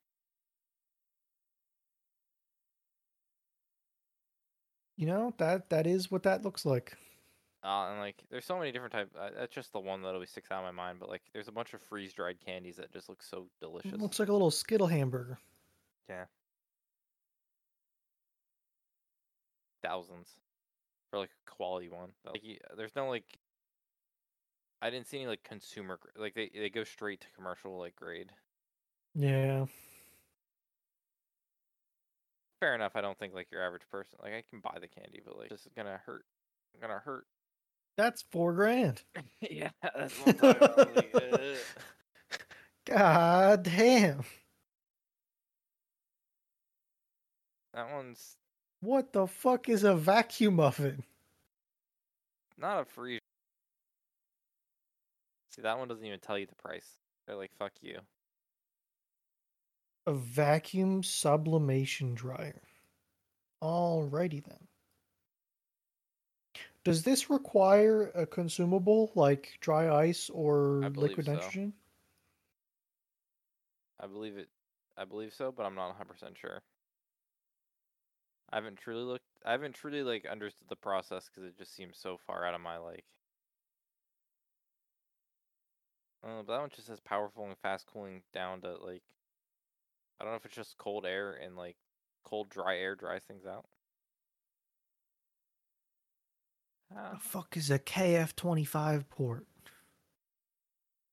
You 4.97 5.07
know 5.07 5.35
that 5.39 5.69
that 5.71 5.87
is 5.87 6.11
what 6.11 6.23
that 6.23 6.43
looks 6.43 6.65
like. 6.65 6.97
Uh, 7.63 7.89
and 7.91 7.99
like, 8.01 8.23
there's 8.31 8.45
so 8.45 8.59
many 8.59 8.71
different 8.71 8.93
types. 8.93 9.15
Uh, 9.19 9.31
that's 9.37 9.53
just 9.53 9.73
the 9.73 9.81
one 9.81 10.01
that 10.03 10.15
always 10.15 10.31
sticks 10.31 10.51
out 10.53 10.61
in 10.61 10.65
my 10.65 10.71
mind. 10.71 11.01
But 11.01 11.09
like, 11.09 11.23
there's 11.33 11.49
a 11.49 11.53
bunch 11.53 11.75
of 11.75 11.83
freeze 11.83 12.13
dried 12.13 12.39
candies 12.45 12.77
that 12.77 12.93
just 12.93 13.09
look 13.09 13.23
so 13.23 13.49
delicious. 13.61 13.93
It 13.93 14.01
looks 14.01 14.19
like 14.21 14.29
a 14.29 14.33
little 14.33 14.51
Skittle 14.51 14.87
hamburger. 14.87 15.39
Yeah. 16.09 16.27
thousands 19.83 20.29
for 21.11 21.19
like 21.19 21.31
a 21.31 21.51
quality 21.51 21.89
one. 21.89 22.11
But, 22.25 22.35
Like, 22.35 22.43
y- 22.45 22.59
there's 22.77 22.95
no 22.97 23.09
like. 23.09 23.39
I 24.83 24.91
didn't 24.91 25.07
see 25.07 25.19
any 25.19 25.27
like 25.27 25.43
consumer 25.43 25.99
like 26.17 26.35
they 26.35 26.51
they 26.55 26.71
go 26.71 26.85
straight 26.85 27.21
to 27.23 27.27
commercial 27.35 27.79
like 27.79 27.97
grade. 27.97 28.31
Yeah. 29.15 29.67
Fair 32.61 32.75
enough. 32.75 32.93
I 32.95 33.01
don't 33.01 33.19
think 33.19 33.35
like 33.35 33.49
your 33.51 33.63
average 33.63 33.83
person 33.91 34.19
like 34.23 34.33
I 34.33 34.43
can 34.49 34.61
buy 34.61 34.79
the 34.81 34.89
candy, 34.89 35.21
but 35.25 35.39
like 35.39 35.51
this 35.51 35.61
is 35.67 35.73
gonna 35.77 36.01
hurt. 36.07 36.25
Gonna 36.81 36.99
hurt. 37.05 37.27
That's 37.97 38.23
four 38.31 38.53
grand. 38.53 39.03
yeah, 39.41 39.71
that's 39.83 40.15
what 40.21 40.29
I'm 40.29 40.55
talking 40.55 40.69
about. 40.85 40.97
Like, 40.97 41.15
uh, 41.15 42.37
God 42.87 43.63
damn. 43.63 44.23
that 47.75 47.91
one's 47.93 48.37
What 48.81 49.13
the 49.13 49.27
fuck 49.27 49.69
is 49.69 49.85
a 49.85 49.95
vacuum 49.95 50.61
oven? 50.61 51.05
not 52.59 52.81
a 52.81 52.85
free. 52.87 53.19
See, 55.51 55.63
that 55.63 55.79
one 55.79 55.89
doesn't 55.89 56.05
even 56.05 56.21
tell 56.21 56.39
you 56.39 56.47
the 56.47 56.55
price. 56.55 56.97
They're 57.27 57.37
like, 57.37 57.53
"Fuck 57.59 57.73
you." 57.83 57.99
A 60.07 60.15
vacuum 60.15 61.03
sublimation 61.03 62.15
dryer. 62.15 62.63
Alrighty 63.63 64.45
then. 64.45 64.69
Does 66.85 67.03
this 67.03 67.29
require 67.31 68.13
a 68.15 68.25
consumable 68.25 69.11
like 69.17 69.59
dry 69.61 69.93
ice 69.93 70.31
or 70.31 70.89
liquid 70.95 71.27
so. 71.27 71.33
nitrogen? 71.33 71.73
I 73.99 74.07
believe 74.07 74.37
it. 74.37 74.49
I 74.97 75.05
believe 75.05 75.35
so, 75.35 75.51
but 75.51 75.67
I'm 75.67 75.75
not 75.75 75.89
100 75.89 76.09
percent 76.09 76.37
sure. 76.39 76.63
I 78.53 78.57
haven't 78.57 78.77
truly 78.77 79.03
looked. 79.03 79.25
I 79.45 79.51
haven't 79.51 79.75
truly 79.75 80.03
like 80.05 80.27
understood 80.27 80.69
the 80.69 80.77
process 80.77 81.29
because 81.29 81.49
it 81.49 81.59
just 81.59 81.75
seems 81.75 81.99
so 81.99 82.19
far 82.25 82.47
out 82.47 82.55
of 82.55 82.61
my 82.61 82.79
like. 82.79 83.05
Uh, 86.23 86.43
but 86.47 86.53
that 86.53 86.61
one 86.61 86.71
just 86.75 86.87
says 86.87 87.01
powerful 87.01 87.47
and 87.47 87.57
fast 87.59 87.87
cooling 87.87 88.23
down 88.33 88.61
to 88.61 88.77
like. 88.77 89.03
I 90.21 90.25
don't 90.25 90.33
know 90.33 90.37
if 90.37 90.47
it's 90.47 90.55
just 90.55 90.79
cold 90.79 91.05
air 91.07 91.33
and 91.33 91.57
like 91.57 91.77
cold 92.25 92.49
dry 92.49 92.79
air 92.79 92.95
dries 92.95 93.23
things 93.25 93.47
out. 93.47 93.67
The 96.91 97.19
fuck 97.19 97.57
is 97.57 97.71
a 97.71 97.79
KF25 97.79 99.05
port? 99.11 99.47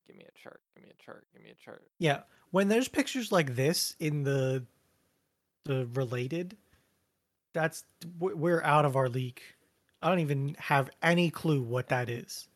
give 0.07 0.15
me 0.15 0.25
a 0.27 0.39
chart. 0.39 0.61
Give 0.75 0.83
me 0.83 0.91
a 0.91 1.03
chart. 1.03 1.25
Give 1.33 1.43
me 1.43 1.49
a 1.49 1.55
chart. 1.55 1.83
Yeah, 1.99 2.21
when 2.51 2.67
there's 2.67 2.87
pictures 2.87 3.31
like 3.31 3.55
this 3.55 3.95
in 3.99 4.23
the 4.23 4.65
the 5.65 5.87
related, 5.93 6.57
that's 7.53 7.83
we're 8.19 8.61
out 8.61 8.85
of 8.85 8.95
our 8.95 9.09
league. 9.09 9.41
I 10.01 10.09
don't 10.09 10.19
even 10.19 10.55
have 10.59 10.89
any 11.01 11.29
clue 11.29 11.61
what 11.61 11.89
that 11.89 12.09
is. 12.09 12.47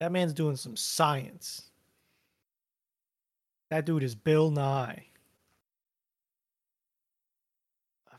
That 0.00 0.12
man's 0.12 0.32
doing 0.32 0.56
some 0.56 0.76
science. 0.76 1.67
That 3.70 3.84
dude 3.84 4.02
is 4.02 4.14
Bill 4.14 4.50
Nye. 4.50 5.04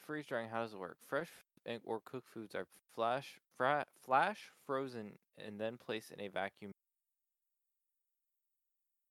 Freeze 0.06 0.26
drying. 0.26 0.50
How 0.50 0.64
does 0.64 0.74
it 0.74 0.80
work? 0.80 0.98
Fresh 1.08 1.30
and 1.68 1.82
or 1.86 2.00
cooked 2.04 2.30
foods 2.34 2.56
are 2.56 2.66
flash, 2.96 3.40
fra- 3.56 3.86
flash 4.04 4.50
frozen, 4.66 5.12
and 5.38 5.60
then 5.60 5.78
placed 5.78 6.10
in 6.10 6.20
a 6.20 6.30
vacuum. 6.30 6.72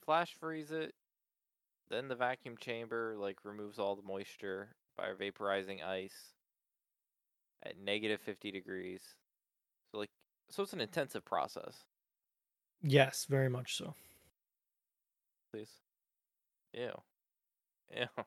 Flash 0.04 0.34
freeze 0.40 0.72
it, 0.72 0.92
then 1.88 2.08
the 2.08 2.16
vacuum 2.16 2.56
chamber 2.58 3.14
like 3.16 3.44
removes 3.44 3.78
all 3.78 3.94
the 3.94 4.02
moisture 4.02 4.70
by 4.96 5.12
vaporizing 5.12 5.84
ice 5.84 6.32
at 7.62 7.78
negative 7.78 8.20
fifty 8.20 8.50
degrees. 8.50 9.02
So 9.92 10.00
like, 10.00 10.10
so 10.50 10.64
it's 10.64 10.72
an 10.72 10.80
intensive 10.80 11.24
process. 11.24 11.84
Yes, 12.82 13.24
very 13.28 13.48
much 13.48 13.76
so. 13.76 13.94
Please. 15.52 15.70
Ew. 16.78 16.92
Ew. 17.96 18.24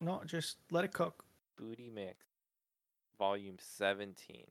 No, 0.00 0.22
just 0.26 0.58
let 0.70 0.84
it 0.84 0.92
cook. 0.92 1.24
Booty 1.56 1.88
mix. 1.88 2.26
Volume 3.18 3.56
seventeen. 3.58 4.44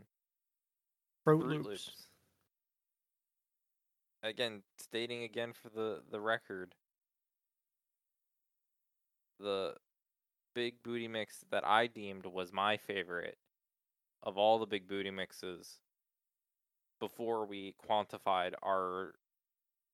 Fruit, 1.23 1.43
Froot 1.43 1.49
Loops. 1.49 1.65
Loops. 1.67 2.07
Again, 4.23 4.61
stating 4.79 5.23
again 5.23 5.53
for 5.53 5.69
the 5.69 6.01
the 6.09 6.19
record, 6.19 6.73
the 9.39 9.75
big 10.55 10.81
booty 10.81 11.07
mix 11.07 11.43
that 11.51 11.65
I 11.67 11.87
deemed 11.87 12.25
was 12.25 12.53
my 12.53 12.77
favorite 12.77 13.37
of 14.23 14.37
all 14.37 14.59
the 14.59 14.65
big 14.65 14.87
booty 14.87 15.11
mixes 15.11 15.79
before 16.99 17.45
we 17.45 17.75
quantified 17.87 18.53
our 18.63 19.13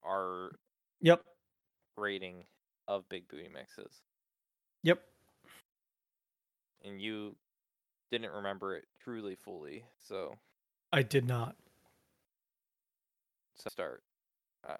our 0.03 0.51
Yep. 1.01 1.23
rating 1.97 2.45
of 2.89 3.07
big 3.07 3.27
booty 3.29 3.47
mixes. 3.53 4.01
Yep. 4.83 4.99
And 6.83 6.99
you 6.99 7.35
didn't 8.11 8.31
remember 8.31 8.75
it 8.75 8.85
truly 9.01 9.35
fully. 9.35 9.85
So, 9.99 10.33
I 10.91 11.03
did 11.03 11.27
not. 11.27 11.55
so 13.55 13.69
start. 13.69 14.03
Uh, 14.67 14.75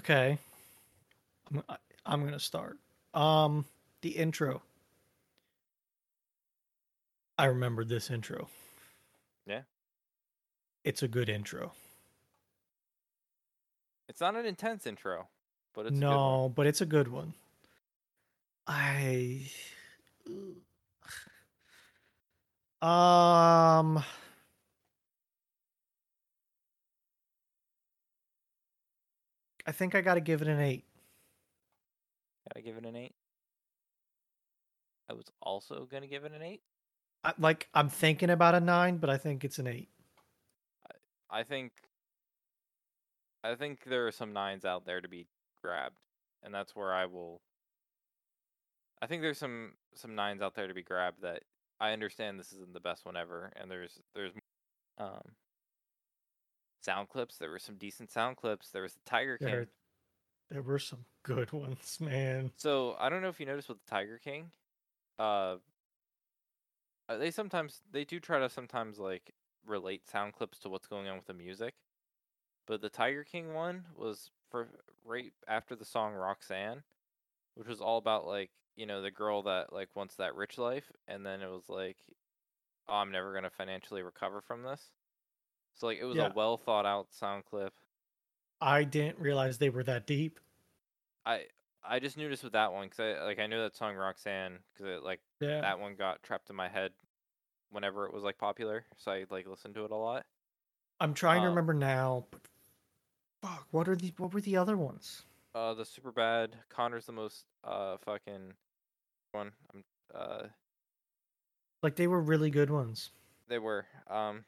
Okay. 0.00 0.38
I'm, 1.52 1.62
I'm 2.06 2.24
gonna 2.24 2.40
start. 2.40 2.78
Um, 3.12 3.66
the 4.00 4.10
intro. 4.10 4.62
I 7.36 7.44
remembered 7.46 7.90
this 7.90 8.10
intro. 8.10 8.48
Yeah. 9.46 9.62
It's 10.84 11.02
a 11.02 11.08
good 11.08 11.28
intro. 11.28 11.72
it's 14.08 14.20
not 14.22 14.34
an 14.36 14.46
intense 14.46 14.86
intro, 14.86 15.28
but 15.74 15.86
it's 15.86 16.00
a 16.02 16.06
good 16.06 16.26
one. 16.26 16.40
no, 16.40 16.52
but 16.54 16.66
it's 16.66 16.80
a 16.80 16.86
good 16.86 17.08
one. 17.08 17.34
I. 18.66 19.42
Um. 22.82 24.02
I 29.66 29.72
think 29.72 29.94
I 29.94 30.00
got 30.00 30.14
to 30.14 30.20
give 30.20 30.42
it 30.42 30.48
an 30.48 30.60
eight. 30.60 30.84
Gotta 32.48 32.64
give 32.64 32.76
it 32.76 32.84
an 32.84 32.96
eight. 32.96 33.14
I 35.08 35.12
was 35.12 35.26
also 35.42 35.86
gonna 35.90 36.06
give 36.06 36.24
it 36.24 36.32
an 36.32 36.42
eight. 36.42 36.62
I, 37.24 37.32
like 37.38 37.68
I'm 37.74 37.88
thinking 37.88 38.30
about 38.30 38.54
a 38.54 38.60
nine, 38.60 38.96
but 38.96 39.10
I 39.10 39.18
think 39.18 39.44
it's 39.44 39.58
an 39.58 39.66
eight. 39.66 39.88
I 41.30 41.42
think. 41.42 41.72
I 43.42 43.54
think 43.54 43.84
there 43.84 44.06
are 44.06 44.12
some 44.12 44.32
nines 44.32 44.64
out 44.64 44.84
there 44.84 45.00
to 45.00 45.08
be 45.08 45.26
grabbed, 45.60 45.98
and 46.42 46.54
that's 46.54 46.74
where 46.74 46.92
I 46.92 47.06
will. 47.06 47.40
I 49.02 49.06
think 49.06 49.22
there's 49.22 49.38
some 49.38 49.72
some 49.94 50.14
nines 50.14 50.42
out 50.42 50.54
there 50.54 50.68
to 50.68 50.74
be 50.74 50.82
grabbed 50.82 51.22
that 51.22 51.42
I 51.80 51.92
understand 51.92 52.38
this 52.38 52.52
isn't 52.52 52.74
the 52.74 52.80
best 52.80 53.04
one 53.06 53.16
ever, 53.16 53.52
and 53.56 53.70
there's 53.70 53.98
there's 54.14 54.32
um 54.98 55.34
sound 56.82 57.08
clips. 57.08 57.36
There 57.36 57.50
were 57.50 57.58
some 57.58 57.76
decent 57.76 58.10
sound 58.10 58.36
clips. 58.36 58.70
There 58.70 58.82
was 58.82 58.94
the 58.94 59.00
Tiger 59.06 59.38
King. 59.38 59.48
There, 59.48 59.66
there 60.50 60.62
were 60.62 60.78
some 60.78 61.04
good 61.22 61.52
ones, 61.52 61.98
man. 62.00 62.52
So 62.56 62.96
I 62.98 63.08
don't 63.08 63.22
know 63.22 63.28
if 63.28 63.40
you 63.40 63.46
noticed 63.46 63.68
with 63.68 63.82
the 63.84 63.90
Tiger 63.90 64.18
King, 64.22 64.50
uh, 65.18 65.56
uh, 67.08 67.16
they 67.18 67.30
sometimes 67.30 67.80
they 67.90 68.04
do 68.04 68.20
try 68.20 68.38
to 68.38 68.48
sometimes 68.48 68.98
like 68.98 69.32
relate 69.66 70.08
sound 70.08 70.32
clips 70.32 70.58
to 70.60 70.68
what's 70.68 70.86
going 70.86 71.08
on 71.08 71.16
with 71.16 71.26
the 71.26 71.34
music. 71.34 71.74
But 72.66 72.82
the 72.82 72.88
Tiger 72.88 73.24
King 73.24 73.52
one 73.52 73.84
was 73.96 74.30
for 74.50 74.68
right 75.04 75.32
after 75.48 75.74
the 75.76 75.84
song 75.84 76.14
Roxanne, 76.14 76.82
which 77.54 77.68
was 77.68 77.80
all 77.80 77.98
about 77.98 78.26
like 78.26 78.50
you 78.76 78.86
know 78.86 79.02
the 79.02 79.10
girl 79.10 79.42
that 79.44 79.72
like 79.72 79.94
wants 79.94 80.16
that 80.16 80.34
rich 80.34 80.58
life, 80.58 80.90
and 81.08 81.24
then 81.24 81.42
it 81.42 81.50
was 81.50 81.68
like, 81.68 81.96
oh, 82.88 82.94
I'm 82.94 83.12
never 83.12 83.32
gonna 83.34 83.50
financially 83.50 84.02
recover 84.02 84.40
from 84.40 84.62
this. 84.62 84.90
So 85.74 85.86
like 85.86 85.98
it 85.98 86.04
was 86.04 86.18
Yeah. 86.18 86.26
a 86.28 86.32
well 86.34 86.56
thought 86.58 86.86
out 86.86 87.12
sound 87.12 87.44
clip. 87.46 87.74
I 88.60 88.84
didn't 88.84 89.18
realize 89.18 89.58
they 89.58 89.70
were 89.70 89.84
that 89.84 90.06
deep. 90.06 90.40
I 91.26 91.46
I 91.82 91.98
just 92.00 92.16
noticed 92.16 92.44
with 92.44 92.52
that 92.52 92.72
one 92.72 92.88
because 92.88 93.00
I 93.00 93.24
like 93.24 93.38
I 93.38 93.46
know 93.46 93.62
that 93.62 93.76
song 93.76 93.94
Roxanne 93.96 94.58
because 94.72 94.86
it 94.98 95.02
like 95.02 95.20
Yeah. 95.40 95.60
that 95.62 95.78
one 95.78 95.94
got 95.96 96.22
trapped 96.22 96.50
in 96.50 96.56
my 96.56 96.68
head 96.68 96.92
whenever 97.70 98.06
it 98.06 98.12
was 98.12 98.22
like 98.24 98.38
popular, 98.38 98.86
so 98.96 99.12
I 99.12 99.24
like 99.30 99.46
listened 99.46 99.74
to 99.76 99.84
it 99.84 99.90
a 99.90 99.96
lot. 99.96 100.26
I'm 101.00 101.14
trying 101.14 101.42
to 101.42 101.48
Um, 101.48 101.54
remember 101.54 101.72
now, 101.74 102.26
but 102.30 102.42
fuck, 103.42 103.66
what 103.70 103.88
are 103.88 103.96
the 103.96 104.12
what 104.16 104.32
were 104.34 104.40
the 104.40 104.56
other 104.56 104.76
ones? 104.76 105.22
Uh, 105.54 105.74
the 105.74 105.84
super 105.84 106.12
bad 106.12 106.50
Connor's 106.68 107.06
the 107.06 107.12
most 107.12 107.44
uh 107.64 107.96
fucking 108.04 108.54
one. 109.32 109.52
I'm 109.74 109.84
uh 110.14 110.42
Like 111.82 111.96
they 111.96 112.06
were 112.06 112.20
really 112.20 112.50
good 112.50 112.70
ones. 112.70 113.10
they 113.48 113.58
were 113.58 113.86
um 114.08 114.44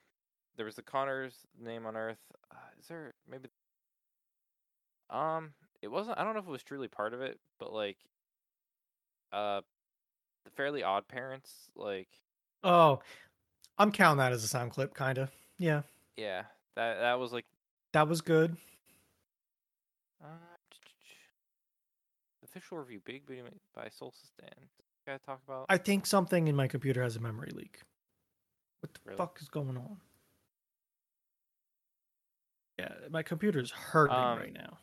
there 0.57 0.67
was 0.67 0.77
the 0.77 0.83
Connor's 0.83 1.47
name 1.61 1.87
on 1.87 1.97
Earth. 1.97 2.21
Uh, 2.51 2.57
is 2.81 2.87
there 2.89 3.15
maybe 3.29 3.49
um 5.11 5.53
it 5.83 5.89
wasn't 5.89 6.19
I 6.19 6.25
don't 6.25 6.35
know 6.35 6.41
if 6.41 6.47
it 6.47 6.51
was 6.51 6.63
truly 6.63 6.89
part 6.89 7.15
of 7.15 7.21
it, 7.21 7.39
but 7.59 7.73
like 7.73 7.97
uh 9.33 9.61
the 10.45 10.51
Fairly 10.51 10.83
Odd 10.83 11.09
Parents 11.09 11.71
like 11.75 12.09
Oh, 12.65 13.01
I'm 13.79 13.91
counting 13.91 14.19
that 14.19 14.33
as 14.33 14.45
a 14.45 14.49
sound 14.49 14.71
clip, 14.71 14.95
kind 14.95 15.19
of. 15.19 15.31
Yeah, 15.59 15.83
yeah 16.17 16.43
that 16.77 17.01
that 17.01 17.19
was 17.19 17.33
like 17.33 17.47
that 17.93 18.09
was 18.09 18.21
good. 18.21 18.57
Uh, 20.23 20.27
official 22.45 22.79
review 22.79 23.01
Big 23.05 23.27
Booty 23.27 23.43
by 23.75 23.89
Soul 23.89 24.13
Stand. 24.13 24.69
Gotta 25.07 25.19
talk 25.25 25.41
about 25.47 25.67
I 25.69 25.79
think 25.79 26.07
something 26.07 26.47
in 26.49 26.55
my 26.55 26.69
computer 26.69 27.03
has 27.03 27.17
a 27.17 27.21
memory 27.21 27.51
leak. 27.55 27.81
What 28.81 28.93
the 28.95 29.01
Really? 29.05 29.17
fuck 29.17 29.39
is 29.41 29.49
going 29.49 29.77
on? 29.77 30.01
Yeah, 32.79 32.93
my 33.11 33.23
computer's 33.23 33.71
hurting 33.71 34.15
Um, 34.17 34.39
right 34.39 34.53
now. 34.53 34.79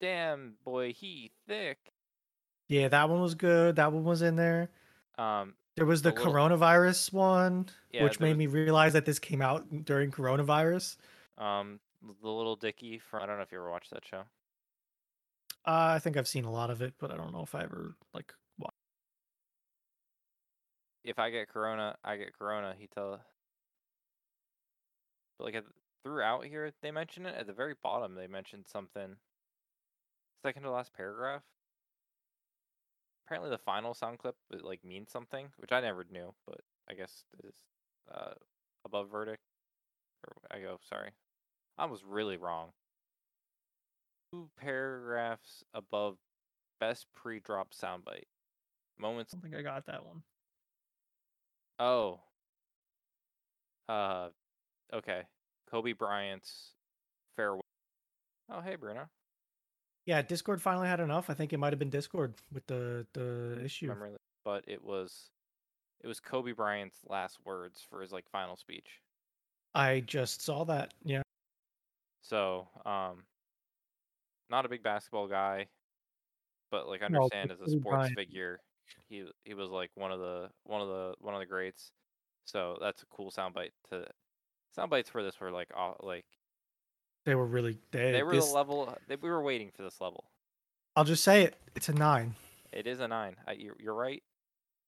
damn 0.00 0.56
boy 0.64 0.92
he 0.92 1.30
thick. 1.46 1.78
Yeah, 2.68 2.88
that 2.88 3.08
one 3.08 3.20
was 3.20 3.34
good. 3.34 3.76
That 3.76 3.92
one 3.92 4.04
was 4.04 4.20
in 4.22 4.36
there. 4.36 4.70
Um 5.18 5.54
There 5.76 5.86
was 5.86 6.00
the 6.02 6.10
The 6.10 6.16
little- 6.16 6.32
coronavirus 6.32 7.12
one, 7.12 7.68
Yeah, 7.92 8.04
which 8.04 8.18
made 8.20 8.30
was- 8.30 8.38
me 8.38 8.46
realize 8.46 8.94
that 8.94 9.04
this 9.04 9.18
came 9.18 9.42
out 9.42 9.84
during 9.84 10.10
coronavirus. 10.10 10.96
Um, 11.38 11.80
the 12.02 12.28
Lil 12.28 12.56
Dicky 12.56 12.98
from 12.98 13.22
I 13.22 13.26
don't 13.26 13.36
know 13.36 13.42
if 13.42 13.52
you 13.52 13.58
ever 13.58 13.70
watched 13.70 13.90
that 13.90 14.04
show. 14.06 14.24
Uh, 15.66 15.94
I 15.96 15.98
think 15.98 16.16
I've 16.16 16.28
seen 16.28 16.44
a 16.44 16.50
lot 16.52 16.70
of 16.70 16.80
it, 16.80 16.94
but 16.98 17.10
I 17.10 17.16
don't 17.16 17.32
know 17.32 17.42
if 17.42 17.54
I 17.54 17.62
ever 17.62 17.96
like. 18.14 18.32
Wa- 18.58 18.70
If 21.04 21.18
I 21.18 21.30
get 21.30 21.48
corona, 21.48 21.96
I 22.04 22.16
get 22.16 22.32
corona. 22.38 22.74
He 22.78 22.86
tell. 22.86 23.20
But 25.38 25.44
like 25.44 25.54
at, 25.56 25.64
throughout 26.04 26.44
here, 26.44 26.70
they 26.82 26.90
mention 26.92 27.26
it 27.26 27.34
at 27.36 27.46
the 27.46 27.52
very 27.52 27.74
bottom. 27.82 28.14
They 28.14 28.28
mentioned 28.28 28.66
something. 28.68 29.16
Second 30.44 30.62
to 30.62 30.70
last 30.70 30.92
paragraph. 30.92 31.42
Apparently, 33.26 33.50
the 33.50 33.58
final 33.58 33.92
sound 33.92 34.18
clip 34.18 34.36
like 34.62 34.84
means 34.84 35.10
something, 35.10 35.48
which 35.56 35.72
I 35.72 35.80
never 35.80 36.04
knew, 36.08 36.32
but 36.46 36.60
I 36.88 36.94
guess 36.94 37.24
is 37.42 37.56
uh, 38.14 38.34
above 38.84 39.10
verdict. 39.10 39.42
Or 40.24 40.36
I 40.56 40.60
go 40.60 40.78
sorry, 40.88 41.10
I 41.76 41.86
was 41.86 42.04
really 42.04 42.36
wrong. 42.36 42.68
Two 44.32 44.48
paragraphs 44.58 45.62
above 45.74 46.16
best 46.80 47.06
pre-drop 47.14 47.72
soundbite. 47.72 48.26
Moments 48.98 49.32
I 49.32 49.36
don't 49.36 49.42
think 49.42 49.56
I 49.56 49.62
got 49.62 49.86
that 49.86 50.04
one. 50.04 50.22
Oh. 51.78 52.20
Uh, 53.88 54.28
okay. 54.92 55.22
Kobe 55.70 55.92
Bryant's 55.92 56.72
farewell. 57.36 57.62
Oh, 58.50 58.60
hey, 58.60 58.76
Bruno. 58.76 59.08
Yeah, 60.06 60.22
Discord 60.22 60.62
finally 60.62 60.86
had 60.88 61.00
enough. 61.00 61.28
I 61.30 61.34
think 61.34 61.52
it 61.52 61.58
might 61.58 61.72
have 61.72 61.78
been 61.78 61.90
Discord 61.90 62.34
with 62.52 62.66
the 62.66 63.06
the 63.12 63.60
issue. 63.64 63.88
Remember, 63.88 64.16
but 64.44 64.64
it 64.68 64.82
was, 64.82 65.30
it 66.00 66.06
was 66.06 66.20
Kobe 66.20 66.52
Bryant's 66.52 66.98
last 67.08 67.38
words 67.44 67.84
for 67.90 68.00
his 68.00 68.12
like 68.12 68.24
final 68.30 68.56
speech. 68.56 69.00
I 69.74 70.00
just 70.06 70.42
saw 70.42 70.64
that. 70.64 70.94
Yeah. 71.04 71.22
So, 72.22 72.68
um, 72.86 73.24
not 74.50 74.64
a 74.64 74.68
big 74.68 74.82
basketball 74.82 75.26
guy, 75.28 75.66
but 76.70 76.88
like 76.88 77.00
No, 77.00 77.06
understand 77.06 77.50
as 77.50 77.60
a 77.60 77.70
sports 77.70 77.82
Bryant. 77.98 78.14
figure, 78.14 78.60
he 79.08 79.24
he 79.44 79.54
was 79.54 79.70
like 79.70 79.90
one 79.94 80.12
of 80.12 80.20
the 80.20 80.48
one 80.64 80.80
of 80.80 80.88
the 80.88 81.14
one 81.20 81.34
of 81.34 81.40
the 81.40 81.46
greats. 81.46 81.90
So 82.44 82.78
that's 82.80 83.02
a 83.02 83.06
cool 83.06 83.30
soundbite 83.30 83.70
to. 83.90 84.06
Soundbites 84.76 85.08
for 85.08 85.22
this 85.22 85.40
were 85.40 85.50
like 85.50 85.68
aw- 85.74 85.96
like 86.00 86.26
They 87.24 87.34
were 87.34 87.46
really 87.46 87.78
they, 87.92 88.12
they 88.12 88.22
were 88.22 88.32
this, 88.32 88.46
the 88.48 88.54
level 88.54 88.94
they, 89.08 89.16
we 89.16 89.30
were 89.30 89.42
waiting 89.42 89.70
for 89.74 89.82
this 89.82 90.00
level. 90.02 90.24
I'll 90.94 91.04
just 91.04 91.24
say 91.24 91.44
it. 91.44 91.56
It's 91.74 91.88
a 91.88 91.94
nine. 91.94 92.34
It 92.72 92.86
is 92.86 93.00
a 93.00 93.08
nine. 93.08 93.36
I, 93.46 93.52
you're, 93.52 93.76
you're 93.78 93.94
right. 93.94 94.22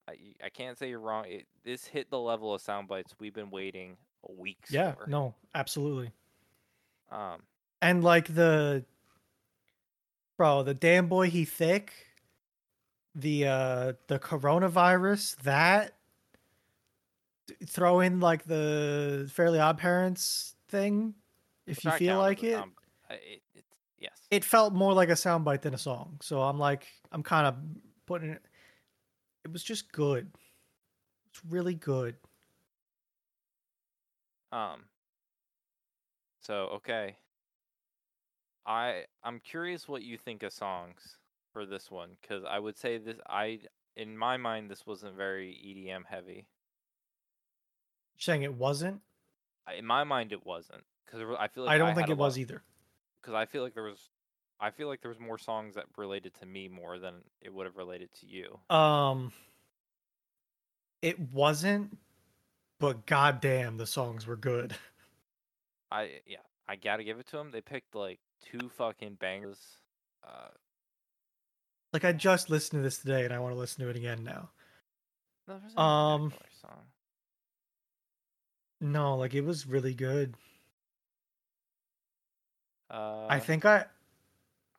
I, 0.08 0.16
I 0.44 0.48
can't 0.50 0.76
say 0.76 0.90
you're 0.90 1.00
wrong. 1.00 1.24
It, 1.26 1.46
this 1.64 1.86
hit 1.86 2.10
the 2.10 2.18
level 2.18 2.52
of 2.54 2.60
sound 2.60 2.86
bites 2.88 3.14
we've 3.18 3.32
been 3.34 3.50
waiting 3.50 3.96
weeks 4.28 4.70
Yeah. 4.70 4.92
for. 4.92 5.06
No. 5.06 5.34
Absolutely. 5.54 6.12
Um, 7.10 7.42
And 7.80 8.04
like 8.04 8.34
the 8.34 8.84
bro, 10.38 10.62
the 10.62 10.72
damn 10.72 11.08
boy 11.08 11.28
he 11.28 11.44
thick, 11.44 11.92
the 13.14 13.46
uh 13.46 13.92
the 14.06 14.18
coronavirus, 14.18 15.36
that 15.42 15.92
throw 17.66 18.00
in 18.00 18.20
like 18.20 18.44
the 18.44 19.28
Fairly 19.34 19.58
Odd 19.58 19.76
Parents 19.76 20.54
thing, 20.68 21.14
if 21.66 21.84
you 21.84 21.90
feel 21.90 22.16
like 22.18 22.42
it. 22.42 22.54
sound- 22.54 22.72
I- 23.10 23.14
it, 23.14 23.42
yes. 23.98 24.12
It 24.30 24.44
felt 24.44 24.72
more 24.74 24.92
like 24.94 25.08
a 25.08 25.12
soundbite 25.14 25.62
than 25.62 25.74
a 25.74 25.78
song. 25.78 26.18
So 26.22 26.40
I'm 26.42 26.58
like 26.58 26.86
I'm 27.12 27.22
kind 27.22 27.46
of 27.46 27.56
putting 28.06 28.30
it 28.30 28.42
it 29.44 29.52
was 29.52 29.62
just 29.62 29.90
good. 29.92 30.30
It's 31.30 31.40
really 31.48 31.74
good. 31.74 32.16
Um. 34.52 34.84
So 36.40 36.54
okay. 36.76 37.16
I 38.68 39.04
I'm 39.24 39.40
curious 39.40 39.88
what 39.88 40.02
you 40.02 40.18
think 40.18 40.42
of 40.44 40.52
songs 40.52 41.16
for 41.52 41.64
this 41.66 41.90
one 41.90 42.10
because 42.20 42.44
I 42.48 42.58
would 42.58 42.76
say 42.76 42.98
this 42.98 43.16
I 43.28 43.60
in 43.96 44.16
my 44.16 44.36
mind 44.36 44.70
this 44.70 44.86
wasn't 44.86 45.16
very 45.16 45.52
EDM 45.54 46.04
heavy. 46.06 46.46
You're 48.14 48.20
saying 48.20 48.42
it 48.42 48.54
wasn't? 48.54 49.00
I- 49.66 49.74
In 49.74 49.86
my 49.86 50.04
mind 50.04 50.32
it 50.32 50.44
wasn't 50.46 50.84
because 51.06 51.20
I 51.38 51.48
feel 51.48 51.64
like 51.64 51.74
I 51.74 51.78
don't 51.78 51.88
had 51.88 51.96
think 51.96 52.08
it 52.10 52.18
was 52.18 52.34
lot- 52.36 52.40
either. 52.40 52.62
because 53.22 53.34
I 53.34 53.46
feel 53.46 53.62
like 53.62 53.72
there 53.74 53.82
was, 53.84 54.10
I 54.60 54.70
feel 54.70 54.88
like 54.88 55.00
there 55.00 55.08
was 55.10 55.18
more 55.20 55.38
songs 55.38 55.74
that 55.76 55.86
related 55.96 56.34
to 56.40 56.46
me 56.46 56.68
more 56.68 56.98
than 56.98 57.14
it 57.40 57.52
would 57.54 57.64
have 57.66 57.76
related 57.76 58.10
to 58.20 58.26
you. 58.26 58.58
Um, 58.74 59.32
it 61.00 61.18
wasn't, 61.32 61.96
but 62.80 63.06
goddamn, 63.06 63.76
the 63.78 63.86
songs 63.86 64.26
were 64.26 64.36
good. 64.36 64.74
I 65.90 66.20
yeah, 66.26 66.38
I 66.68 66.76
gotta 66.76 67.04
give 67.04 67.18
it 67.18 67.26
to 67.28 67.36
them. 67.36 67.50
They 67.50 67.60
picked 67.62 67.94
like 67.94 68.18
two 68.44 68.68
fucking 68.76 69.14
bangers. 69.14 69.58
Uh, 70.26 70.48
Like 71.92 72.04
I 72.04 72.12
just 72.12 72.50
listened 72.50 72.80
to 72.80 72.82
this 72.82 72.98
today, 72.98 73.24
and 73.24 73.32
I 73.32 73.38
want 73.38 73.54
to 73.54 73.58
listen 73.58 73.84
to 73.84 73.90
it 73.90 73.96
again 73.96 74.24
now. 74.24 74.50
no, 75.46 75.82
Um. 75.82 76.32
No, 78.80 79.16
like 79.16 79.34
it 79.34 79.40
was 79.40 79.66
really 79.66 79.94
good. 79.94 80.36
Uh, 82.90 83.26
I 83.28 83.38
think 83.40 83.64
I, 83.64 83.86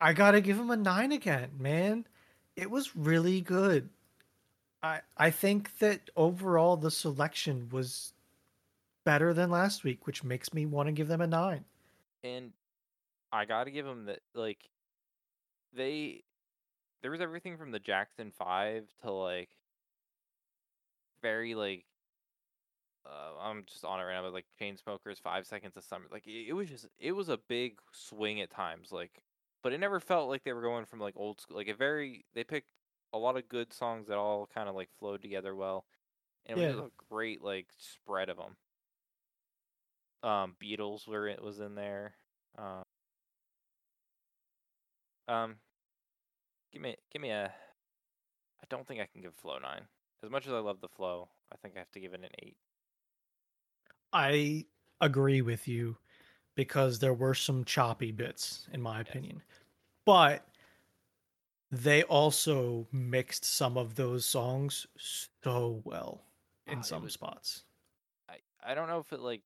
I 0.00 0.14
gotta 0.14 0.40
give 0.40 0.58
him 0.58 0.70
a 0.70 0.76
nine 0.76 1.12
again, 1.12 1.50
man. 1.58 2.06
It 2.56 2.70
was 2.70 2.96
really 2.96 3.40
good. 3.40 3.90
I 4.82 5.00
I 5.16 5.30
think 5.30 5.78
that 5.78 6.08
overall 6.16 6.76
the 6.78 6.90
selection 6.90 7.68
was 7.70 8.14
better 9.04 9.34
than 9.34 9.50
last 9.50 9.84
week, 9.84 10.06
which 10.06 10.24
makes 10.24 10.54
me 10.54 10.64
want 10.64 10.86
to 10.86 10.92
give 10.92 11.08
them 11.08 11.20
a 11.20 11.26
nine. 11.26 11.64
and 12.24 12.52
I 13.32 13.44
gotta 13.44 13.70
give 13.70 13.86
them 13.86 14.06
that 14.06 14.20
like 14.34 14.70
they 15.72 16.22
there 17.02 17.10
was 17.10 17.20
everything 17.20 17.56
from 17.56 17.70
the 17.72 17.78
Jackson 17.78 18.30
Five 18.32 18.88
to 19.02 19.10
like 19.12 19.50
very 21.22 21.54
like 21.54 21.86
uh, 23.06 23.32
I'm 23.40 23.64
just 23.66 23.84
on 23.84 24.00
it 24.00 24.04
right 24.04 24.14
now, 24.14 24.22
but 24.22 24.32
like 24.34 24.46
Chainsmokers, 24.60 25.20
Five 25.20 25.46
Seconds 25.46 25.76
of 25.76 25.84
Summer, 25.84 26.06
like 26.10 26.26
it, 26.26 26.48
it 26.48 26.52
was 26.52 26.68
just 26.68 26.86
it 26.98 27.12
was 27.12 27.28
a 27.28 27.38
big 27.38 27.78
swing 27.92 28.40
at 28.40 28.50
times, 28.50 28.92
like, 28.92 29.22
but 29.62 29.72
it 29.72 29.78
never 29.80 30.00
felt 30.00 30.28
like 30.28 30.44
they 30.44 30.52
were 30.52 30.62
going 30.62 30.84
from 30.84 31.00
like 31.00 31.14
old 31.16 31.40
school, 31.40 31.56
like 31.56 31.68
a 31.68 31.74
very 31.74 32.24
they 32.34 32.44
picked 32.44 32.70
a 33.12 33.18
lot 33.18 33.36
of 33.36 33.48
good 33.48 33.72
songs 33.72 34.06
that 34.08 34.18
all 34.18 34.46
kind 34.46 34.68
of 34.68 34.74
like 34.74 34.90
flowed 34.98 35.22
together 35.22 35.54
well, 35.54 35.86
and 36.46 36.54
it 36.54 36.58
was 36.58 36.66
Yeah. 36.66 36.74
just 36.76 36.80
a 36.80 36.90
great 37.10 37.42
like 37.42 37.68
spread 37.78 38.28
of 38.28 38.36
them. 38.38 38.56
Um, 40.22 40.56
Beatles 40.60 41.06
were 41.08 41.26
it 41.28 41.42
was 41.42 41.60
in 41.60 41.74
there. 41.74 42.14
Um, 42.58 42.84
um, 45.28 45.56
give 46.72 46.82
me 46.82 46.96
give 47.12 47.22
me 47.22 47.30
a. 47.30 47.46
I 47.46 48.64
don't 48.68 48.86
think 48.86 49.00
I 49.00 49.06
can 49.06 49.22
give 49.22 49.34
Flow 49.34 49.58
nine. 49.58 49.82
As 50.22 50.30
much 50.30 50.46
as 50.46 50.52
I 50.52 50.58
love 50.58 50.80
the 50.80 50.88
flow, 50.88 51.28
I 51.52 51.56
think 51.56 51.74
I 51.76 51.78
have 51.78 51.90
to 51.92 52.00
give 52.00 52.12
it 52.12 52.20
an 52.20 52.28
eight. 52.42 52.56
I 54.12 54.66
agree 55.00 55.40
with 55.40 55.66
you 55.66 55.96
because 56.56 56.98
there 56.98 57.14
were 57.14 57.32
some 57.34 57.64
choppy 57.64 58.12
bits, 58.12 58.68
in 58.72 58.82
my 58.82 58.98
Yes. 58.98 59.08
opinion. 59.08 59.42
But 60.04 60.46
they 61.70 62.02
also 62.02 62.86
mixed 62.92 63.44
some 63.44 63.78
of 63.78 63.94
those 63.94 64.26
songs 64.26 64.86
so 64.98 65.80
well 65.84 66.22
in 66.66 66.80
it 66.80 66.84
some 66.84 67.04
was- 67.04 67.12
spots. 67.14 67.64
I 68.28 68.38
I 68.62 68.74
don't 68.74 68.88
know 68.88 68.98
if 68.98 69.12
it 69.12 69.20
like. 69.20 69.42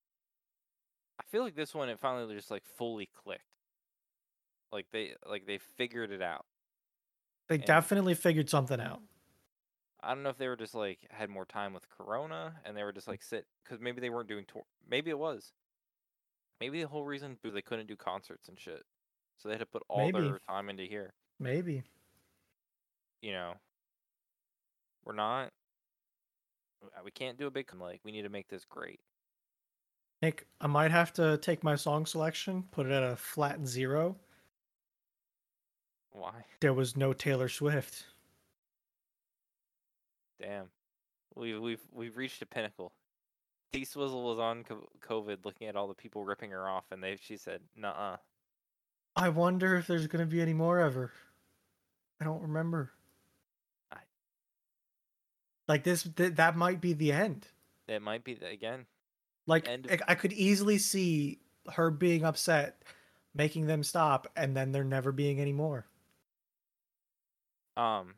I 1.20 1.22
feel 1.22 1.44
like 1.44 1.54
this 1.54 1.72
one 1.74 1.88
it 1.88 2.00
finally 2.00 2.34
just 2.34 2.50
like 2.50 2.64
fully 2.66 3.06
clicked. 3.06 3.53
Like 4.74 4.86
they 4.92 5.12
like 5.24 5.46
they 5.46 5.58
figured 5.58 6.10
it 6.10 6.20
out. 6.20 6.44
They 7.48 7.54
And- 7.54 7.64
definitely 7.64 8.14
figured 8.14 8.50
something 8.50 8.80
out. 8.80 9.00
I 10.02 10.08
don't 10.12 10.22
know 10.22 10.28
if 10.30 10.36
they 10.36 10.48
were 10.48 10.56
just 10.56 10.74
like 10.74 10.98
had 11.10 11.30
more 11.30 11.46
time 11.46 11.72
with 11.72 11.88
Corona 11.88 12.56
and 12.66 12.76
they 12.76 12.82
were 12.82 12.92
just 12.92 13.08
like 13.08 13.22
sit 13.22 13.46
because 13.62 13.80
maybe 13.80 14.02
they 14.02 14.10
weren't 14.10 14.28
doing 14.28 14.44
tour. 14.46 14.64
Maybe 14.86 15.08
it 15.10 15.18
was. 15.18 15.52
Maybe 16.60 16.82
the 16.82 16.88
whole 16.88 17.04
reason 17.06 17.38
they 17.42 17.62
couldn't 17.62 17.86
do 17.86 17.96
concerts 17.96 18.48
and 18.48 18.58
shit, 18.58 18.82
so 19.38 19.48
they 19.48 19.54
had 19.54 19.60
to 19.60 19.66
put 19.66 19.82
all 19.88 20.10
Maybe. 20.10 20.28
their 20.28 20.40
time 20.48 20.68
into 20.68 20.82
here. 20.84 21.14
Maybe. 21.40 21.84
You 23.22 23.32
know, 23.32 23.54
we're 25.04 25.14
not. 25.14 25.52
uh, 26.84 27.00
We 27.04 27.10
can't 27.10 27.38
do 27.38 27.46
a 27.46 27.50
big 27.50 27.72
like. 27.74 28.00
We 28.04 28.12
need 28.12 28.22
to 28.22 28.28
make 28.28 28.48
this 28.48 28.64
great. 28.64 29.00
Nick, 30.22 30.46
I 30.60 30.66
might 30.66 30.90
have 30.90 31.12
to 31.14 31.38
take 31.38 31.62
my 31.64 31.76
song 31.76 32.06
selection, 32.06 32.64
put 32.70 32.86
it 32.86 32.92
at 32.92 33.02
a 33.02 33.16
flat 33.16 33.66
zero. 33.66 34.16
Why? 36.14 36.44
There 36.60 36.72
was 36.72 36.96
no 36.96 37.12
Taylor 37.12 37.48
Swift. 37.48 38.04
Damn. 40.40 40.66
We 41.34 41.58
we've 41.58 41.80
we've 41.92 42.16
reached 42.16 42.40
a 42.42 42.46
pinnacle. 42.46 42.92
T 43.72 43.84
Swizzle 43.84 44.22
was 44.22 44.38
on 44.38 44.64
COVID, 45.06 45.44
looking 45.44 45.66
at 45.66 45.74
all 45.74 45.88
the 45.88 45.94
people 45.94 46.24
ripping 46.24 46.50
her 46.52 46.68
off, 46.68 46.84
and 46.92 47.02
they 47.02 47.16
she 47.20 47.36
said, 47.36 47.60
"Nuh-uh." 47.76 48.16
I 49.16 49.28
wonder 49.28 49.74
if 49.76 49.86
there's 49.88 50.06
going 50.06 50.24
to 50.24 50.30
be 50.30 50.40
any 50.40 50.54
more 50.54 50.78
ever. 50.78 51.12
I 52.20 52.24
don't 52.24 52.42
remember. 52.42 52.92
I- 53.92 53.96
Like 55.66 55.82
this, 55.84 56.04
th- 56.04 56.34
that 56.34 56.56
might 56.56 56.80
be 56.80 56.92
the 56.92 57.10
end. 57.12 57.48
It 57.88 58.02
might 58.02 58.22
be 58.24 58.34
the, 58.34 58.46
again. 58.48 58.86
Like 59.46 59.68
End 59.68 59.86
of- 59.86 59.92
I- 59.92 60.12
I 60.12 60.14
could 60.14 60.32
easily 60.32 60.78
see 60.78 61.40
her 61.72 61.90
being 61.90 62.24
upset, 62.24 62.82
making 63.34 63.66
them 63.66 63.82
stop, 63.82 64.28
and 64.36 64.56
then 64.56 64.70
there 64.72 64.84
never 64.84 65.10
being 65.10 65.40
any 65.40 65.52
more. 65.52 65.86
Um, 67.76 68.14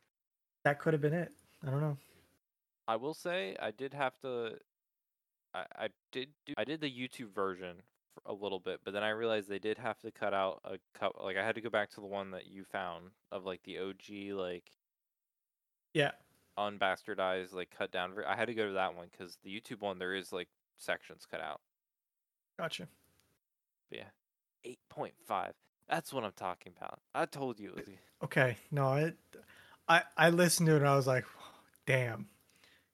That 0.64 0.78
could 0.80 0.92
have 0.92 1.00
been 1.02 1.14
it. 1.14 1.32
I 1.66 1.70
don't 1.70 1.80
know. 1.80 1.96
I 2.88 2.96
will 2.96 3.14
say 3.14 3.56
I 3.60 3.70
did 3.70 3.94
have 3.94 4.18
to. 4.20 4.58
I 5.54 5.64
I 5.76 5.88
did 6.12 6.28
do 6.44 6.54
I 6.56 6.64
did 6.64 6.80
the 6.80 6.90
YouTube 6.90 7.34
version 7.34 7.76
for 8.14 8.22
a 8.26 8.32
little 8.34 8.60
bit, 8.60 8.80
but 8.84 8.92
then 8.92 9.02
I 9.02 9.10
realized 9.10 9.48
they 9.48 9.58
did 9.58 9.78
have 9.78 9.98
to 10.00 10.10
cut 10.10 10.34
out 10.34 10.60
a 10.64 10.78
cut. 10.98 11.22
Like 11.22 11.36
I 11.36 11.44
had 11.44 11.54
to 11.56 11.60
go 11.60 11.70
back 11.70 11.90
to 11.90 12.00
the 12.00 12.06
one 12.06 12.30
that 12.32 12.46
you 12.46 12.64
found 12.64 13.10
of 13.32 13.44
like 13.44 13.62
the 13.64 13.78
OG 13.78 14.32
like 14.32 14.70
Yeah. 15.94 16.12
unbastardized 16.58 17.52
like 17.54 17.70
cut 17.76 17.90
down. 17.90 18.14
I 18.26 18.36
had 18.36 18.46
to 18.46 18.54
go 18.54 18.66
to 18.66 18.72
that 18.74 18.94
one 18.94 19.08
because 19.10 19.38
the 19.42 19.50
YouTube 19.60 19.80
one 19.80 19.98
there 19.98 20.14
is 20.14 20.32
like 20.32 20.48
sections 20.76 21.26
cut 21.28 21.40
out. 21.40 21.60
Gotcha. 22.58 22.86
But 23.90 23.98
yeah, 23.98 24.10
eight 24.64 24.80
point 24.90 25.14
five. 25.26 25.54
That's 25.88 26.12
what 26.12 26.24
I'm 26.24 26.32
talking 26.36 26.72
about. 26.76 27.00
I 27.14 27.26
told 27.26 27.60
you. 27.60 27.70
It 27.76 27.86
was, 27.86 27.96
Okay. 28.24 28.56
No, 28.70 28.94
it. 28.94 29.16
I 29.88 30.02
I 30.16 30.30
listened 30.30 30.66
to 30.68 30.74
it 30.74 30.78
and 30.78 30.88
I 30.88 30.96
was 30.96 31.06
like, 31.06 31.24
damn, 31.86 32.26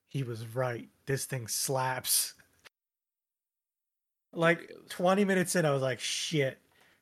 he 0.07 0.23
was 0.23 0.45
right. 0.55 0.89
This 1.05 1.25
thing 1.25 1.47
slaps. 1.47 2.33
Like 4.31 4.59
was- 4.69 4.89
20 4.89 5.25
minutes 5.25 5.55
in, 5.55 5.65
I 5.65 5.71
was 5.71 5.81
like, 5.81 5.99
shit, 5.99 6.59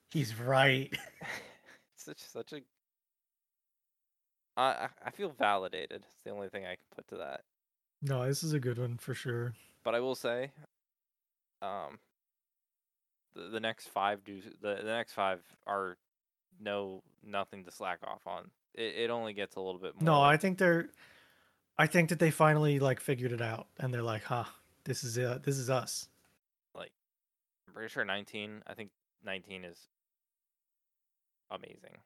he's 0.10 0.38
right. 0.40 0.96
such 1.98 2.20
such 2.20 2.54
a. 2.54 2.62
I 4.58 4.88
I 5.06 5.12
feel 5.12 5.30
validated. 5.30 6.04
It's 6.06 6.24
the 6.24 6.32
only 6.32 6.50
thing 6.50 6.66
I 6.66 6.76
can 6.76 6.86
put 6.96 7.08
to 7.10 7.18
that. 7.18 7.42
No, 8.02 8.26
this 8.26 8.44
is 8.44 8.54
a 8.54 8.60
good 8.60 8.78
one 8.80 8.98
for 8.98 9.14
sure. 9.14 9.54
But 9.84 9.96
I 9.96 10.00
will 10.00 10.16
say, 10.16 10.52
um, 11.62 12.00
the, 13.36 13.50
the 13.50 13.60
next 13.60 13.88
five 13.90 14.24
do 14.24 14.42
the, 14.62 14.76
the 14.76 14.92
next 14.92 15.14
five 15.14 15.40
are 15.66 15.98
no 16.60 17.04
nothing 17.24 17.64
to 17.66 17.72
slack 17.72 18.00
off 18.04 18.22
on. 18.26 18.50
It 18.74 18.96
it 18.96 19.10
only 19.10 19.34
gets 19.34 19.56
a 19.56 19.60
little 19.60 19.80
bit 19.80 19.96
more. 19.96 20.04
No, 20.04 20.22
I 20.22 20.38
think 20.38 20.58
they're. 20.58 20.90
I 21.78 21.88
think 21.88 22.10
that 22.10 22.20
they 22.20 22.32
finally 22.32 22.80
like 22.80 23.00
figured 23.00 23.32
it 23.32 23.42
out, 23.42 23.68
and 23.80 23.94
they're 23.94 24.04
like, 24.04 24.24
"Huh, 24.24 24.46
this 24.84 25.04
is 25.04 25.18
it. 25.18 25.44
This 25.44 25.58
is 25.58 25.70
us." 25.70 26.08
like 26.76 26.92
I'm 27.68 27.74
pretty 27.74 27.90
sure 27.90 28.06
19. 28.06 28.64
I 28.68 28.74
think 28.74 28.92
19 29.26 29.66
is 29.66 29.88
amazing 31.50 31.98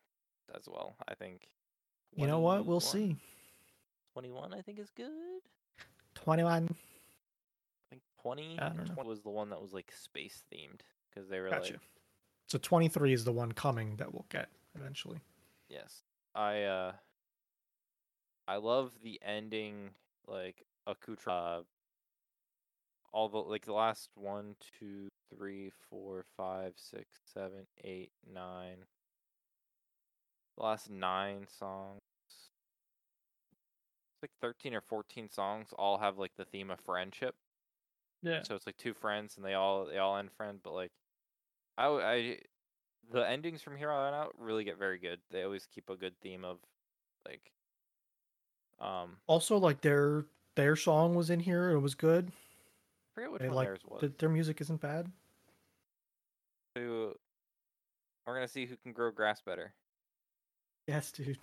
as 0.56 0.68
well. 0.68 0.96
I 1.08 1.16
think. 1.16 1.50
You 2.16 2.28
know 2.28 2.40
what? 2.40 2.66
We'll 2.66 2.80
see. 2.80 3.18
21, 4.14 4.54
I 4.54 4.62
think 4.62 4.80
is 4.80 4.90
good. 4.90 5.42
Twenty-one. 6.14 6.70
I 6.72 7.86
think 7.90 8.02
20, 8.22 8.58
I 8.58 8.70
don't 8.70 8.78
know. 8.78 8.94
20 8.94 9.10
was 9.10 9.22
the 9.22 9.30
one 9.30 9.50
that 9.50 9.62
was 9.62 9.74
like 9.74 9.92
space 9.92 10.42
themed 10.54 10.80
because 11.16 11.30
they 11.30 11.40
were 11.40 11.50
Gotcha. 11.50 11.74
like 11.74 11.82
So 12.48 12.58
twenty-three 12.58 13.14
is 13.14 13.24
the 13.24 13.32
one 13.32 13.52
coming 13.52 13.96
that 13.98 14.14
we'll 14.14 14.26
get 14.30 14.50
eventually. 14.76 15.20
Yes. 15.70 16.04
I 16.34 16.64
uh 16.64 16.94
I 18.48 18.58
love 18.58 18.92
the 19.04 19.20
ending 19.26 19.92
like 20.28 20.64
Akutra 20.88 21.60
uh, 21.60 21.62
all 23.12 23.30
the 23.30 23.38
like 23.38 23.66
the 23.66 23.74
last 23.74 24.10
one, 24.16 24.56
two, 24.80 25.08
three, 25.34 25.72
four, 25.90 26.26
five, 26.36 26.74
six, 26.76 27.06
seven, 27.34 27.66
eight, 27.84 28.12
nine. 28.32 28.78
The 30.58 30.64
last 30.64 30.90
nine 30.90 31.48
songs. 31.58 32.02
It's 32.30 34.22
like 34.22 34.32
thirteen 34.42 34.74
or 34.74 34.82
fourteen 34.82 35.30
songs 35.30 35.70
all 35.78 35.98
have 35.98 36.18
like 36.18 36.36
the 36.38 36.46
theme 36.46 36.70
of 36.70 36.80
friendship. 36.82 37.36
Yeah. 38.22 38.42
So 38.44 38.56
it's 38.56 38.66
like 38.66 38.78
two 38.78 38.94
friends 38.94 39.38
and 39.38 39.46
they 39.46 39.54
all 39.54 39.86
they 39.86 39.98
all 39.98 40.18
end 40.18 40.32
friend, 40.32 40.60
but 40.62 40.74
like 40.74 40.92
I 41.78 41.88
I 41.88 42.38
the 43.12 43.28
endings 43.30 43.62
from 43.62 43.78
here 43.78 43.92
on 43.92 44.14
out 44.14 44.34
really 44.38 44.64
get 44.64 44.78
very 44.78 44.98
good. 44.98 45.20
They 45.32 45.44
always 45.44 45.68
keep 45.74 45.90
a 45.90 45.96
good 45.96 46.20
theme 46.22 46.44
of 46.44 46.58
like 47.28 47.52
um 48.80 49.18
Also, 49.28 49.58
like 49.58 49.82
their 49.82 50.26
their 50.56 50.76
song 50.76 51.16
was 51.16 51.30
in 51.30 51.40
here. 51.40 51.72
It 51.72 51.80
was 51.80 51.96
good. 51.96 52.32
I 52.32 53.14
forget 53.14 53.32
which 53.32 53.42
They 53.42 53.48
one 53.48 53.56
like 53.56 53.68
theirs 53.68 53.82
was. 53.88 54.02
th- 54.02 54.18
their 54.18 54.30
music 54.30 54.62
isn't 54.62 54.82
bad. 54.82 55.12
Who 56.76 57.14
we're 58.26 58.34
gonna 58.34 58.48
see 58.48 58.66
who 58.66 58.76
can 58.78 58.92
grow 58.92 59.12
grass 59.12 59.42
better. 59.42 59.74
Yes, 60.88 61.12
dude. 61.12 61.38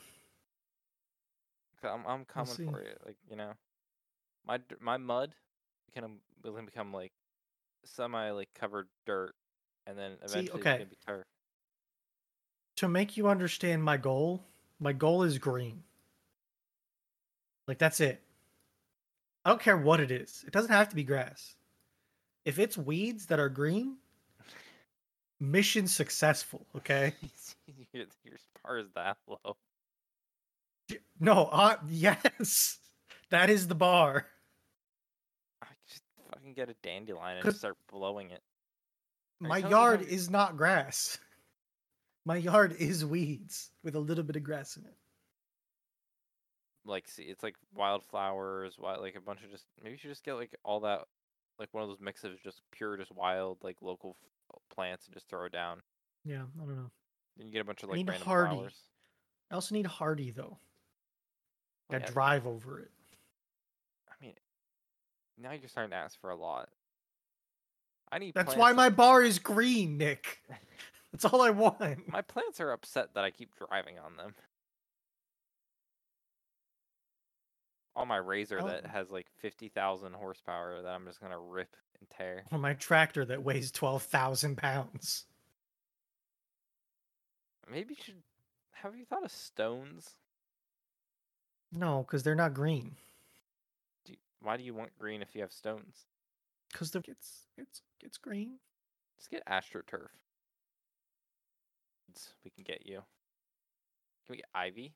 I'm 1.84 2.04
I'm 2.06 2.24
coming 2.24 2.54
see. 2.54 2.64
for 2.64 2.82
you. 2.82 2.94
Like 3.04 3.16
you 3.28 3.36
know, 3.36 3.52
my 4.46 4.60
my 4.80 4.96
mud 4.96 5.34
can 5.94 6.18
will 6.42 6.60
become 6.62 6.92
like 6.92 7.12
semi 7.84 8.30
like 8.30 8.50
covered 8.54 8.88
dirt, 9.06 9.34
and 9.86 9.98
then 9.98 10.12
See, 10.26 10.50
okay. 10.54 10.86
be 10.88 10.96
turf. 11.06 11.24
To 12.76 12.88
make 12.88 13.16
you 13.16 13.28
understand 13.28 13.82
my 13.82 13.96
goal, 13.96 14.42
my 14.80 14.92
goal 14.92 15.22
is 15.22 15.38
green. 15.38 15.82
Like 17.68 17.78
that's 17.78 18.00
it. 18.00 18.20
I 19.44 19.50
don't 19.50 19.60
care 19.60 19.76
what 19.76 20.00
it 20.00 20.10
is. 20.10 20.44
It 20.46 20.52
doesn't 20.52 20.70
have 20.70 20.88
to 20.88 20.96
be 20.96 21.04
grass. 21.04 21.54
If 22.44 22.58
it's 22.58 22.76
weeds 22.76 23.26
that 23.26 23.38
are 23.38 23.48
green, 23.48 23.96
mission 25.40 25.86
successful. 25.86 26.66
Okay. 26.76 27.14
your 27.92 28.06
bar 28.64 28.78
is 28.78 28.86
that 28.94 29.16
low. 29.28 29.56
No, 31.20 31.48
uh, 31.52 31.76
yes, 31.88 32.78
that 33.30 33.48
is 33.48 33.68
the 33.68 33.74
bar. 33.74 34.26
I 35.62 35.66
just 35.88 36.02
fucking 36.30 36.54
get 36.54 36.68
a 36.68 36.74
dandelion 36.82 37.38
and 37.44 37.54
start 37.54 37.76
blowing 37.90 38.30
it. 38.30 38.42
My 39.48 39.58
yard 39.58 40.02
is 40.02 40.30
not 40.30 40.56
grass. 40.56 41.18
My 42.24 42.36
yard 42.36 42.76
is 42.78 43.04
weeds 43.04 43.70
with 43.82 43.96
a 43.96 44.00
little 44.00 44.22
bit 44.22 44.36
of 44.36 44.44
grass 44.44 44.76
in 44.76 44.84
it. 44.84 44.94
Like, 46.84 47.08
see, 47.08 47.24
it's 47.24 47.42
like 47.42 47.56
wildflowers, 47.74 48.76
wild, 48.78 49.00
like 49.00 49.16
a 49.16 49.20
bunch 49.20 49.42
of 49.42 49.50
just. 49.50 49.64
Maybe 49.82 49.92
you 49.92 49.98
should 49.98 50.10
just 50.10 50.24
get 50.24 50.34
like 50.34 50.54
all 50.64 50.80
that, 50.80 51.02
like 51.58 51.68
one 51.72 51.82
of 51.82 51.88
those 51.88 52.00
mixes, 52.00 52.38
just 52.42 52.60
pure, 52.70 52.96
just 52.96 53.12
wild, 53.12 53.58
like 53.62 53.76
local 53.80 54.16
f- 54.20 54.56
uh, 54.56 54.74
plants, 54.74 55.06
and 55.06 55.14
just 55.14 55.28
throw 55.28 55.44
it 55.44 55.52
down. 55.52 55.80
Yeah, 56.24 56.42
I 56.60 56.64
don't 56.64 56.76
know. 56.76 56.90
Then 57.36 57.46
you 57.46 57.52
get 57.52 57.60
a 57.60 57.64
bunch 57.64 57.82
of 57.82 57.88
I 57.88 57.92
like 57.92 57.96
need 57.98 58.08
random 58.08 58.28
hardy. 58.28 58.54
flowers. 58.54 58.74
I 59.50 59.54
also 59.54 59.74
need 59.74 59.86
hardy 59.86 60.30
though. 60.30 60.58
Got 61.90 62.02
yeah, 62.02 62.10
drive 62.10 62.46
over 62.46 62.80
it. 62.80 62.90
I 64.08 64.14
mean, 64.24 64.34
now 65.38 65.52
you're 65.52 65.68
starting 65.68 65.90
to 65.90 65.96
ask 65.96 66.20
for 66.20 66.30
a 66.30 66.36
lot. 66.36 66.68
I 68.12 68.18
need. 68.18 68.34
That's 68.34 68.54
why 68.54 68.72
my 68.72 68.90
bar 68.90 69.22
is 69.22 69.38
green, 69.38 69.96
Nick. 69.96 70.42
That's 71.12 71.24
all 71.24 71.40
I 71.42 71.50
want. 71.50 71.80
my 72.08 72.20
plants 72.22 72.60
are 72.60 72.70
upset 72.70 73.14
that 73.14 73.24
I 73.24 73.30
keep 73.30 73.50
driving 73.56 73.98
on 73.98 74.16
them. 74.16 74.34
On 77.96 78.08
my 78.08 78.16
razor 78.16 78.60
Oh. 78.62 78.66
that 78.68 78.86
has 78.86 79.10
like 79.10 79.26
fifty 79.40 79.68
thousand 79.68 80.14
horsepower 80.14 80.80
that 80.82 80.88
I'm 80.94 81.04
just 81.06 81.20
gonna 81.20 81.38
rip 81.38 81.74
and 82.00 82.08
tear. 82.10 82.44
Or 82.50 82.58
my 82.58 82.74
tractor 82.74 83.24
that 83.26 83.42
weighs 83.42 83.70
12,000 83.70 84.56
pounds. 84.56 85.24
Maybe 87.70 87.94
you 87.94 88.02
should. 88.02 88.22
Have 88.72 88.96
you 88.96 89.04
thought 89.04 89.24
of 89.24 89.30
stones? 89.30 90.10
No, 91.70 92.02
because 92.02 92.22
they're 92.22 92.34
not 92.34 92.54
green. 92.54 92.96
Do 94.04 94.12
you, 94.12 94.18
why 94.40 94.56
do 94.56 94.64
you 94.64 94.74
want 94.74 94.98
green 94.98 95.22
if 95.22 95.34
you 95.34 95.42
have 95.42 95.52
stones? 95.52 96.06
Because 96.72 96.90
the 96.90 97.02
it's 97.06 97.46
it's 97.56 97.82
it's 98.02 98.18
green. 98.18 98.54
Just 99.18 99.30
get 99.30 99.46
astroturf. 99.46 100.08
We 102.44 102.50
can 102.50 102.64
get 102.64 102.86
you. 102.86 102.96
Can 104.26 104.30
we 104.30 104.36
get 104.36 104.46
ivy? 104.54 104.94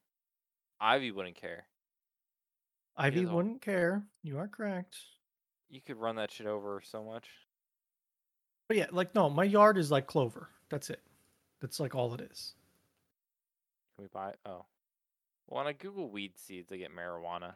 Ivy 0.81 1.13
wouldn't 1.13 1.37
care. 1.37 1.67
Ivy 2.97 3.27
wouldn't 3.27 3.63
care. 3.63 4.03
You 4.23 4.39
are 4.39 4.49
correct. 4.49 4.97
You 5.69 5.81
could 5.81 5.97
run 5.99 6.17
that 6.17 6.31
shit 6.31 6.47
over 6.47 6.83
so 6.85 7.03
much. 7.03 7.29
But 8.69 8.77
yeah, 8.77 8.87
like 8.91 9.15
no, 9.15 9.31
my 9.31 9.45
yard 9.45 9.79
is 9.79 9.91
like 9.91 10.07
clover. 10.07 10.49
That's 10.71 10.91
it. 10.91 11.01
That's 11.61 11.81
like 11.81 11.95
all 11.95 12.15
it 12.15 12.21
is. 12.21 12.55
Can 13.97 14.05
we 14.05 14.09
buy? 14.13 14.35
Oh, 14.45 14.65
well, 15.49 15.65
when 15.65 15.67
I 15.67 15.73
Google 15.73 16.11
weed 16.11 16.33
seeds, 16.37 16.71
I 16.73 16.77
get 16.77 16.95
marijuana. 16.95 17.55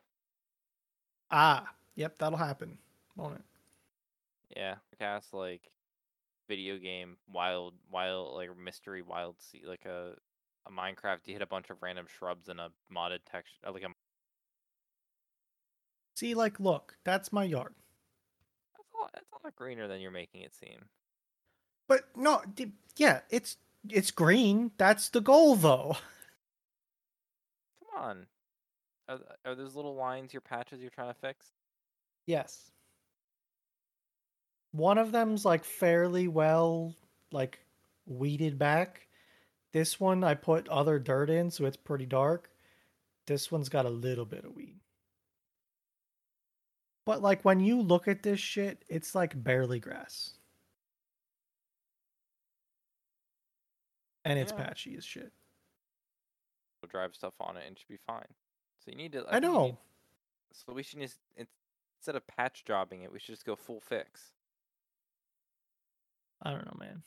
Ah, 1.31 1.69
yep, 1.95 2.19
that'll 2.19 2.39
happen, 2.39 2.79
won't 3.17 3.37
it? 3.37 3.43
Yeah, 4.57 4.77
cast 4.99 5.33
like 5.33 5.71
video 6.49 6.79
game 6.79 7.17
wild, 7.33 7.75
wild 7.91 8.35
like 8.35 8.51
mystery 8.57 9.03
wild 9.03 9.37
seed, 9.41 9.63
like 9.67 9.85
a 9.85 10.15
a 10.67 10.71
Minecraft. 10.71 11.21
You 11.27 11.35
hit 11.35 11.43
a 11.43 11.47
bunch 11.47 11.71
of 11.71 11.83
random 11.83 12.07
shrubs 12.19 12.49
and 12.49 12.61
a 12.61 12.71
modded 12.93 13.21
text, 13.31 13.55
uh, 13.67 13.73
like 13.73 13.83
a. 13.83 13.89
See, 16.17 16.35
like, 16.35 16.61
look, 16.61 16.97
that's 17.05 17.33
my 17.33 17.45
yard. 17.45 17.75
That's 18.77 18.89
a 18.95 18.99
lot, 19.01 19.11
that's 19.15 19.27
a 19.33 19.47
lot 19.47 19.57
greener 19.57 19.89
than 19.89 20.01
you're 20.01 20.11
making 20.11 20.43
it 20.43 20.55
seem. 20.55 20.87
But 21.89 22.05
no, 22.17 22.43
d- 22.55 22.73
yeah, 22.97 23.21
it's 23.31 23.57
it's 23.89 24.11
green. 24.11 24.73
That's 24.77 25.09
the 25.09 25.21
goal, 25.21 25.57
though. 25.57 25.97
Come 27.93 28.03
on. 28.03 28.27
Are, 29.09 29.19
are 29.45 29.55
those 29.55 29.75
little 29.75 29.95
lines 29.97 30.33
your 30.33 30.41
patches 30.41 30.81
you're 30.81 30.91
trying 30.91 31.13
to 31.13 31.19
fix? 31.21 31.47
Yes. 32.27 32.71
One 34.73 34.99
of 34.99 35.13
them's 35.13 35.45
like 35.45 35.65
fairly 35.65 36.29
well 36.29 36.95
like 37.33 37.59
weeded 38.07 38.59
back. 38.59 39.07
This 39.73 40.01
one 40.01 40.25
I 40.25 40.35
put 40.35 40.69
other 40.69 40.99
dirt 40.99 41.31
in, 41.31 41.51
so 41.51 41.65
it's 41.65 41.77
pretty 41.77 42.07
dark. 42.07 42.51
This 43.27 43.51
one's 43.53 43.69
got 43.69 43.87
a 43.87 43.91
little 43.91 44.25
bit 44.25 44.45
of 44.45 44.55
weed. 44.57 44.77
But 47.07 47.23
like 47.23 47.43
when 47.45 47.61
you 47.61 47.81
look 47.81 48.09
at 48.09 48.23
this 48.23 48.41
shit, 48.41 48.85
it's 48.89 49.15
like 49.15 49.41
barely 49.43 49.81
grass. 49.81 50.35
And 54.25 54.39
it's 54.39 54.53
Yeah. 54.53 54.59
patchy 54.65 54.97
as 54.97 55.05
shit. 55.05 55.33
We'll 56.83 56.89
drive 56.91 57.15
stuff 57.15 57.35
on 57.41 57.57
it 57.57 57.67
and 57.67 57.77
it 57.77 57.81
should 57.81 57.89
be 57.89 57.97
fine. 57.97 58.27
So 58.79 58.91
you 58.91 58.97
need 58.97 59.13
to. 59.13 59.27
I 59.29 59.33
think 59.33 59.43
know. 59.45 59.65
need- 59.67 59.77
so 60.53 60.73
we 60.73 60.83
should 60.83 60.99
just 61.01 61.19
in- 61.37 61.47
instead 61.99 62.17
of 62.17 62.27
patch 62.27 62.65
jobbing 62.65 63.03
it, 63.03 63.13
we 63.13 63.19
should 63.19 63.35
just 63.35 63.45
go 63.47 63.55
full 63.57 63.81
fix. 63.81 64.33
I 66.43 66.51
don't 66.51 66.65
know, 66.65 66.77
man. 66.79 67.03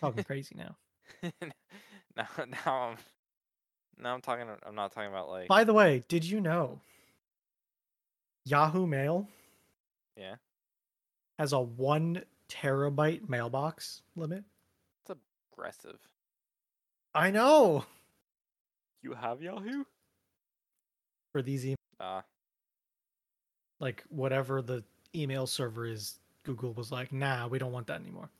Talking 0.00 0.24
crazy 0.24 0.54
now. 0.56 0.76
now, 2.16 2.26
now 2.66 2.88
I'm, 2.90 2.96
now 3.96 4.14
I'm 4.14 4.20
talking. 4.20 4.46
I'm 4.66 4.74
not 4.74 4.92
talking 4.92 5.10
about 5.10 5.28
like. 5.28 5.48
By 5.48 5.64
the 5.64 5.72
way, 5.74 6.04
did 6.08 6.24
you 6.24 6.40
know 6.40 6.80
Yahoo 8.44 8.86
Mail 8.86 9.28
Yeah, 10.16 10.36
has 11.38 11.52
a 11.52 11.60
one 11.60 12.22
terabyte 12.48 13.28
mailbox 13.28 14.02
limit? 14.16 14.44
it's 15.06 15.18
aggressive. 15.52 15.98
I 17.14 17.30
know 17.30 17.84
You 19.02 19.14
have 19.14 19.42
Yahoo? 19.42 19.84
for 21.32 21.42
these 21.42 21.66
e- 21.66 21.74
Ah, 22.00 22.22
like 23.80 24.04
whatever 24.08 24.60
the 24.62 24.84
email 25.14 25.46
server 25.46 25.86
is. 25.86 26.18
Google 26.44 26.72
was 26.72 26.90
like, 26.90 27.12
"Nah, 27.12 27.46
we 27.48 27.58
don't 27.58 27.72
want 27.72 27.88
that 27.88 28.00
anymore 28.00 28.30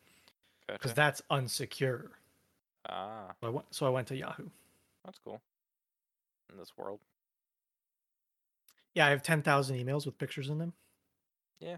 because 0.69 0.93
gotcha. 0.93 0.95
that's 0.95 1.23
unsecure." 1.31 2.09
ah, 2.89 3.33
So 3.41 3.47
I 3.47 3.51
went, 3.51 3.67
so 3.71 3.87
I 3.87 3.91
went 3.91 4.07
to 4.09 4.17
Yahoo. 4.17 4.49
that's 5.05 5.19
cool. 5.19 5.41
In 6.51 6.59
this 6.59 6.73
world, 6.77 7.01
Yeah, 8.95 9.07
I 9.07 9.11
have 9.11 9.23
ten 9.23 9.43
thousand 9.43 9.77
emails 9.77 10.07
with 10.07 10.19
pictures 10.19 10.49
in 10.49 10.59
them. 10.59 10.73
Yeah. 11.61 11.77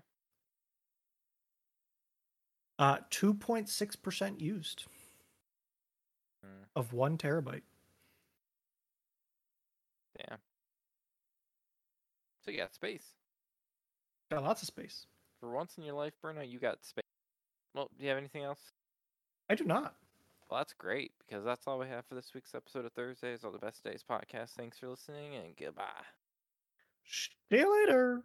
Uh, 2.78 2.98
two 3.10 3.34
point 3.34 3.68
six 3.68 3.96
percent 3.96 4.40
used 4.40 4.86
Mm. 6.44 6.64
of 6.74 6.94
one 6.94 7.18
terabyte. 7.18 7.62
damn. 10.16 10.38
So 12.42 12.50
you 12.50 12.56
got 12.56 12.72
space. 12.74 13.14
Got 14.30 14.42
lots 14.44 14.62
of 14.62 14.68
space. 14.68 15.06
For 15.40 15.50
once 15.50 15.76
in 15.76 15.84
your 15.84 15.94
life, 15.94 16.14
Bruno, 16.22 16.40
you 16.40 16.58
got 16.58 16.82
space. 16.84 17.04
Well, 17.74 17.90
do 17.98 18.04
you 18.04 18.08
have 18.08 18.16
anything 18.18 18.42
else? 18.44 18.72
I 19.50 19.56
do 19.56 19.64
not. 19.64 19.96
Well, 20.48 20.60
that's 20.60 20.74
great 20.74 21.10
because 21.18 21.44
that's 21.44 21.66
all 21.66 21.80
we 21.80 21.88
have 21.88 22.06
for 22.06 22.14
this 22.14 22.32
week's 22.34 22.54
episode 22.54 22.84
of 22.84 22.92
Thursdays, 22.92 23.42
all 23.44 23.50
the 23.50 23.58
best 23.58 23.82
days 23.82 24.04
podcast. 24.08 24.50
Thanks 24.50 24.78
for 24.78 24.88
listening 24.88 25.34
and 25.34 25.56
goodbye. 25.56 26.04
See 27.50 27.58
you 27.58 27.80
later. 27.80 28.22